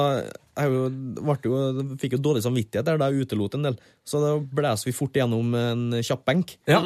[0.61, 0.81] jeg jo,
[1.23, 3.77] ble jo, fikk jo dårlig samvittighet der da jeg utelot en del.
[4.07, 6.81] Så da blåser vi fort gjennom en kjapp benk Ja.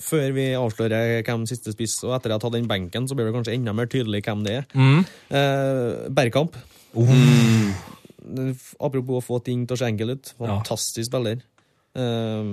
[0.00, 1.98] før vi avslører hvem siste spiss.
[2.06, 4.22] Og etter at jeg har tatt den benken, så blir det kanskje enda mer tydelig
[4.26, 4.68] hvem det er.
[4.74, 5.00] Mm.
[5.34, 6.56] Eh, Bergkamp.
[8.80, 10.34] Apropos å få ting til å se enkelt ut.
[10.40, 11.40] Fantastisk spiller.
[11.98, 12.52] Eh,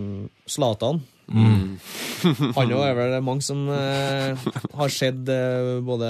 [0.50, 1.02] Zlatan.
[1.30, 4.38] Han òg er vel mange som uh,
[4.78, 6.10] har sett uh, både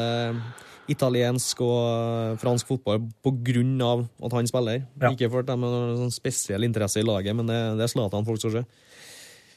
[0.91, 4.83] italiensk og eh, fransk fotball på grunn av at han spiller.
[5.01, 5.09] Ja.
[5.15, 7.89] Ikke for at de har noen sånn spesiell interesse i laget, men det, det er
[7.89, 8.63] Zlatan folk skal se.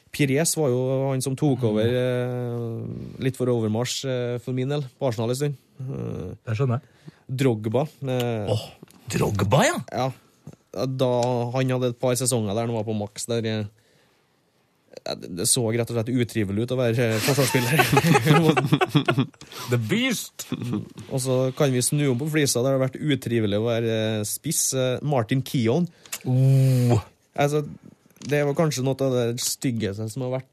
[0.09, 0.79] Pires var jo
[1.11, 2.79] han som tok over eh,
[3.21, 3.99] litt for overmarsj
[4.41, 5.59] for min del, på Arsenal en stund.
[5.77, 7.13] Det skjønner jeg.
[7.29, 7.85] Drogba.
[8.09, 8.65] eh, Åh,
[9.13, 9.77] Drogba, ja!
[9.91, 10.09] ja.
[10.85, 11.11] Da
[11.55, 13.67] han hadde et par sesonger der han var på maks, der eh,
[15.23, 17.81] det så rett og slett utrivelig ut å være eh, forsvarsspiller.
[19.71, 20.47] The Beast!
[21.09, 23.95] og så kan vi snu om på flisa, der det har vært utrivelig å være
[24.19, 24.63] eh, spiss.
[25.01, 25.89] Martin Keon.
[26.29, 26.99] Oh.
[27.39, 27.63] Altså,
[28.29, 30.49] det var kanskje noe av det styggeste som har vært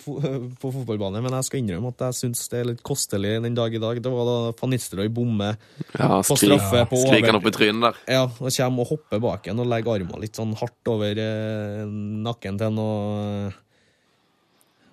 [0.00, 0.18] fo
[0.60, 3.74] på fotballbane, men jeg skal innrømme at jeg syns det er litt kostelig den dag
[3.74, 4.00] i dag.
[4.02, 5.58] Det var da Van Nistelrooy bommer
[5.96, 8.00] Ja, på straffe på stryk han opp i trynet der.
[8.18, 11.84] Ja, og kommer og hopper bak en og legger armene litt sånn hardt over eh,
[12.28, 13.60] nakken til en og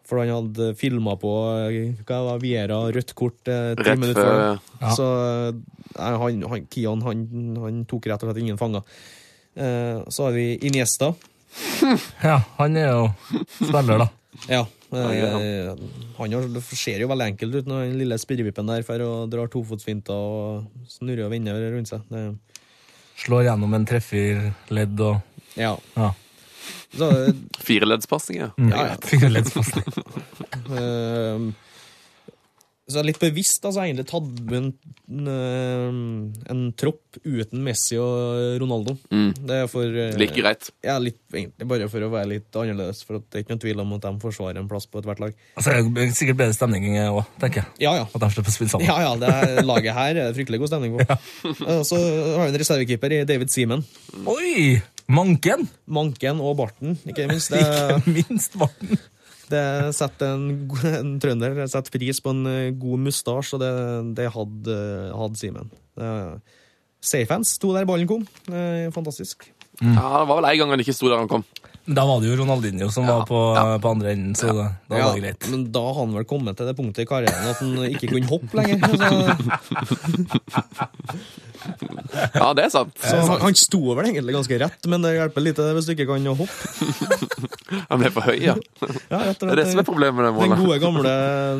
[0.10, 1.34] For han hadde filma på
[1.68, 4.62] eh, hva var Viera rødt kort eh, ti Rett minutter før.
[4.82, 4.94] Ja.
[4.98, 7.26] Så eh, han, han, Kian han,
[7.62, 8.86] han tok rett og slett ingen fanger.
[9.60, 11.14] Eh, så har vi Iniesta.
[12.22, 13.06] Ja, han er jo
[13.58, 14.10] spiller, da.
[14.48, 14.64] Ja.
[14.90, 15.74] Eh,
[16.18, 19.46] han det ser jo veldig enkelt ut når den lille spirrevippen der for å dra
[19.52, 22.06] tofotsfinter og snurrer og vender rundt seg.
[22.10, 22.24] Det,
[23.20, 25.20] Slår gjennom en trefferledd og
[25.60, 25.74] ja.
[25.98, 26.14] Ja.
[26.96, 27.10] Så,
[27.66, 28.54] Fireleddspassinger.
[28.70, 28.96] Ja, ja.
[29.04, 29.84] Fireleddspassing.
[32.90, 34.70] eh, så litt bevisst altså, egentlig tatt med en,
[35.30, 36.02] en,
[36.50, 38.98] en tropp uten Messi og Ronaldo.
[39.10, 40.72] Det er for eh, Like greit.
[40.86, 43.04] Ja, litt, egentlig bare for å være litt annerledes.
[43.08, 45.24] For at det er ikke noen tvil om at de forsvarer en plass på ethvert
[45.24, 45.36] lag.
[45.56, 47.74] Altså, det er sikkert bedre stemning òg, tenker jeg.
[47.86, 48.06] Ja, ja.
[48.10, 48.90] At de slipper å spille sammen.
[48.90, 51.06] Ja, ja, det er, laget her er det fryktelig god stemning på.
[51.10, 51.82] ja.
[51.88, 53.86] Så har vi en reservekeeper i David Seaman.
[54.30, 54.80] Oi!
[55.10, 55.66] Manken!
[55.90, 57.50] Manken og barten, ikke minst.
[57.56, 59.00] Det, Ikke minst Morten.
[59.52, 59.64] Det
[59.98, 60.48] setter en,
[61.02, 63.74] en trønder setter pris på en eh, god mustasje, og det,
[64.20, 64.80] det hadde,
[65.16, 65.72] hadde Simen.
[67.00, 68.28] Seifans sto der ballen kom.
[68.46, 69.48] Fantastisk.
[69.48, 69.50] Fantastisk.
[69.80, 71.46] Ja, Det var vel en gang han ikke sto der han kom.
[71.88, 73.78] Da var det jo Ronaldinho som var på, ja.
[73.82, 75.48] på andre enden, så da, da Ja, var det greit.
[75.50, 78.30] men da har han vel kommet til det punktet i karrieren at han ikke kunne
[78.30, 78.78] hoppe lenger.
[79.00, 79.10] Så,
[82.34, 82.94] Ja, det er sant.
[83.04, 86.06] så han, han sto vel egentlig ganske rett, men det hjelper lite hvis du ikke
[86.08, 86.56] kan hoppe.
[87.92, 88.56] Han ble for høy, ja.
[89.12, 90.62] Ja, Det er det som er problemet med det Den målet.
[90.64, 91.12] gode gamle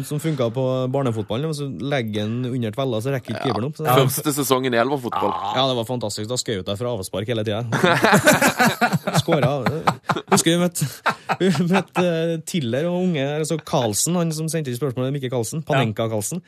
[0.08, 0.64] som funka på
[0.94, 1.52] barnefotballen.
[1.52, 3.78] Hvis du legger den under tvella, så rekker ikke keeperen opp.
[3.78, 5.34] Så Første sesongen i elverfotball.
[5.58, 6.30] ja, det var fantastisk.
[6.32, 7.62] Da skjøt jeg fra avspark hele tida.
[9.22, 9.54] Skåra.
[10.32, 10.88] Husker vi møtte,
[11.40, 15.62] vi møtte eh, Tiller og unge altså Karlsen, han som sendte inn spørsmålet, Mikke Karlsen.
[15.68, 16.42] Panenka-Karlsen.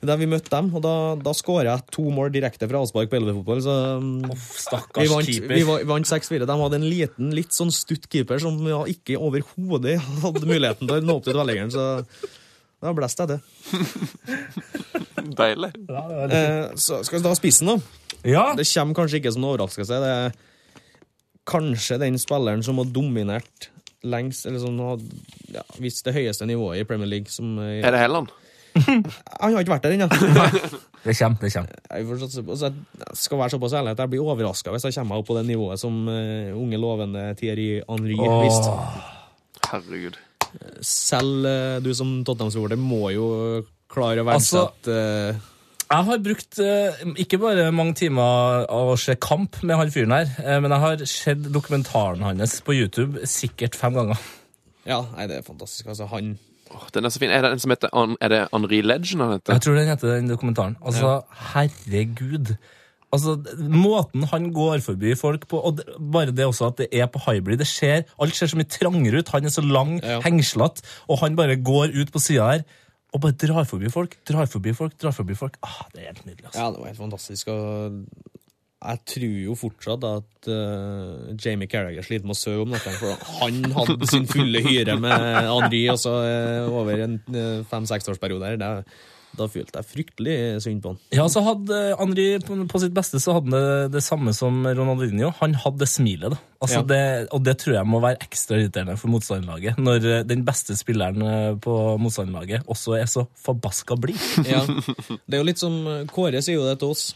[0.00, 3.18] Der vi møtte dem, og da, da skåra jeg to mål direkte fra avspark på
[3.18, 3.60] elvefotball.
[3.60, 5.52] Så vi Stakkars vant, keeper.
[5.52, 6.46] vi vi vant 6-4.
[6.48, 10.96] De hadde en liten, litt sånn stutt keeper som ja, ikke overhodet hadde muligheten til
[10.96, 11.88] å nå opp til tverrleggeren, så
[12.80, 13.40] da blåste jeg det.
[15.40, 15.74] Deilig.
[15.84, 17.76] Ja, det Eh, så skal vi ta spissen, da.
[18.24, 18.44] ja.
[18.56, 20.00] Det kommer kanskje ikke som noen overraskelse.
[20.00, 20.38] Det er
[21.48, 23.70] kanskje den spilleren som har dominert
[24.02, 25.00] lengst, eller som har
[25.52, 27.28] ja, vist det høyeste nivået i Premier League.
[27.32, 28.30] Som, eh, Er det Helland?
[29.40, 30.08] han har ikke vært der ennå.
[31.00, 31.70] Det kommer, det kommer.
[31.96, 35.46] Jeg skal være såpass ærlig at jeg blir overraska hvis jeg kommer opp på det
[35.48, 38.74] nivået som uh, unge, lovende Thierry Henry viste.
[39.70, 40.18] Herregud.
[40.84, 43.30] Selv uh, du som Tottenham-supporter må jo
[43.88, 44.98] klare å Altså- verdsette
[45.32, 45.40] eh,
[45.90, 50.14] Jeg har brukt eh, ikke bare mange timer av å se kamp med han fyren
[50.14, 54.20] her, eh, men jeg har sett dokumentaren hans på YouTube sikkert fem ganger.
[54.86, 55.88] Ja, nei, det er fantastisk.
[55.90, 56.36] Altså, han
[56.70, 57.34] oh, den er så fin.
[57.34, 59.56] Er det den som heter Er det Henri Legend han heter?
[59.56, 60.76] Jeg tror den heter den dokumentaren.
[60.78, 61.16] Altså,
[61.50, 62.54] herregud.
[63.10, 67.10] Altså, Måten han går forbi folk på, og det, bare det også at det er
[67.10, 69.34] på hybrid det skjer, Alt ser så mye trangere ut.
[69.34, 70.20] Han er så lang, Ja.
[70.22, 72.62] hengslete, og han bare går ut på sida her
[73.12, 74.16] og bare drar forbi folk.
[74.28, 75.56] Drar forbi folk, drar forbi folk.
[75.66, 76.46] Ah, Det er helt nydelig.
[76.50, 76.60] altså.
[76.62, 77.48] Ja, det var helt fantastisk.
[77.48, 78.04] Og
[78.80, 82.92] jeg tror jo fortsatt at uh, Jamie Carragher sliter med å sove om natta.
[82.96, 88.54] For han hadde sin fulle hyre med Henri også, eh, over en uh, fem-seksårsperiode.
[88.54, 88.56] her.
[88.62, 88.84] Det-
[89.38, 90.98] Da følte jeg fryktelig synd på han.
[91.14, 95.30] Ja, så hadde Henri på, sitt beste så hadde han det, det samme som Ronaldinho.
[95.38, 96.40] Han hadde det smilet, da.
[96.60, 96.86] Altså Ja.
[96.90, 99.78] det, og det tror jeg må være ekstra irriterende for motstanderlaget.
[99.80, 104.18] Når eh, den beste spilleren eh, på motstanderlaget også er så forbaska blid.
[104.50, 104.64] Ja.
[104.66, 107.10] Det er jo litt som eh, Kåre sier jo det til oss.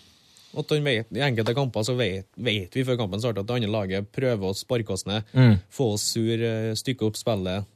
[0.54, 3.72] At vet, I enkelte kamper så vet, vet vi før kampen starter at det andre
[3.74, 5.26] laget prøver å sparke oss ned,
[5.74, 6.44] få oss sur,
[6.78, 7.66] stykke opp spillet.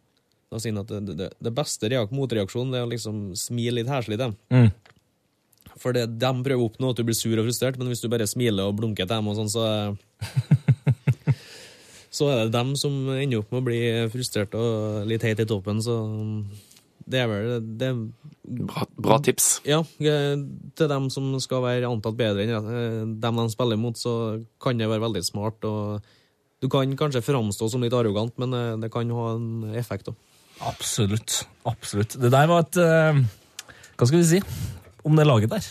[0.49, 3.81] Da sier han at det, det, det beste reak motreaksjonen det er å liksom smile
[3.81, 4.37] litt heslig til dem.
[4.55, 4.71] Mm.
[5.79, 8.09] For det, de prøver å oppnå at du blir sur og frustrert, men hvis du
[8.11, 9.65] bare smiler og blunker til dem, og sånn, så
[12.19, 13.81] Så er det dem som ender opp med å bli
[14.11, 15.99] frustrert og litt heit i toppen, så
[17.09, 17.91] det er vel det,
[18.49, 19.59] Bra, bra tips.
[19.69, 20.35] ja, eh,
[20.77, 24.81] til dem som skal være antatt bedre enn eh, dem de spiller mot, så kan
[24.81, 25.65] det være veldig smart.
[25.69, 26.01] og
[26.65, 30.17] Du kan kanskje framstå som litt arrogant, men eh, det kan ha en effekt òg.
[30.67, 31.43] Absolutt.
[31.69, 32.17] Absolutt.
[32.21, 33.21] Det der var et uh,
[33.99, 34.41] Hva skal vi si
[35.07, 35.67] om det laget der?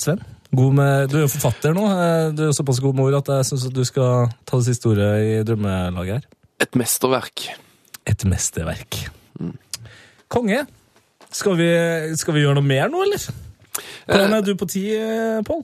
[0.00, 0.22] Sven,
[0.54, 1.84] god med, du er jo forfatter nå.
[1.92, 4.88] eh, Du er såpass god med ord at jeg syns du skal ta det siste
[4.90, 6.24] ordet i drømmelaget her.
[6.64, 7.44] Et mesterverk.
[8.10, 8.98] Et mesterverk.
[10.32, 10.64] Konge.
[11.34, 11.68] Skal vi,
[12.18, 13.28] skal vi gjøre noe mer nå, eller?
[14.08, 15.62] Hvordan er du på eh, Pål?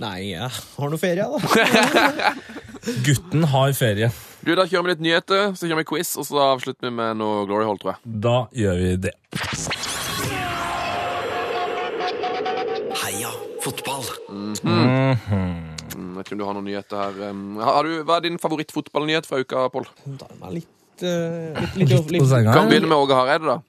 [0.00, 2.32] Nei, jeg har noe ferie, da.
[3.06, 4.08] Gutten har ferie.
[4.42, 7.20] Du, Da kjører vi litt nyheter, så kjører vi quiz, og så avslutter vi med
[7.20, 8.14] noe Glory Hall, tror jeg.
[8.24, 9.12] Da gjør vi det.
[13.02, 13.30] Heia
[13.62, 14.08] fotball.
[14.32, 14.56] Mm,
[16.16, 17.36] vet ikke om du har noen nyheter her.
[17.68, 19.86] Har du, hva er din favorittfotballnyhet fra uka, Pål?
[20.08, 23.60] Er jeg litt, litt, litt, litt, Kan begynne med Åge Hareide, da.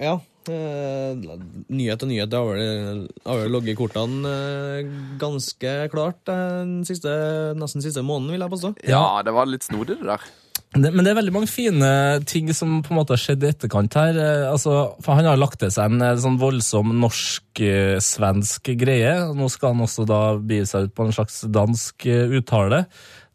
[0.00, 0.18] Ja.
[0.50, 1.38] Eh,
[1.70, 2.30] nyhet og nyhet.
[2.30, 7.10] Det har vel, ligget i kortene eh, ganske klart eh, den siste,
[7.58, 8.72] nesten siste måneden, vil jeg påstå.
[8.90, 10.26] Ja, det var litt snodig, det der.
[10.70, 11.92] Det, men det er veldig mange fine
[12.30, 14.18] ting som på en måte har skjedd i etterkant her.
[14.52, 19.16] Altså, for Han har lagt til seg en sånn voldsom norsk-svensk greie.
[19.34, 22.06] Nå skal han også da begi seg ut på en slags dansk
[22.38, 22.84] uttale.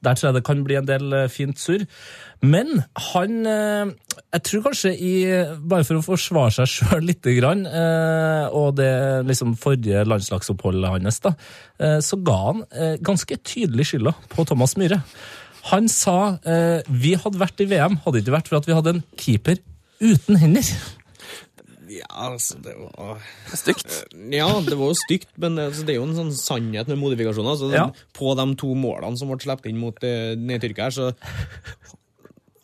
[0.06, 1.84] Der tror jeg det kan bli en del fint surr.
[2.44, 2.82] Men
[3.12, 3.92] han eh,
[4.34, 5.14] Jeg tror kanskje i
[5.64, 8.92] Bare for å forsvare seg sjøl lite grann, eh, og det
[9.30, 11.34] liksom forrige landslagsoppholdet hans, da,
[11.80, 12.64] eh, så ga han
[13.06, 15.02] ganske tydelig skylda på Thomas Myhre.
[15.72, 16.36] Han sa
[16.86, 19.58] vi hadde vært i VM, hadde ikke vært for at vi hadde en keeper
[20.04, 20.70] uten hender.
[21.96, 23.22] Ja, altså, det var
[23.54, 23.92] Stygt.
[24.34, 27.54] Ja, det var jo stygt, men altså, det er jo en sånn sannhet med modifikasjoner.
[27.56, 27.86] Altså, Ja.
[28.16, 31.12] På de to målene som ble sluppet inn mot uh, Tyrkia her, så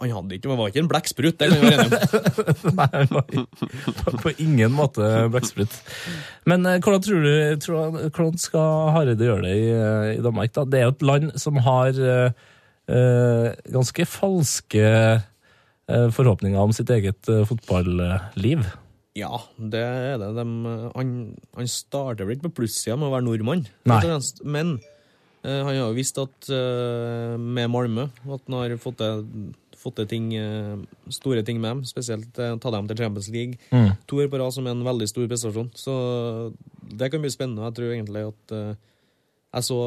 [0.02, 2.76] Han hadde ikke, han var ikke en blekksprut, det kan vi være enige om.
[2.80, 5.76] Nei, han var på ingen måte blekksprut.
[6.50, 10.56] Men eh, hvordan tror du tror, hvordan skal Hareide gjøre det i, eh, i Danmark?
[10.58, 10.66] da?
[10.66, 17.30] Det er jo et land som har eh, ganske falske eh, forhåpninger om sitt eget
[17.30, 18.66] eh, fotballiv.
[19.18, 20.34] Ja, det er det.
[20.40, 20.46] De,
[20.96, 21.16] han,
[21.60, 24.02] han starter vel ikke på plussida med å være nordmann, Nei.
[24.48, 24.80] men
[25.42, 29.24] han har jo visst at med Malmö at han har fått til,
[29.82, 30.78] fått til ting, eh,
[31.10, 33.58] store ting med dem, spesielt uh, ta dem til Champions League.
[33.74, 33.92] Mm.
[34.08, 35.72] To år på rad som er en veldig stor prestasjon.
[35.78, 35.96] Så
[36.92, 37.66] det kan bli spennende.
[37.70, 38.74] Jeg tror egentlig at eh,
[39.52, 39.80] Jeg så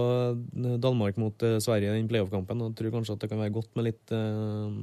[0.52, 3.54] eh, Danmark mot eh, Sverige i den playoff-kampen, og tror kanskje at det kan være
[3.54, 4.74] godt med litt, eh,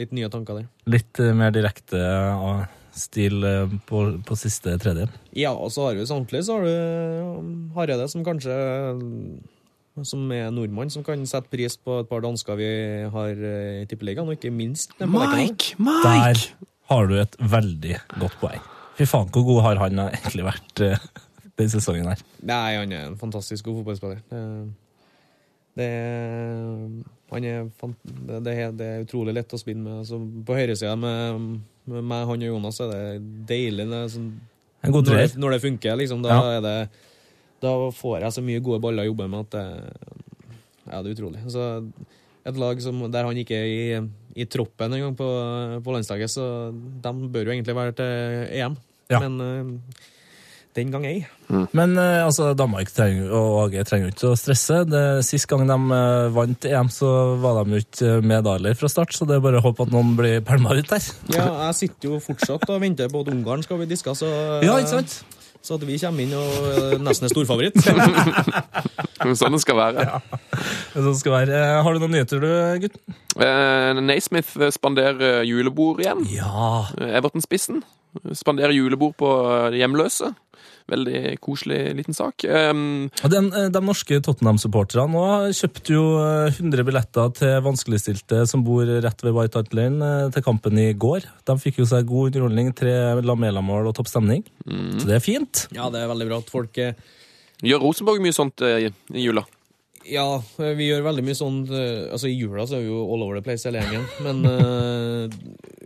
[0.00, 0.70] litt nye tanker der.
[0.90, 2.64] Litt eh, mer direkte eh,
[2.98, 5.06] stil eh, på, på siste tredje.
[5.38, 8.54] Ja, og så har vi samtidig så har du Hareide, som kanskje
[10.02, 12.68] som er nordmann, som kan sette pris på et par dansker vi
[13.14, 14.96] har eh, i Tippeligaen, og ikke minst.
[14.98, 15.76] Mike!
[15.78, 16.02] Mike!
[16.02, 16.40] Der
[16.90, 18.64] har du et veldig godt poeng.
[18.98, 21.06] Fy faen, hvor god har han egentlig vært uh,
[21.58, 22.20] den sesongen her?
[22.46, 24.20] Nei, han er en fantastisk god fotballspiller.
[24.30, 24.42] Det,
[25.78, 26.66] det er,
[27.32, 27.64] han er,
[28.04, 30.02] det, det, er, det er utrolig lett å spille med.
[30.04, 31.48] Altså, på høyresida med,
[31.90, 33.02] med meg, han og Jonas er det
[33.50, 33.88] deilig.
[33.90, 34.28] Det er sånn,
[34.84, 35.32] En god når, treer.
[35.32, 36.54] det, når det funker, liksom, da, Ja.
[36.58, 36.76] er det,
[37.64, 39.66] da får jeg så mye gode baller å jobbe med at det,
[40.84, 41.44] ja, det er utrolig.
[41.52, 41.68] Så
[42.44, 43.84] et lag som, der han ikke er i,
[44.36, 45.28] i troppen engang på,
[45.84, 48.76] på landslaget, så de bør jo egentlig være til EM.
[49.12, 49.20] Ja.
[49.24, 50.02] Men eh,
[50.74, 51.22] den gang ei.
[51.76, 54.82] Men eh, altså, Danmark trenger, og AG trenger ikke å stresse.
[54.90, 57.10] Det, sist gang de eh, vant EM, så
[57.42, 60.12] var de jo ikke medaljer fra start, så det er bare å håpe at noen
[60.18, 61.06] blir pælma ut der.
[61.36, 64.28] Ja, jeg sitter jo fortsatt og venter på at Ungarn skal bli diska, så,
[64.64, 65.20] Ja, ikke sant?
[65.64, 67.78] Så at vi kommer inn og eh, nesten er storfavoritt.
[69.24, 70.04] Sånn det skal være.
[70.04, 71.56] Er sånn skal være.
[71.56, 72.50] Eh, Har du noen nyheter, du,
[72.84, 72.98] gutt?
[73.40, 76.24] Eh, Naismith spanderer julebord igjen.
[76.34, 76.84] Ja.
[77.00, 77.80] Everton-spissen
[78.36, 80.34] spanderer julebord på eh, hjemløse.
[80.90, 82.44] Veldig koselig liten sak.
[82.44, 88.84] Um, den, eh, de norske Tottenham-supporterne kjøpte jo eh, 100 billetter til vanskeligstilte som bor
[88.84, 91.24] rett ved White Hart Lane eh, til kampen i går.
[91.48, 92.92] De fikk jo seg god underholdning, tre
[93.24, 94.44] Lamela-mål og topp stemning.
[94.64, 95.66] Så det er fint.
[95.72, 96.92] Ja, det er veldig bra at folk eh,
[97.64, 99.44] gjør Rosenborg mye sånt eh, i, i jula?
[100.04, 103.24] Ja, vi gjør veldig mye sånn eh, Altså, i jula så er vi jo all
[103.24, 104.04] over the place hele gjengen.
[104.26, 105.32] Men uh,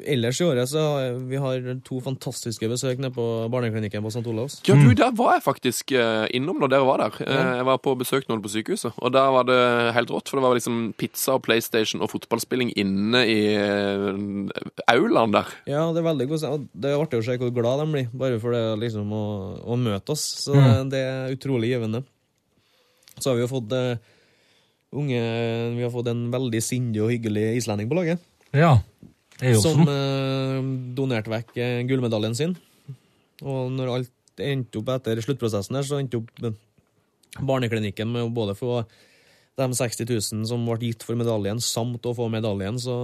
[0.09, 4.25] ellers i året så har vi har to fantastiske besøk nede på barneklinikken på St.
[4.31, 4.59] Olavs.
[4.67, 7.21] Ja, du, der var jeg faktisk eh, innom når dere var der.
[7.23, 7.39] Ja.
[7.61, 9.61] Jeg var på besøk nå på sykehuset, og der var det
[9.97, 10.31] helt rått.
[10.31, 13.41] For det var liksom pizza og PlayStation og fotballspilling inne i
[14.89, 15.57] aulaen der.
[15.69, 16.69] Ja, det er veldig godt.
[16.73, 19.25] Det er artig å se hvor glad de blir, bare for det liksom å,
[19.67, 20.27] å møte oss.
[20.47, 20.57] Så
[20.91, 22.05] det er utrolig givende.
[23.23, 23.99] Så har vi jo fått eh,
[24.99, 25.21] unge
[25.77, 28.23] Vi har fått en veldig sindig og hyggelig islending på laget.
[28.57, 28.79] Ja.
[29.63, 30.63] Som eh,
[30.99, 32.57] donerte vekk eh, gullmedaljen sin.
[33.47, 36.57] Og når alt endte opp etter sluttprosessen her, så endte opp eh,
[37.39, 38.81] barneklinikken med å både få
[39.59, 42.95] de 60 000 som ble gitt for medaljen, samt å få medaljen, så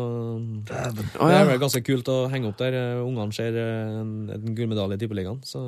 [0.68, 1.08] Dæven.
[1.10, 1.40] Det ja.
[1.40, 2.76] er vel ganske kult å henge opp der.
[2.78, 5.42] Eh, Ungene ser eh, en, en gullmedalje i Tippeligaen.
[5.46, 5.62] Så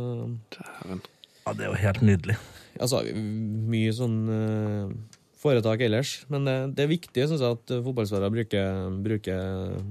[0.57, 2.39] Ja, det er jo helt nydelig.
[2.81, 4.91] Altså, mye sånn uh,
[5.37, 6.25] foretak ellers.
[6.33, 9.43] Men det, det er viktig synes jeg, at fotballspillere bruker, bruker,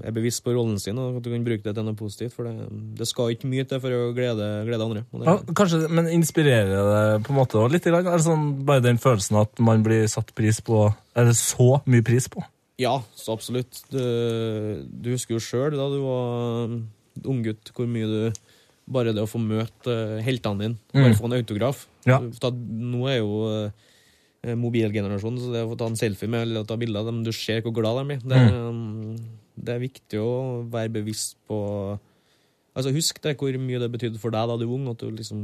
[0.03, 2.33] er bevisst på rollen sin, og at du kan bruke det til noe positivt.
[2.35, 2.65] For det,
[2.99, 5.05] det skal ikke mye til for å glede, glede andre.
[5.23, 7.87] Ja, kanskje, Men inspirerer det på en måte også litt?
[7.87, 11.79] Er det sånn, bare den følelsen at man blir satt pris på Er det så
[11.85, 12.43] mye pris på?
[12.81, 13.85] Ja, så absolutt.
[13.93, 14.01] Du,
[14.91, 16.73] du husker jo sjøl da du var
[17.23, 18.41] unggutt, hvor mye du
[18.85, 21.15] Bare det å få møte eh, heltene dine, bare Mm.
[21.17, 21.79] få en autograf.
[22.06, 22.19] Ja.
[22.41, 26.68] Ta, nå er jo eh, mobilgenerasjonen, så det å få ta en selfie med eller
[26.69, 28.26] ta bilde av dem, du ser hvor glad de blir.
[28.26, 29.15] Det, mm.
[29.68, 30.36] det er viktig å
[30.73, 31.61] være bevisst på
[32.76, 35.07] Altså Husk det hvor mye det betydde for deg da du var ung, at du
[35.07, 35.44] liksom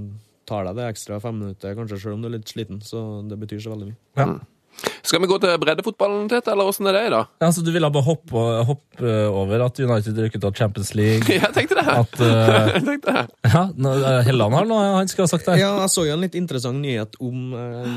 [0.49, 2.81] tar deg det ekstra fem minutter, kanskje selv om du er litt sliten.
[2.83, 3.99] Så det betyr så veldig mye.
[4.19, 4.25] Ja.
[5.05, 7.29] Skal vi gå til breddefotballen, Tete, eller åssen er det i dag?
[7.43, 11.27] Ja, så du ville bare hoppe, hoppe over at United rykket av Champions League?
[11.43, 11.85] Jeg tenkte det.
[11.91, 13.25] At uh, Jeg tenkte det.
[13.51, 15.59] Ja, nå, eh, Helland har noe han skulle ha sagt der.
[15.59, 17.93] Ja, jeg så jo en litt interessant nyhet om eh,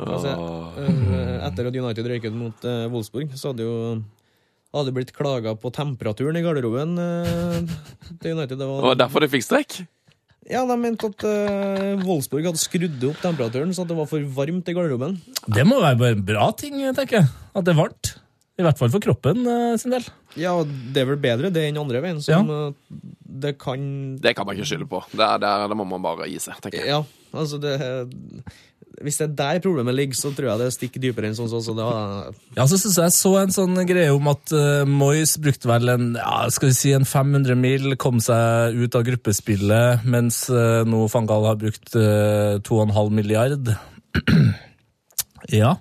[0.00, 0.34] altså,
[0.78, 3.74] uh, Etter at United røyket mot eh, Wolfsburg, så hadde jo
[4.74, 7.58] hadde blitt klaga på temperaturen i garderoben eh,
[8.22, 8.58] til United.
[8.58, 9.76] Det Og var, derfor de fikk strekk?
[10.50, 14.26] Ja, De mente at uh, Wolfsburg hadde skrudd opp temperaturen så at det var for
[14.36, 15.16] varmt i garderoben.
[15.48, 17.32] Det må være en bra ting, tenker jeg.
[17.54, 18.14] At det er varmt.
[18.54, 20.04] I hvert fall for kroppen uh, sin del.
[20.38, 22.98] Ja, det er vel bedre det enn andre veien, som eh,
[23.44, 23.80] det kan
[24.22, 25.00] Det kan man ikke skylde på.
[25.10, 26.90] Det, er der, det må man bare gi seg, tenker jeg.
[26.90, 27.00] Ja,
[27.34, 27.74] altså det
[29.02, 31.50] Hvis det er der problemet ligger, så tror jeg det stikker dypere enn sånn.
[31.50, 31.74] Så, så
[32.54, 36.12] Ja, så syns jeg så en sånn greie om at uh, Moyes brukte vel en
[36.18, 41.06] ja, skal vi si en 500 mil, kom seg ut av gruppespillet, mens uh, nå
[41.12, 43.74] Fangal har brukt uh, 2,5 milliard.
[45.62, 45.74] ja,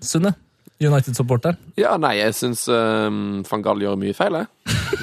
[0.00, 0.36] Sunne.
[0.80, 1.58] United-supporteren.
[1.76, 4.48] Ja, nei, jeg syns um, van Gaal gjør mye feil, jeg.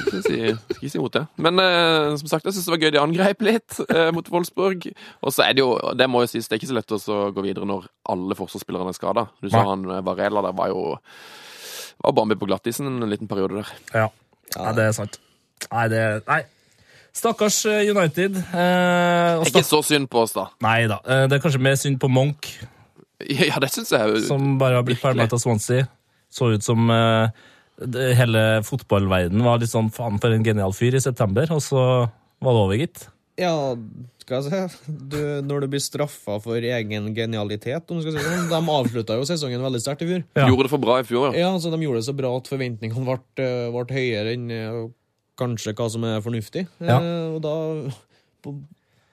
[0.08, 1.24] Skal ikke si imot det.
[1.38, 4.88] Men uh, som sagt, jeg syns det var gøy de angrep litt uh, mot Wolfsburg.
[5.22, 7.20] Og så er det jo, det må jo sies, det er ikke så lett å
[7.36, 9.28] gå videre når alle forsvarsspillerne er skada.
[9.44, 10.84] Du sa han eh, Varela der var jo
[12.02, 13.72] var Bambi på glattisen en liten periode der.
[13.94, 14.08] Ja.
[14.58, 15.20] Nei, det er sant.
[15.68, 16.40] Nei, det Nei.
[17.18, 18.38] Stakkars United.
[18.38, 20.50] Eh, og Ikke så synd på oss, da.
[20.66, 21.02] Nei da.
[21.30, 22.50] Det er kanskje mer synd på Monk,
[23.48, 24.24] Ja, det syns jeg.
[24.28, 25.88] som bare har blitt ferdig av Swansea.
[26.30, 27.32] Så ut som uh,
[27.82, 31.82] det, hele fotballverdenen var litt sånn faen for en genial fyr i september, og så
[32.44, 33.08] var det over, gitt.
[33.38, 33.54] Ja,
[34.24, 38.22] skal jeg si du, Når du blir straffa for egen genialitet om du skal si
[38.24, 38.48] det sånn.
[38.50, 40.24] De avslutta jo sesongen veldig sterkt i fjor.
[40.40, 40.48] Ja.
[40.50, 41.28] Gjorde det for bra i fjor.
[41.30, 41.46] Ja.
[41.46, 44.80] Ja, så De gjorde det så bra at forventningene ble, eh, ble høyere enn eh,
[45.38, 46.66] kanskje hva som er fornuftig.
[46.82, 46.98] Ja.
[46.98, 47.54] Eh, og da,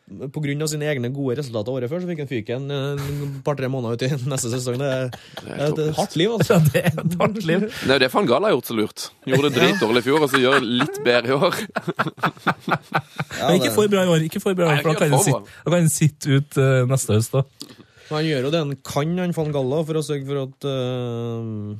[0.04, 4.02] av sine egne gode resultater året før, så fikk han fyken et par-tre måneder ut
[4.04, 4.76] i neste sesong.
[4.80, 6.58] Det er, det er et hardt liv, altså.
[6.58, 7.64] Ja, det er et hardt liv.
[7.84, 9.06] Det er jo det van Gaal har gjort så lurt.
[9.28, 11.56] Gjorde det dritdårlig i fjor, og så gjør det litt bedre i år.
[13.38, 15.14] Ja, Men ikke for bra i år, ikke for bra i år, for da kan
[15.14, 17.38] han sitte, sitte ut uh, neste høst.
[17.38, 17.80] da.
[18.10, 21.72] Han gjør jo det han kan, han van Galla, for å sørge for at uh,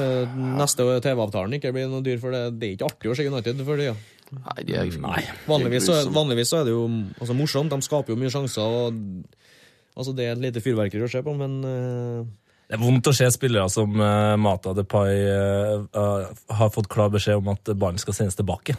[0.00, 3.28] eh, neste TV-avtalen ikke blir noe dyr, for det, det er ikke artig å se
[3.28, 3.98] United for tida.
[4.30, 5.22] Nei, de er Nei.
[5.48, 6.84] Vanligvis, så- vanligvis så er det jo
[7.18, 8.62] altså, morsomt, de skaper jo mye sjanser.
[8.62, 9.00] Og,
[9.96, 12.28] altså, det er et lite fyrverkeri å se på, men uh...
[12.70, 17.10] Det er vondt å se spillere som uh, Mata Depay uh, uh, har fått klar
[17.10, 18.76] beskjed om at ballen skal sendes tilbake.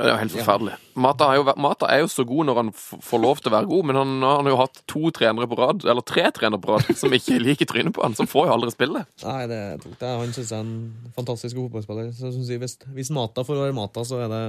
[0.00, 0.76] Det er jo helt forferdelig.
[1.00, 3.68] Mata, er jo, Mata er jo så god når han får lov til å være
[3.70, 6.74] god, men han, han har jo hatt to trenere på rad, eller tre trenere på
[6.74, 9.04] rad, som ikke liker trynet på han, som får jo aldri spille.
[9.24, 10.04] nei, det er tungt.
[10.04, 12.10] Han syns jeg er en fantastisk god fotballspiller.
[12.16, 14.42] Så jeg hvis, hvis Mata får være Mata, så er det,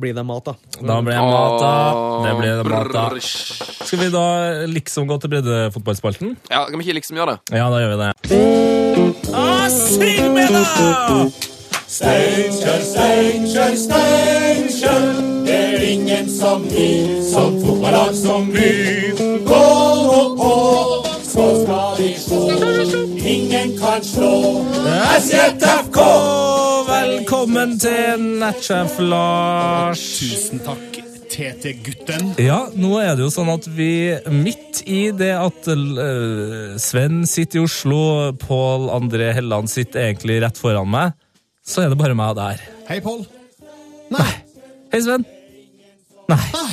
[0.00, 0.56] blir det Mata.
[0.80, 1.74] Da blir det Mata.
[2.24, 3.04] Det blir det Mata.
[3.20, 4.26] Skal vi da
[4.68, 6.34] liksom gå til breddefotballspalten?
[6.50, 7.60] Ja, kan vi ikke liksom gjøre det?
[7.60, 8.10] Ja, da gjør vi det.
[9.36, 11.57] Ah, syng med, da!
[11.88, 15.04] Steinkjer, Steinkjer, Steinkjer.
[15.46, 16.88] Det er ingen som vi,
[17.24, 18.72] som fotballag som vi.
[19.46, 19.60] Gå
[20.04, 20.50] nå på,
[21.24, 22.42] så skal vi slå.
[23.24, 24.32] Ingen kan slå
[25.16, 25.98] SJFK.
[26.90, 30.02] Velkommen til Natchef Lars.
[30.20, 30.98] Tusen takk,
[31.32, 32.34] TT-gutten.
[32.36, 37.62] Ja, nå er det jo sånn at vi midt i det at uh, Sven sitter
[37.62, 38.02] i Oslo,
[38.44, 41.16] Pål André Helland sitter egentlig rett foran meg,
[41.68, 42.62] så er det bare meg der.
[42.88, 43.24] Hei, Pål.
[44.14, 44.28] Nei.
[44.92, 45.26] Hei, Sven.
[46.28, 46.44] Nei.
[46.54, 46.70] Nei.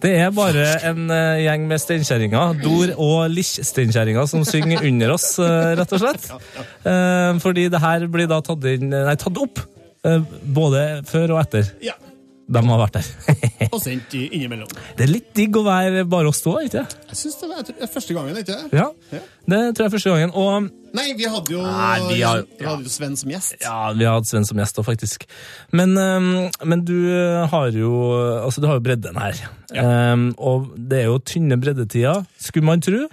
[0.00, 5.34] Det er bare en uh, gjeng med steinkjerringer, Dor- og Lich-steinkjerringer, som synger under oss,
[5.42, 6.30] uh, rett og slett.
[6.86, 9.60] Uh, fordi det her blir da tatt, inn, nei, tatt opp,
[10.56, 11.74] både før og etter.
[11.84, 11.92] Ja.
[12.50, 13.68] De har vært der.
[13.70, 14.66] Og sendt innimellom.
[14.98, 16.96] Det er litt digg å være bare oss to, ikke det?
[17.12, 18.72] Jeg synes det var er første gangen, ikke det?
[18.80, 19.20] Ja, Ja.
[19.52, 20.32] det tror jeg er første gangen.
[20.34, 23.54] Og Nei, vi hadde jo, Nei, vi har- vi hadde jo Sven som gjest.
[23.62, 25.26] ja, vi har hatt Sven som gjest òg, faktisk.
[25.72, 25.94] Men,
[26.64, 26.96] men du
[27.46, 27.92] har jo
[28.42, 29.38] altså du har jo bredden her.
[29.78, 33.06] Ehm, og det er jo tynne breddetider, skulle man tro.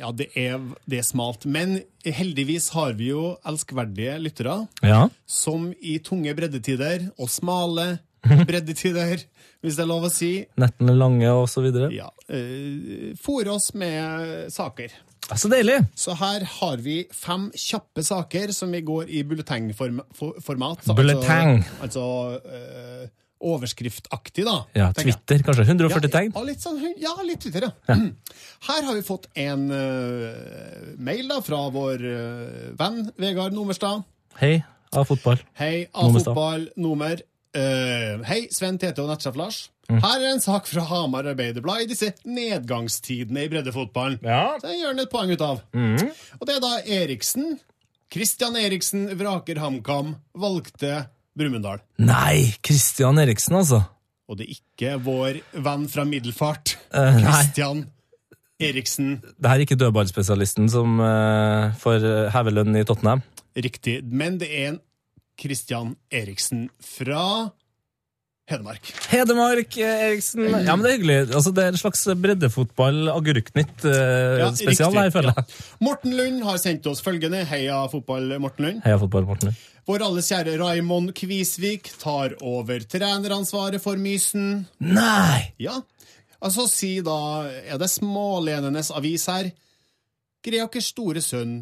[0.00, 0.58] Ja, det er,
[0.90, 1.46] det er smalt.
[1.46, 5.04] Men heldigvis har vi jo elskverdige lyttere Ja.
[5.24, 8.00] som i tunge breddetider, og smale
[8.48, 9.24] breddetider,
[9.62, 11.90] hvis det er lov å si, Nettene lange, og så videre.
[11.94, 14.94] ja, uh, Fòre oss med saker.
[15.38, 15.78] Så deilig!
[15.96, 20.88] Så her har vi fem kjappe saker som vi går i bulletengformat.
[20.98, 21.62] Bulleteng.
[21.80, 22.06] Altså, altså
[22.42, 23.06] uh,
[23.42, 24.56] overskriftaktig, da.
[24.76, 25.18] Ja, tenker jeg.
[25.22, 25.66] Twitter, kanskje.
[25.70, 26.34] 140 tegn.
[26.34, 27.96] Ja, litt sånn, ja, litt Twitter, ja.
[28.68, 34.04] Her har vi fått en uh, mail da, fra vår uh, venn Vegard Nomerstad.
[34.42, 34.56] Hei,
[34.92, 35.42] av fotball.
[35.58, 36.32] Hei, Nomerstad.
[36.32, 37.22] A-fotball, nummer.
[37.54, 39.58] Eh, hei, Sven, Tete og Nettsjef Lars.
[39.92, 44.22] Her er en sak fra Hamar Arbeiderblad i disse nedgangstidene i breddefotballen.
[44.24, 44.54] Ja.
[44.62, 45.60] Det gjør han et poeng ut av.
[45.76, 46.70] Og det er da
[47.02, 47.58] Eriksen.
[48.12, 51.02] Christian Eriksen vraker HamKam, valgte
[51.36, 51.80] Brumunddal.
[52.00, 53.82] Nei, Christian Eriksen, altså.
[54.28, 57.18] Og det er ikke vår venn fra Middelfart, Uh.
[57.24, 57.86] Christian
[58.60, 59.14] Eriksen.
[59.24, 63.24] Det her er ikke dødballspesialisten som uh, får hevelønn i Tottenham.
[63.56, 63.98] Riktig.
[64.04, 64.80] Men det er en
[65.40, 67.50] Christian Eriksen fra
[68.50, 68.88] Hedmark.
[69.08, 70.44] Hedmark eh, Eriksen.
[70.50, 71.18] Ja, men det er hyggelig.
[71.30, 73.92] Altså, det er en slags breddefotball agurknytt uh,
[74.42, 75.44] Ja, spesial, eh, ja, føler jeg.
[75.46, 75.76] Ja.
[75.86, 77.44] Morten Lund har sendt oss følgende.
[77.48, 78.82] Heia fotball, Morten Lund.
[78.84, 79.54] Heia fotball, Morten.
[79.88, 84.66] Vår alles kjære Raimond Kvisvik tar over treneransvaret for Mysen.
[84.78, 85.54] Nei!
[85.62, 85.80] Ja,
[86.42, 89.50] altså si da Er det Smålenenes avis her?
[90.42, 91.60] Greakers store sønn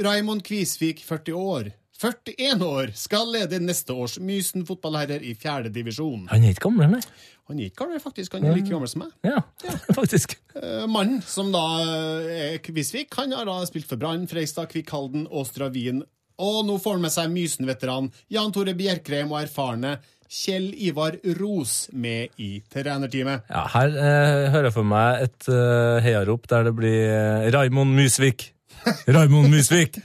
[0.00, 6.24] Raimond Kvisvik, 40 år 41 år, skal lede neste års Mysen fotballherrer i fjerde divisjon.
[6.30, 7.02] Han er ikke gammel, nei.
[7.50, 8.36] Han er ikke gammel, faktisk.
[8.38, 9.10] Han er like gammel som meg.
[9.26, 9.42] Ja,
[9.98, 10.38] faktisk.
[10.54, 14.94] Eh, Mannen som da eh, er Kvisvik, han har da spilt for Brann, Freistad, Kvikk
[14.94, 16.00] Halden, Åstra Wien.
[16.40, 19.98] Og nå får han med seg Mysen-veteran Jan Tore Bjerkreim og erfarne
[20.30, 23.50] Kjell Ivar Ros med i trenerteamet.
[23.50, 27.92] Ja, her eh, hører jeg for meg et eh, heiarop der det blir eh, Raimond
[27.98, 28.52] Mysvik!
[29.10, 29.98] Raimond Musvik!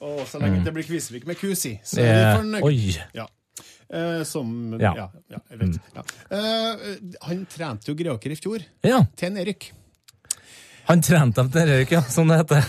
[0.00, 2.62] Og så lenge det blir Kvisvik med kusi, så er vi Eh, fornøyd.
[2.64, 2.96] oi.
[3.14, 3.26] Ja.
[3.92, 4.92] Eh, som ja.
[5.28, 5.40] Ja.
[5.50, 5.80] Jeg vet.
[5.96, 6.02] Ja.
[6.30, 6.94] Eh,
[7.26, 9.72] han trente jo Greåker i fjor, Ja, til en Erik.
[10.88, 12.64] han trente dem til Erik, ja, som det heter.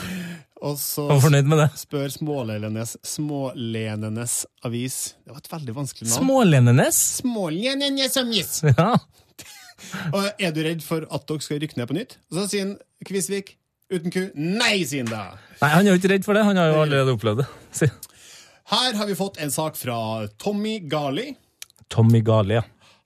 [0.61, 1.69] Og så Var fornøyd med det.
[1.79, 6.19] spør Smålenenes, Smålenenes avis Det var et veldig vanskelig navn.
[6.25, 6.99] Smålenenes?
[7.21, 8.61] Smålenenes avis!
[8.77, 8.91] Ja.
[10.13, 12.17] Og er du redd for at dere skal rykke ned på nytt?
[12.29, 12.75] Og så sier han
[13.07, 13.55] Kvisvik,
[13.91, 15.23] uten ku, nei, sier han da.
[15.61, 16.43] Nei, han er jo ikke redd for det.
[16.47, 17.47] Han har jo allerede opplevd det.
[17.81, 17.88] Si.
[18.72, 19.95] Her har vi fått en sak fra
[20.39, 21.34] Tommy Gali.
[21.91, 22.63] Tommy Gali, ja.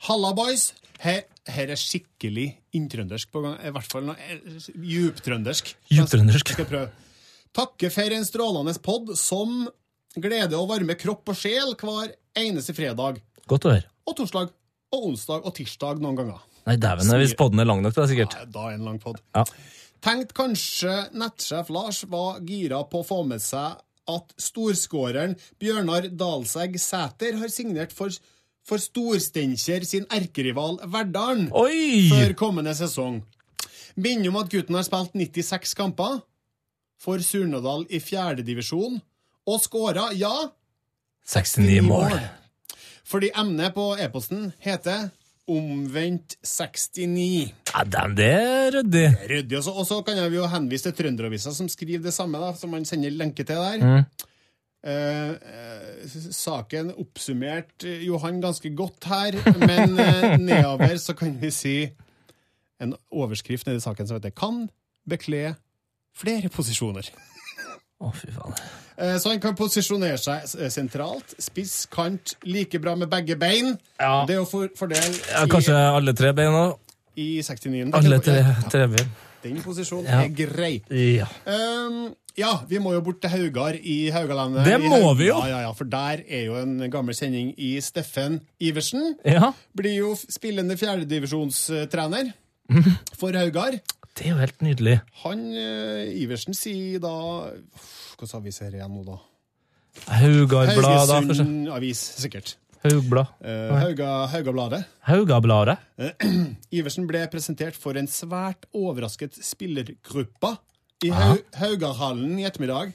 [0.07, 0.71] Halla, boys.
[1.01, 2.47] Her, her er skikkelig
[2.77, 3.55] inntrøndersk på gang.
[3.65, 5.71] I hvert fall eh, djuptrøndersk.
[5.93, 6.53] Djuptrøndersk.
[6.55, 6.89] Skal prøve.
[7.55, 9.63] Takke for en strålende pod som
[10.15, 13.21] gleder og varmer kropp og sjel hver eneste fredag.
[13.49, 13.87] Godt å høre.
[14.05, 14.51] Og torsdag
[14.95, 16.43] og onsdag og tirsdag noen ganger.
[16.65, 18.33] Nei, dæven, hvis podden er lang nok, da, sikkert.
[18.37, 19.19] Ja, Da er en lang pod.
[19.37, 19.43] Ja.
[20.05, 26.77] Tenkt kanskje nettsjef Lars var gira på å få med seg at storskåreren Bjørnar Dalsegg
[26.77, 28.13] Sæter har signert for,
[28.61, 32.05] for Storsteinkjer sin erkerival Verdalen Oi!
[32.11, 33.23] før kommende sesong.
[33.97, 36.21] Minner om at gutten har spilt 96 kamper
[37.01, 39.01] for Surnadal i fjerdedivisjon,
[39.49, 40.51] og skåra, ja,
[41.25, 42.13] 69 mål.
[43.09, 45.09] Fordi emnet på e-posten heter
[45.47, 47.53] Omvendt 69.
[47.69, 49.05] Ja, den, det er ryddig.
[49.29, 49.57] Ryddig.
[49.69, 52.85] Og så- kan jeg jo henvise til Trønderavisa, som skriver det samme, da, som man
[52.85, 54.05] sender lenke til der.
[54.85, 61.49] Eh, eh, saken oppsummert eh, Johan ganske godt her, men eh, nedover så kan vi
[61.51, 61.89] si
[62.81, 64.69] en overskrift nedi saken som heter 'Kan
[65.09, 65.55] bekle
[66.13, 67.09] flere posisjoner'.
[68.03, 68.55] Å, fy faen.
[68.99, 71.35] Eh, Så han kan posisjonere seg eh, sentralt.
[71.41, 73.77] Spiss, kant, like bra med begge bein.
[73.99, 74.25] Ja.
[74.27, 76.73] Det å for, fordele Ja, kanskje alle tre beina?
[77.15, 77.93] i, i 69.
[77.95, 78.41] Alle tre,
[78.71, 79.13] tre bein.
[79.45, 80.23] Den posisjonen Ja.
[80.25, 80.81] er grei.
[80.89, 81.27] Ja.
[81.47, 84.65] Um, ja, vi må jo bort til Haugar i Haugalandet.
[84.67, 85.37] Det må vi jo.
[85.45, 89.13] Ja, ja, ja, For der er jo en gammel sending i Steffen Iversen.
[89.23, 89.53] ja.
[89.77, 92.33] Blir jo spillende fjerdedivisjonstrener
[93.15, 93.77] for Haugar.
[94.15, 94.99] Det er jo helt nydelig.
[95.25, 97.15] Han eh, Iversen sier da
[98.15, 99.17] Hva sa vi ser igjen nå, da?
[100.21, 101.17] Haugardblad, da.
[101.19, 101.43] kanskje?
[101.43, 102.55] Haugesund Avis, sikkert.
[102.85, 103.31] Haugblad.
[103.41, 104.83] Uh, Hauga, Haugabladet.
[105.07, 105.77] Haugabladet.
[106.77, 110.51] Iversen ble presentert for en svært overrasket spillergruppe
[111.03, 112.93] i Hau Haugarhallen i ettermiddag.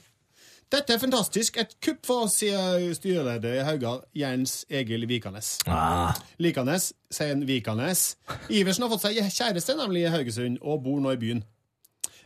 [0.71, 1.57] Dette er fantastisk.
[1.59, 5.57] Et kupp for oss, sier styreleder i Haugar, Jens Egil Vikanes.
[5.67, 8.13] Ah, Likanes, sier en Vikanes.
[8.47, 11.43] Iversen har fått seg kjæreste, nemlig i Haugesund, og bor nå i byen.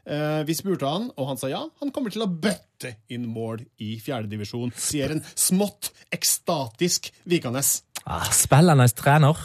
[0.05, 1.63] Eh, vi spurte han, og han sa ja.
[1.81, 7.79] Han kommer til å bøtte inn mål i fjerdedivisjon, sier en smått ekstatisk Vikanes.
[8.05, 9.41] ah, spillende trener.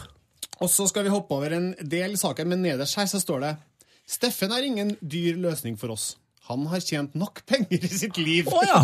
[0.61, 3.55] Og så skal vi hoppe over en del saker, men nederst her så står det
[4.11, 6.11] Steffen er ingen dyr løsning for oss.
[6.51, 8.47] Han har tjent nok penger i sitt liv.
[8.51, 8.81] Å ja!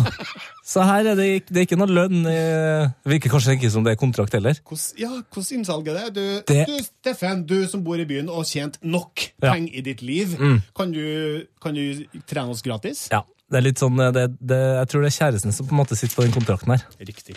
[0.68, 2.20] Så her er det, det er ikke noe lønn.
[2.28, 4.58] eh, Det virker kanskje ikke som det er kontrakt heller.
[4.64, 6.28] Hvordan, ja, hvordan innsalget er det?
[6.48, 9.52] Du, Det- du, Steffen, du som bor i byen og har tjent nok Ja.
[9.54, 10.36] penger i ditt liv,
[10.76, 13.06] kan, du, kan du trene oss gratis?
[13.12, 15.72] Ja, det er litt sånn, eh, det, det, Jeg tror det er kjæresten som på
[15.76, 16.84] en måte sitter på den kontrakten her.
[17.00, 17.36] Riktig.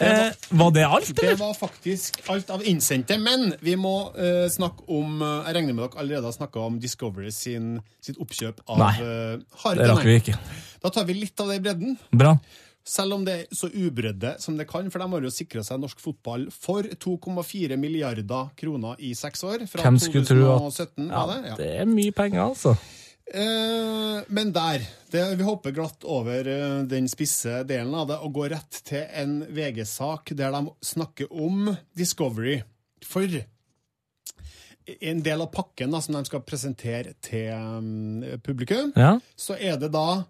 [0.00, 4.86] Eh, var det alt, Det var faktisk alt av innsendte, men vi må eh, snakke
[4.94, 8.78] om eh, Jeg regner med dere allerede har snakka om Discovery sin, sitt oppkjøp av
[8.78, 10.38] Nei, uh, Det rakk vi ikke.
[10.84, 11.98] Da tar vi litt av det i bredden.
[12.14, 12.36] Bra.
[12.88, 15.80] Selv om det er så ubredde som det kan, for de har jo sikra seg
[15.82, 19.66] norsk fotball for 2,4 milliarder kroner i seks år.
[19.68, 21.36] Fra Hvem skulle tro at ja, det?
[21.50, 21.58] Ja.
[21.58, 22.78] Det er mye penger, altså.
[23.28, 28.32] Eh, men der det, Vi hopper glatt over eh, den spisse delen av det og
[28.36, 32.60] går rett til en VG-sak der de snakker om Discovery.
[33.06, 33.28] For
[35.00, 39.18] en del av pakken da, som de skal presentere til mm, publikum, Ja.
[39.36, 40.24] så er det da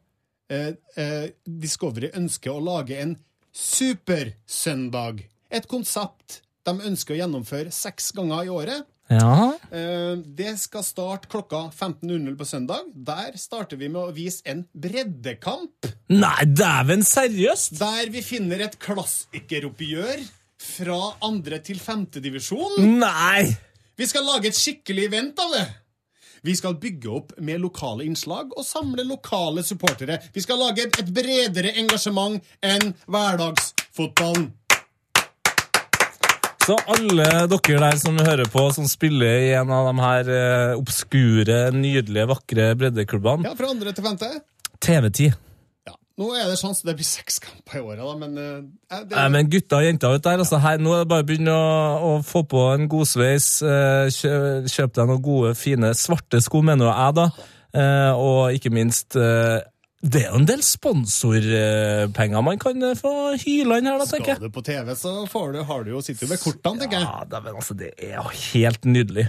[0.51, 3.17] eh, eh, Discovery ønsker å lage en
[3.55, 5.25] supersøndag.
[5.51, 8.87] Et konsept de ønsker å gjennomføre seks ganger i året.
[9.09, 9.53] Ja.
[9.73, 12.89] Eh, Det skal starte klokka 15.00 på søndag.
[12.95, 17.79] Der starter vi med å vise en breddekamp, Nei, dæven, seriøst?
[17.81, 20.23] der vi finner et klassikeroppgjør
[20.59, 22.79] fra andre til femtedivisjon.
[22.99, 23.45] Nei!
[23.99, 25.67] Vi skal lage et skikkelig event av det.
[26.47, 30.21] Vi skal bygge opp med lokale innslag og samle lokale supportere.
[30.33, 34.53] Vi skal lage et, et bredere engasjement enn hverdagsfotballen.
[36.69, 40.73] Så alle dere der som hører på, som spiller i en av de her eh,
[40.77, 44.29] obskure, nydelige, vakre breddeklubbene Ja, fra andre til femte.
[44.85, 45.39] TV-tid.
[45.89, 45.95] Ja.
[46.21, 49.25] Nå er det sjanse det blir seks kamper i året, da, men eh, det, Nei,
[49.33, 51.73] men gutta og jenter ute der, altså her, nå er det bare å begynne å,
[52.11, 53.49] å få på en godsveis.
[53.65, 54.37] Eh, kjø,
[54.69, 57.27] kjøp deg noen gode, fine svarte sko, mener jeg, da.
[57.81, 59.57] Eh, og ikke minst eh,
[59.99, 63.13] Det er jo en del sponsorpenger man kan eh, få
[63.43, 64.39] hyla inn her, da, tenker jeg.
[64.39, 67.01] Skal du på TV, så får du, har du jo, sitter du med kortene, tenker
[67.01, 67.09] jeg.
[67.09, 69.25] Ja, men altså, det er jo helt nydelig.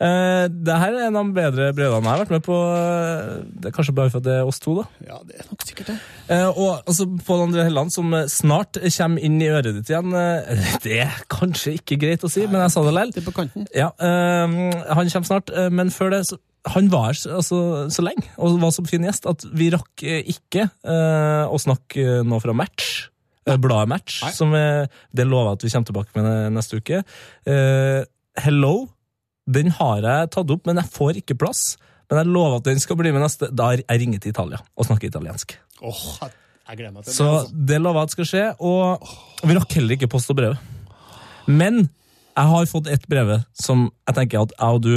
[0.00, 2.58] Eh, det her er en av de bedre brevene jeg har vært med på.
[2.72, 4.84] eh, Det er kanskje bare for at det er oss to, da.
[5.08, 5.96] Ja, det er nok sikkert det.
[6.36, 10.12] Eh, og altså, Pål André Helland, som snart kommer inn i øret ditt igjen.
[10.16, 13.16] eh, det er kanskje ikke greit å si, men jeg sa det likevel.
[13.16, 13.68] Det på kanten.
[13.76, 18.26] Ja, eh, han kommer snart, men før det så, Han var så- altså, så lenge
[18.36, 22.40] og var så fin gjest at vi rakk eh, ikke eh, å snakke eh, nå
[22.42, 23.08] fra Match.
[23.48, 23.56] Ja.
[23.56, 24.30] Bladet Match, Nei.
[24.36, 27.00] som eh, det lover jeg at vi kommer tilbake med neste uke.
[27.48, 28.04] Eh,
[28.38, 28.88] Hello,
[29.50, 31.76] den har jeg tatt opp, men jeg får ikke plass.
[32.10, 33.48] Men jeg lover at den skal bli med neste.
[33.54, 35.56] Da jeg ringer til Italia og snakker italiensk.
[35.82, 37.38] Oh, jeg- gleder meg til Så det.
[37.40, 37.66] altså.
[37.66, 39.08] det lover jeg at skal skje, og
[39.48, 40.58] vi rakk heller ikke post og brev.
[41.48, 41.88] Men
[42.36, 44.92] jeg har fått et brev som jeg tenker at jeg og du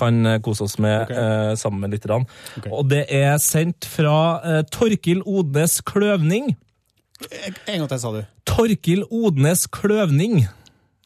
[0.00, 1.16] kan eh, kose oss med okay.
[1.16, 2.26] eh, sammen med lytterne.
[2.58, 2.72] Okay.
[2.72, 6.54] Og det er sendt fra eh, Torkil Odnes Kløvning.
[7.68, 8.22] En gang til, sa du.
[8.48, 10.46] Torkil Odnes Kløvning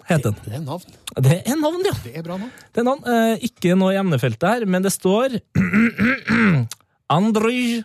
[0.08, 0.38] heter den.
[0.44, 1.00] Det er navn.
[1.14, 1.94] Det er navn, ja.
[2.04, 2.52] Det er bra navn.
[2.70, 3.02] Det er navn.
[3.08, 5.38] Eh, ikke noe i emnefeltet her, men det står
[7.18, 7.82] Andrij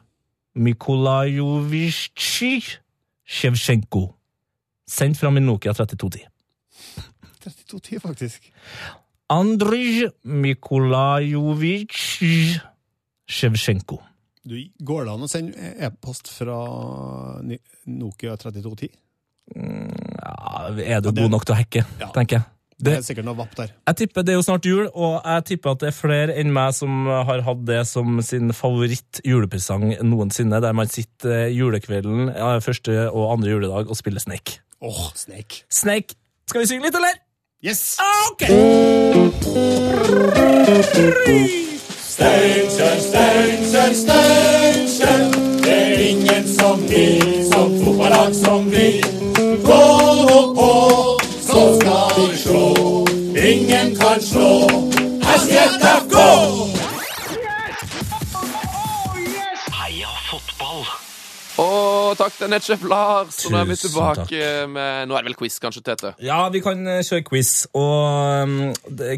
[0.60, 2.48] Mikolajovitsj
[3.30, 4.07] Sjevtsjenko.
[4.90, 6.26] Sendt fra min Nokia 3210.
[7.44, 8.49] 3210, faktisk.
[9.30, 10.10] Andrij
[11.30, 12.60] Mikolajovitsj
[13.30, 13.99] Sjevsjenko.
[14.49, 16.56] Du, går det an å sende e-post fra
[17.85, 18.89] Nokia 3210?
[19.53, 22.07] Ja, er du det- god nok til å hacke, Ja.
[22.15, 22.43] tenker jeg.
[22.81, 23.68] Det Det, er sikkert noe vapp der.
[23.88, 26.51] jeg tipper Det er jo snart jul, og jeg tipper at det er flere enn
[26.53, 32.34] meg som har hatt det som sin favoritt julepresang noensinne, der man sitter eh, julekvelden,
[32.64, 34.60] første og andre juledag, og spiller Snake.
[34.81, 35.64] Åh, Snake.
[35.69, 36.15] Snake,
[36.47, 37.14] skal vi synge litt, eller?
[37.61, 37.98] Yes!
[37.99, 38.41] Ok!
[41.99, 45.31] Steinkjer, Steinkjer, Steinkjer.
[45.64, 47.19] Det er ingen som vi,
[47.52, 49.02] som fotballag som vi.
[49.65, 49.81] Gå
[50.30, 50.72] nå på,
[51.41, 53.06] så skal vi slå.
[53.36, 54.89] Ingen kan slå
[62.20, 63.44] takk til nettsjef Lars.
[63.46, 66.14] Og nå er vi tilbake tilbake med Nå er det vel quiz, kanskje, Tete?
[66.24, 68.56] Ja, vi kan eh, kjøre quiz, og um,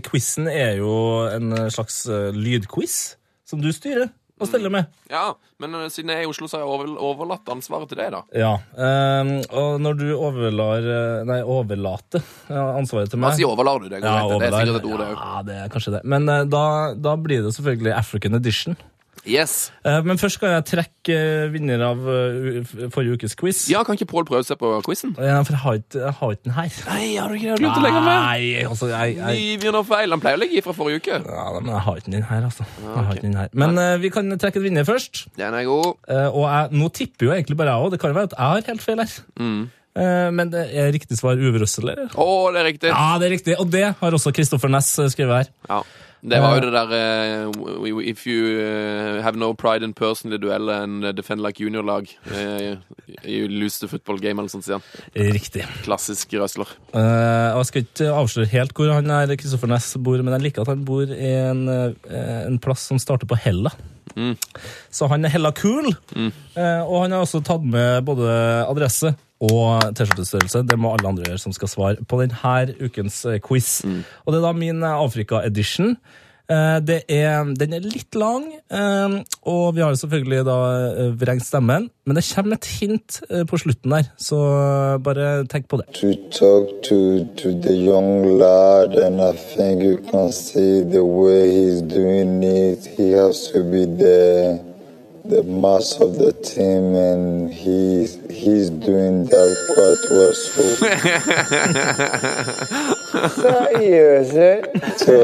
[0.07, 0.95] quizen er jo
[1.31, 3.15] en eh, slags eh, lydquiz
[3.47, 4.11] som du styrer
[4.41, 4.87] og steller med.
[5.11, 8.21] Ja, men siden jeg er i Oslo, så har jeg overlatt ansvaret til deg, da.
[8.33, 10.87] Ja, um, og når du overlar
[11.29, 13.85] Nei, overlater ansvaret til Hva meg sier overlar du?
[13.91, 15.19] Det, ja, det er sikkert et ord, det òg.
[15.19, 16.01] Ja, det er kanskje det.
[16.09, 16.63] Men da,
[16.97, 18.79] da blir det selvfølgelig African edition.
[19.27, 19.69] Yes.
[19.85, 23.59] Eh, men først skal jeg trekke eh, vinner av eh, forrige ukes quiz.
[23.69, 25.13] Ja, kan ikke Pål prøve seg på quizen?
[25.21, 26.79] Ja, for jeg har ikke, jeg har ikke den her.
[26.87, 28.23] Nei, har du ikke glemt å legge den med?
[28.25, 30.15] Nei, altså, jeg, jeg, Ni begynner feil.
[30.15, 31.19] Han pleier å legge fra forrige uke.
[31.21, 32.67] Ja, men jeg har ikke den her, altså.
[32.81, 33.53] Jeg har ikke den her.
[33.63, 35.25] Men uh, vi kan trekke en vinner først.
[35.37, 35.93] Den er god.
[36.09, 37.93] Uh, og jeg, nå tipper jo egentlig bare jeg òg.
[37.93, 39.15] Det kan jo være at jeg har helt feil her.
[39.41, 39.61] Mm.
[39.91, 42.13] Men det er riktig svar Uwe Røssel, eller?
[42.15, 42.91] Å, det er riktig.
[42.93, 43.57] Ja, det er riktig.
[43.59, 45.49] Og det har også Kristoffer Næss skrevet her.
[45.67, 45.81] Ja.
[46.21, 46.91] Det var jo det der
[47.49, 52.77] uh, If you eh, have no pride in personally-duell and defend like junior-lag uh,
[53.25, 55.31] You lose the football game, eller sånt, sier han.
[55.33, 55.65] Riktig.
[55.85, 56.69] Klassisk røsler.
[56.93, 60.65] Uh, jeg skal ikke avsløre helt hvor han er, Kristoffer Næss bor, men jeg liker
[60.65, 63.73] at han bor i en, eh, en plass som starter på Hella.
[64.91, 65.91] Så han er hella cool.
[66.17, 68.31] Eh, og han har også tatt med både
[68.67, 70.65] adresse og T-skjortestørrelse.
[70.69, 73.41] Det må alle andre gjøre som skal svare på denne ukens quiz.
[73.47, 73.69] quiz.
[74.25, 75.95] Og det er da min eh, Afrika-edition.
[76.51, 79.13] Eh, det er, den er litt lang, eh,
[79.47, 81.89] og vi har selvfølgelig da eh, vrengt stemmen.
[82.05, 85.87] Men det kommer et hint eh, på slutten der, så eh, bare tenk på det.
[85.95, 91.49] to talk to to the young lad, and I think you can see the way
[91.49, 92.85] he's doing it.
[92.97, 94.70] He has to be the
[95.31, 100.33] the mass of the team, and he's he's doing that quite well.
[100.33, 100.61] So,
[104.35, 104.61] it?
[104.99, 105.17] so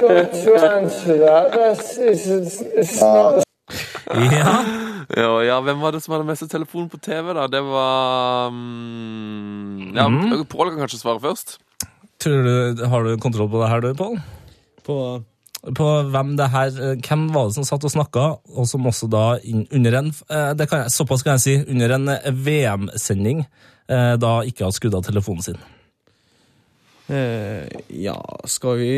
[0.00, 1.52] Got to answer that.
[1.52, 3.44] That's it's, it's, it's not
[4.10, 4.64] Ja,
[5.16, 7.46] Ja, ja, hvem var det som hadde mest telefon på TV, da?
[7.50, 10.06] Det var um, Ja,
[10.48, 11.58] Pål kan kanskje svare først.
[12.22, 14.20] tror du, Har du kontroll på det her, du, Pål?
[14.86, 14.96] På
[15.76, 18.26] på hvem det her, eh, hvem var det som satt og snakka,
[18.56, 19.24] og som også da
[19.76, 23.44] under en eh, det kan jeg, såpass kan jeg si, under en eh, VM-sending
[23.90, 25.56] da ikke har skrudd av telefonen sin.
[27.10, 27.66] Eh,
[28.04, 28.14] Ja,
[28.46, 28.90] skal vi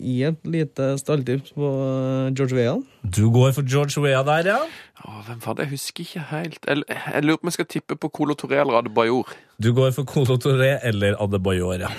[0.00, 2.80] gi et lite stalltips på eh, George Weah?
[3.04, 4.58] Du går for George Weah der, ja?
[5.04, 5.66] Åh, hvem var det?
[5.66, 6.58] Jeg husker ikke helt.
[6.66, 9.28] Jeg, jeg lurer på om jeg skal tippe på Colo Toré eller Adebayor.
[9.62, 11.90] Du går for Colo Toré eller Adebayor, ja.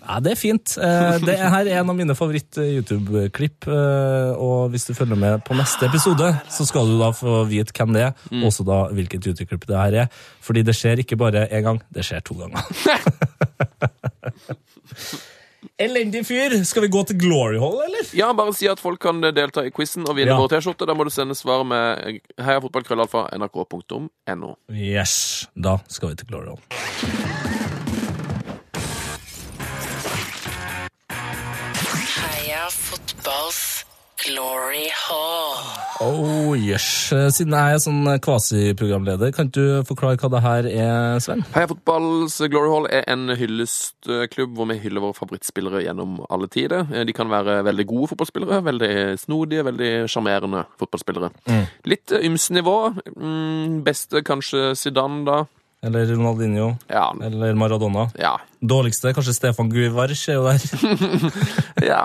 [0.00, 0.76] Ja, Det er fint.
[0.78, 3.66] Eh, Det er her er en av mine favoritt-YouTube-klipp.
[3.68, 7.72] eh, Og hvis du følger med på neste episode, så skal du da få vite
[7.72, 8.44] hvem det er, mm.
[8.44, 10.06] også da hvilket YouTube-klipp det her er.
[10.44, 12.60] Fordi det skjer ikke bare én gang, det skjer to ganger.
[15.80, 16.54] Elendig fyr!
[16.64, 18.06] Skal vi gå til Glory Hall, eller?
[18.16, 20.38] Ja, bare si at folk kan delta i quizen og vinne Ja.
[20.40, 20.88] vår T-skjorte.
[20.88, 24.54] Da må du sende svar med heiafotballkrøllalfa nrk.no.
[24.72, 27.59] Yes, da skal vi til Glory Hall.
[34.26, 35.56] Glory hall.
[36.00, 36.84] Oh yes.
[37.36, 41.42] Siden jeg er sånn kvasiprogramleder, kan du forklare hva det her er, Sven?
[41.54, 46.86] Heia Fotballs Glory Hall er en hyllestklubb hvor vi hyller våre favorittspillere gjennom alle tider.
[46.92, 51.32] Eh, De kan være veldig gode fotballspillere, veldig snodige, veldig sjarmerende fotballspillere.
[51.90, 52.76] Litt eh, ymse nivå.
[53.16, 55.42] Mm, Beste kanskje Zidane, da.
[55.82, 56.74] Eller Ronaldinho?
[56.92, 57.06] Ja.
[57.24, 58.02] Eller Maradona?
[58.20, 58.34] Ja.
[58.60, 60.60] Dårligste kanskje Stefan Guivarch er jo der.
[61.90, 62.00] ja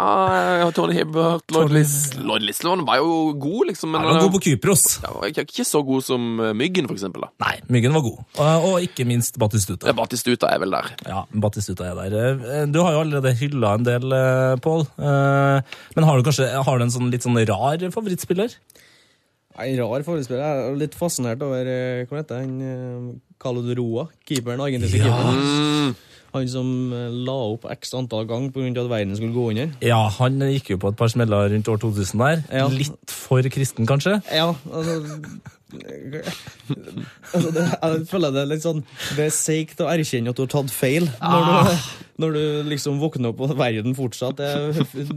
[0.61, 3.91] eh, Tony Hibbert, Tony Lis- Lord Lislevan var jo god, liksom.
[3.91, 4.85] Men Han var god på Kypros.
[5.03, 7.25] Ja, ikke, så god som eh, Myggen, for eksempel.
[7.27, 7.33] Da.
[7.43, 8.23] Nei, Myggen var god.
[8.39, 9.91] Og, og ikke minst Batistuta.
[9.91, 10.89] Ja, Batistuta er vel der.
[11.09, 12.17] Ja, Batistuta er der.
[12.61, 14.87] Eh, Du har jo allerede hylla en del, eh, Pål.
[14.95, 18.55] Eh, Men har du kanskje har du en sånn litt sånn rar favorittspiller?
[19.59, 20.41] En rar forespiller.
[20.43, 23.21] Jeg er litt fascinert over eh, Hva heter han?
[23.45, 25.39] Carlo Roa, keeperen, argentinske keeperen.
[25.45, 25.95] Mm.
[26.35, 28.71] Han som eh, la opp x antall ganger pga.
[28.81, 29.69] at verden skulle gå under.
[29.85, 32.41] Ja, han gikk jo på et par smeller rundt år 2000 der.
[32.51, 32.67] Ja.
[32.67, 34.17] Litt for kristen, kanskje?
[34.33, 35.19] Ja, altså,
[35.73, 38.83] altså det, Jeg føler det er litt sånn
[39.17, 41.07] Det er seigt å erkjenne at du har tatt feil.
[41.17, 44.43] Når, du, når du liksom våkner opp og verden fortsatt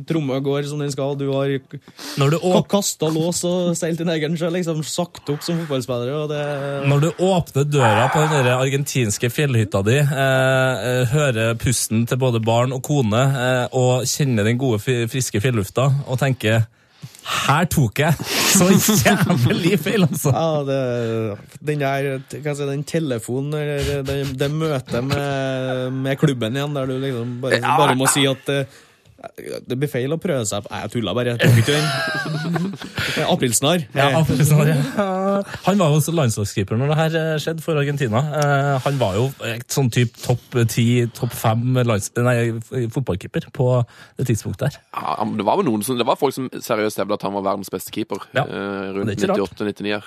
[0.09, 1.53] Tromma går som den skal, du har
[2.21, 2.39] Når du,
[2.71, 6.25] kasta lås og seilt din egen sjø, liksom sagt opp som fotballspiller.
[6.31, 6.41] Det,
[6.89, 12.41] når du åpner døra på den argentinske fjellhytta di, eh, eh, hører pusten til både
[12.45, 16.67] barn og kone, eh, og kjenner den gode, friske fjellufta, og tenker
[17.29, 18.15] her tok jeg
[18.55, 18.69] så
[19.05, 20.33] jævlig feil, altså!
[20.33, 22.09] ja, det, den der
[22.41, 27.35] hva si, den telefonen, eller det, det møtet med, med klubben igjen, der du liksom
[27.43, 28.79] bare, bare må si at eh,
[29.67, 31.33] det blir feil å prøve seg på Nei, Jeg tulla bare.
[33.35, 33.83] Aprilsnarr.
[33.97, 34.77] Ja, aprilsnar, ja.
[35.67, 38.21] Han var jo også landslagskeeper når det her eh, skjedde for Argentina.
[38.39, 39.25] Eh, Han var jo
[39.75, 40.87] sånn type topp ti,
[41.19, 41.81] topp fem.
[42.95, 43.69] Fotballkeeper på
[44.21, 44.79] det tidspunktet der.
[44.95, 47.47] Ja, det var vel noen som, det var folk som seriøst hevda at han var
[47.53, 48.23] verdens beste keeper.
[48.39, 48.47] Ja.
[48.47, 49.59] eh, rundt er ikke rart.
[49.59, 50.03] 98-99.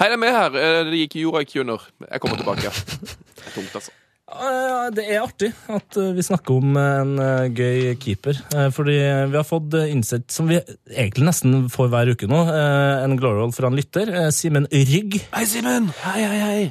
[0.00, 0.54] Hei, det er med her.
[0.58, 2.72] Eh, Det gikk jorda i kjønner Jeg kommer tilbake.
[3.54, 3.90] Tungt, altså.
[4.30, 8.38] Eh, Det er artig at eh, vi snakker om en eh, gøy keeper.
[8.54, 8.96] eh, Fordi
[9.30, 10.60] vi har fått eh, innsett, som vi
[10.94, 14.10] egentlig nesten får hver uke nå, eh, en gloryroll fra en lytter.
[14.14, 15.20] eh, Simen Rygg.
[15.34, 15.90] Hei, Simen!
[16.04, 16.62] Hei, hei, hei.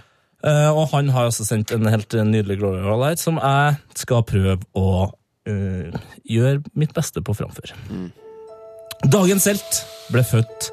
[0.44, 4.56] Eh, Og han har også sendt en helt nydelig gloryroll her, som jeg skal prøve
[4.80, 4.88] å
[5.50, 6.00] uh,
[6.30, 7.76] gjøre mitt beste på å framføre.
[9.10, 9.80] Dagens helt
[10.14, 10.70] ble født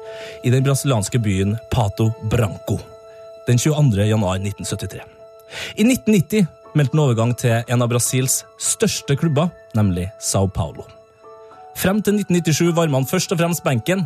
[0.47, 2.77] i den brasilianske byen Pato Branco
[3.47, 4.03] den 22.
[4.07, 5.03] januar 1973.
[5.79, 6.47] I 1990
[6.77, 10.85] meldte han overgang til en av Brasils største klubber, nemlig Sao Paulo.
[11.77, 14.05] Frem til 1997 varma han først og fremst benken,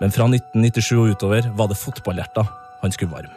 [0.00, 2.44] men fra 1997 og utover var det fotballhjerta
[2.80, 3.36] han skulle varme.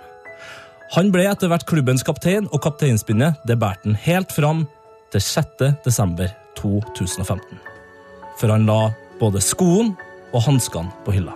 [0.94, 4.66] Han ble etter hvert klubbens kaptein, og kapteinspinnet det bærte han helt fram
[5.14, 5.64] til 6.
[5.86, 6.30] desember
[6.60, 7.58] 2015.
[8.40, 9.96] For han la både skoen
[10.34, 11.34] og hanskene på hylla.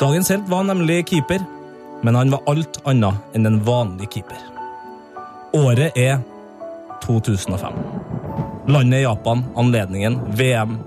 [0.00, 1.44] Dagens helt var nemlig keeper,
[2.02, 4.55] men han var alt annet enn en vanlig keeper.
[5.56, 6.18] Året er
[7.06, 7.72] 2005.
[8.68, 10.78] Landet Japan, anledningen, VM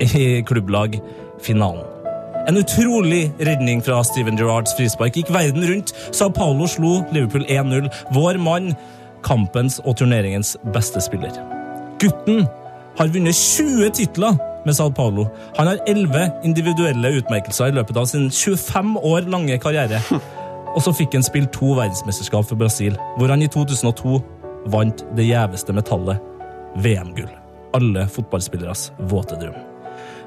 [0.00, 1.00] i klubblag,
[1.42, 1.84] finalen.
[2.48, 5.92] En utrolig redning fra Steven Gerrards frispark gikk verden rundt.
[6.10, 7.90] Sao Paulo slo Liverpool 1-0.
[8.16, 8.72] Vår mann,
[9.22, 11.34] kampens og turneringens beste spiller.
[12.00, 12.46] Gutten
[12.98, 15.28] har vunnet 20 titler med Sao Paulo.
[15.60, 20.02] Han har 11 individuelle utmerkelser i løpet av sin 25 år lange karriere.
[20.76, 24.18] Og så fikk han spilt to verdensmesterskap for Brasil, hvor han i 2002
[24.72, 26.20] vant det gjeveste metallet,
[26.84, 27.30] VM-gull.
[27.76, 29.56] Alle fotballspilleres våte drøm.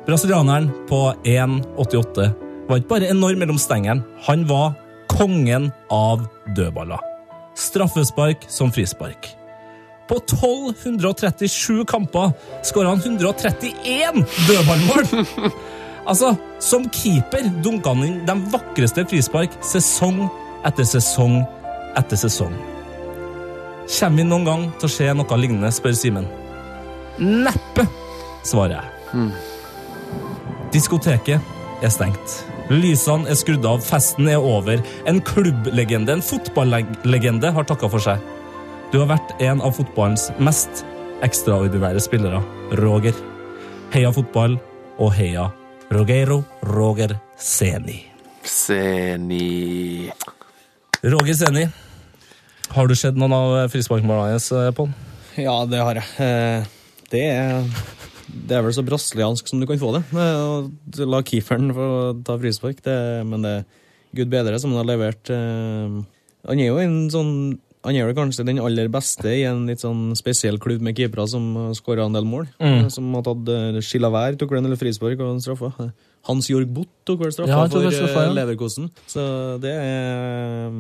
[0.08, 2.32] Brasilianeren på 1,88
[2.70, 4.74] var ikke bare enorm mellom stengene, han var
[5.12, 7.02] kongen av dødballer.
[7.58, 9.30] Straffespark som frispark.
[10.10, 12.34] På 1237 kamper
[12.68, 15.06] skåra han 131 dødballmål!
[16.06, 20.24] Altså, som keeper dunka han inn de vakreste frispark sesong
[20.68, 21.42] etter sesong
[22.00, 22.54] etter sesong.
[23.92, 26.30] Kommer vi noen gang til å se noe lignende, spør Simen.
[27.20, 27.84] Neppe,
[28.48, 29.26] svarer jeg.
[30.72, 32.38] Diskoteket er stengt.
[32.72, 34.80] Lysene er skrudd av, festen er over.
[35.10, 38.22] En klubblegende, en fotballegende, har takka for seg.
[38.94, 40.86] Du har vært en av fotballens mest
[41.26, 42.40] ekstraordinære spillere,
[42.80, 43.18] Roger.
[43.92, 44.56] Heia fotball,
[45.02, 45.50] og heia
[45.92, 48.06] Rogero Roger Seni.
[48.48, 50.10] Seni
[51.04, 51.66] Roger Seni,
[52.72, 54.48] har du sett noen av frisparkmålene hans,
[54.78, 54.92] Pål?
[55.42, 56.08] Ja, det har jeg.
[56.22, 56.70] Eh,
[57.12, 57.66] Det er,
[58.48, 60.04] det er vel så brasiliansk som du kan få det.
[60.16, 60.38] eh,
[61.02, 61.88] Å la keeperen få
[62.24, 62.80] ta frispark.
[62.86, 62.96] Det,
[63.28, 63.66] men det er
[64.16, 65.28] gud bedre som han har levert.
[65.30, 66.00] eh,
[66.48, 67.34] Han er jo en sånn
[67.82, 71.26] han er vel kanskje den aller beste i en litt sånn spesiell klubb med keepere
[71.30, 71.48] som
[71.78, 72.46] skåra en del mål.
[72.62, 72.76] Mm.
[72.86, 75.72] eh, Som har tatt uh, Chilavert tok vel en frispark og en straffa.
[75.82, 75.96] Eh,
[76.30, 78.36] Hans Jorg Bott tok vel straffa Ja, for straffa, eh, ja.
[78.38, 78.92] Leverkosten.
[79.10, 79.26] Så
[79.64, 80.78] det er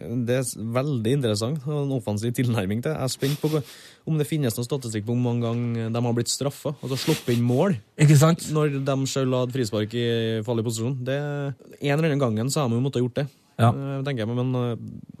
[0.00, 0.44] det er
[0.76, 1.64] veldig interessant.
[1.66, 2.92] og En offensiv tilnærming til.
[2.92, 3.62] Jeg er spent på
[4.08, 6.74] om det finnes noen statistikk på hvor mange ganger de har blitt straffa.
[6.82, 8.44] Altså sluppet inn mål Ikke sant?
[8.52, 10.06] når de selv hadde frispark i
[10.44, 10.98] farlig posisjon.
[11.04, 13.26] Det, en eller annen gangen så har de jo måttet gjort det.
[13.60, 13.70] Ja.
[13.70, 14.76] Eh, tenker jeg Men eh,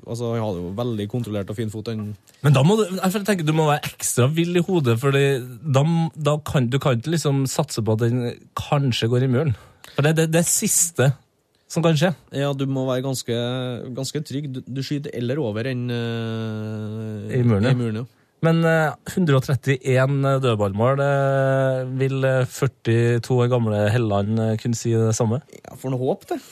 [0.06, 1.90] altså, han hadde jo veldig kontrollert og fin fot.
[1.90, 2.14] Den.
[2.44, 5.84] Men da må du, jeg tenker du må være ekstra vill i hodet, for da,
[6.16, 8.22] da kan du kan ikke liksom satse på at den
[8.58, 9.58] kanskje går i muren.
[9.94, 11.12] For det er det, det siste
[11.70, 12.10] som kan skje.
[12.34, 13.36] Ja, du må være ganske,
[13.94, 14.48] ganske trygg.
[14.54, 17.68] Du, du skyter eller over enn uh, I muren.
[17.70, 18.08] I muren ja.
[18.40, 21.00] Men eh, 131 dødballmål,
[22.00, 25.42] vil eh, 42 år gamle Helland eh, kunne si det samme?
[25.58, 26.38] Ja, Får noe håp, det.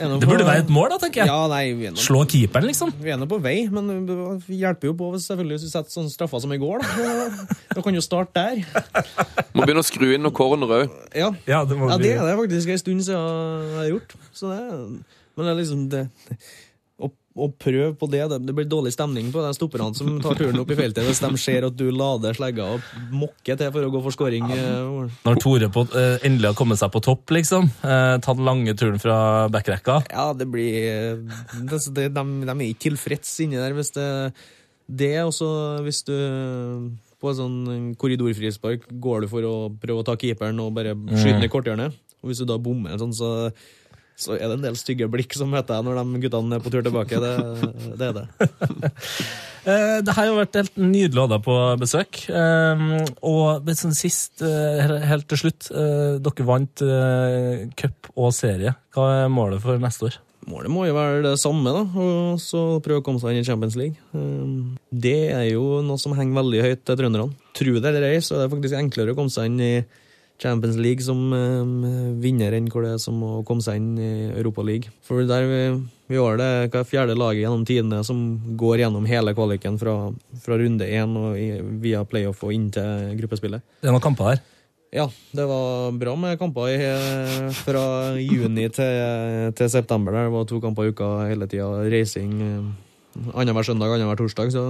[0.00, 1.28] Eh, Det burde være et mål, da, tenker jeg.
[1.30, 2.92] Ja, nei, er Slå keeperen, liksom.
[3.02, 4.16] Vi er nå på vei, men det
[4.54, 6.84] hjelper jo på hvis, selvfølgelig, hvis vi setter sånne straffer som i går.
[6.86, 8.62] Da, da kan jo starte der.
[9.52, 10.94] Må begynne å skru inn noen corner òg.
[11.16, 11.32] Ja.
[11.50, 14.16] Ja, det Ja, det er det faktisk en stund siden jeg har gjort.
[14.36, 14.60] Så det,
[15.36, 16.04] men det er liksom det,
[17.40, 20.60] å, prøv prøve på det, det blir dårlig stemning på de stopperne som tar turen
[20.62, 23.92] opp i feltet hvis de ser at du lader slegga og mokker til for å
[23.94, 24.46] gå for skåring.
[24.52, 27.70] eh, Når Tore på, eh, endelig har kommet seg på topp, liksom.
[27.82, 30.00] Eh, tatt den lange turen fra backrekka.
[30.10, 34.08] Ja, det blir det, det, de, de er ikke tilfreds inni der hvis det
[34.90, 36.16] Det er også hvis du
[37.20, 41.36] på en sånn korridorfrispark går du for å prøve å ta keeperen og bare skyte
[41.36, 41.98] ned i korthjørnet.
[42.20, 43.50] Og hvis du da bommer sånn, så,
[44.20, 46.72] så er det en del stygge blikk som møter deg når de guttene er på
[46.72, 47.20] tur tilbake.
[47.22, 47.36] Det,
[48.00, 48.26] det er det.
[49.60, 52.22] Eh, det har jo vært helt nydelig å ha deg på besøk.
[52.32, 52.84] Eh,
[53.28, 55.68] og sånn sist, eh, helt til slutt,
[56.24, 56.84] dere vant
[57.76, 58.72] cup og serie.
[58.96, 60.16] Hva er målet for neste år?
[60.48, 63.46] Målet må jo være det samme, da, og så prøve å komme seg inn i
[63.46, 64.00] Champions League.
[64.88, 67.28] Det er jo noe som henger veldig høyt til trønderne.
[67.60, 69.74] Tro det eller ei, så er det faktisk enklere å komme seg inn i
[70.40, 74.12] Champions League som eh, vinner enn hvor det er som å komme seg inn i
[74.30, 74.92] Europa League.
[75.06, 75.60] For der vi,
[76.10, 78.22] vi har det hva er fjerde laget gjennom tidene som
[78.60, 79.96] går gjennom hele kvaliken fra,
[80.44, 81.50] fra runde én og i,
[81.82, 83.64] via playoff og inn til gruppespillet.
[83.80, 84.42] Det er noen kamper her?
[84.90, 86.78] Ja, det var bra med kamper i,
[87.60, 87.84] fra
[88.18, 90.16] juni til, til september.
[90.16, 90.26] Der.
[90.26, 91.68] Det var to kamper i uka hele tida.
[91.92, 92.72] Reising eh,
[93.30, 94.50] annenhver søndag, annenhver torsdag.
[94.50, 94.64] Så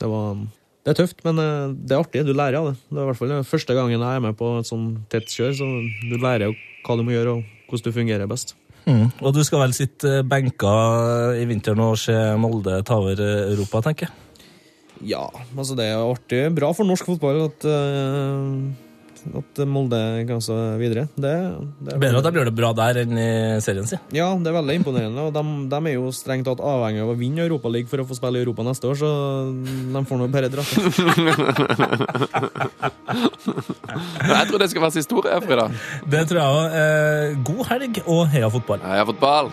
[0.00, 0.38] det var
[0.86, 2.24] det er tøft, men eh, det er artig.
[2.24, 2.78] Du lærer av det.
[2.88, 5.52] Det er i hvert fall første gangen jeg er med på et sånn tett kjør,
[5.58, 5.68] så
[6.08, 6.56] du lærer jo
[6.86, 8.54] hva du må gjøre, og hvordan du fungerer best.
[8.88, 9.10] Mm.
[9.20, 10.72] Og du skal vel sitte benka
[11.36, 14.24] i vinteren og se Molde ta over eh, Europa, tenker jeg.
[15.12, 16.40] Ja, altså det er artig.
[16.56, 18.54] Bra for norsk fotball at eh,
[19.40, 21.06] at Molde kan stå videre.
[21.14, 21.32] Det,
[21.84, 23.28] det er Bedre at de gjør det bra der enn i
[23.64, 24.00] serien sin.
[24.14, 25.26] Ja, det er veldig imponerende.
[25.28, 25.42] Og de,
[25.72, 28.44] de er jo strengt tatt avhengig av å vinne Europaligaen for å få spille i
[28.46, 29.10] Europa neste år, så
[29.94, 30.72] de får nå bare dratt.
[34.28, 35.68] Jeg tror det skal være siste ord, Frida.
[36.08, 36.78] Det tror jeg òg.
[36.80, 38.84] Eh, god helg og heia fotball.
[38.84, 39.52] Heia fotball.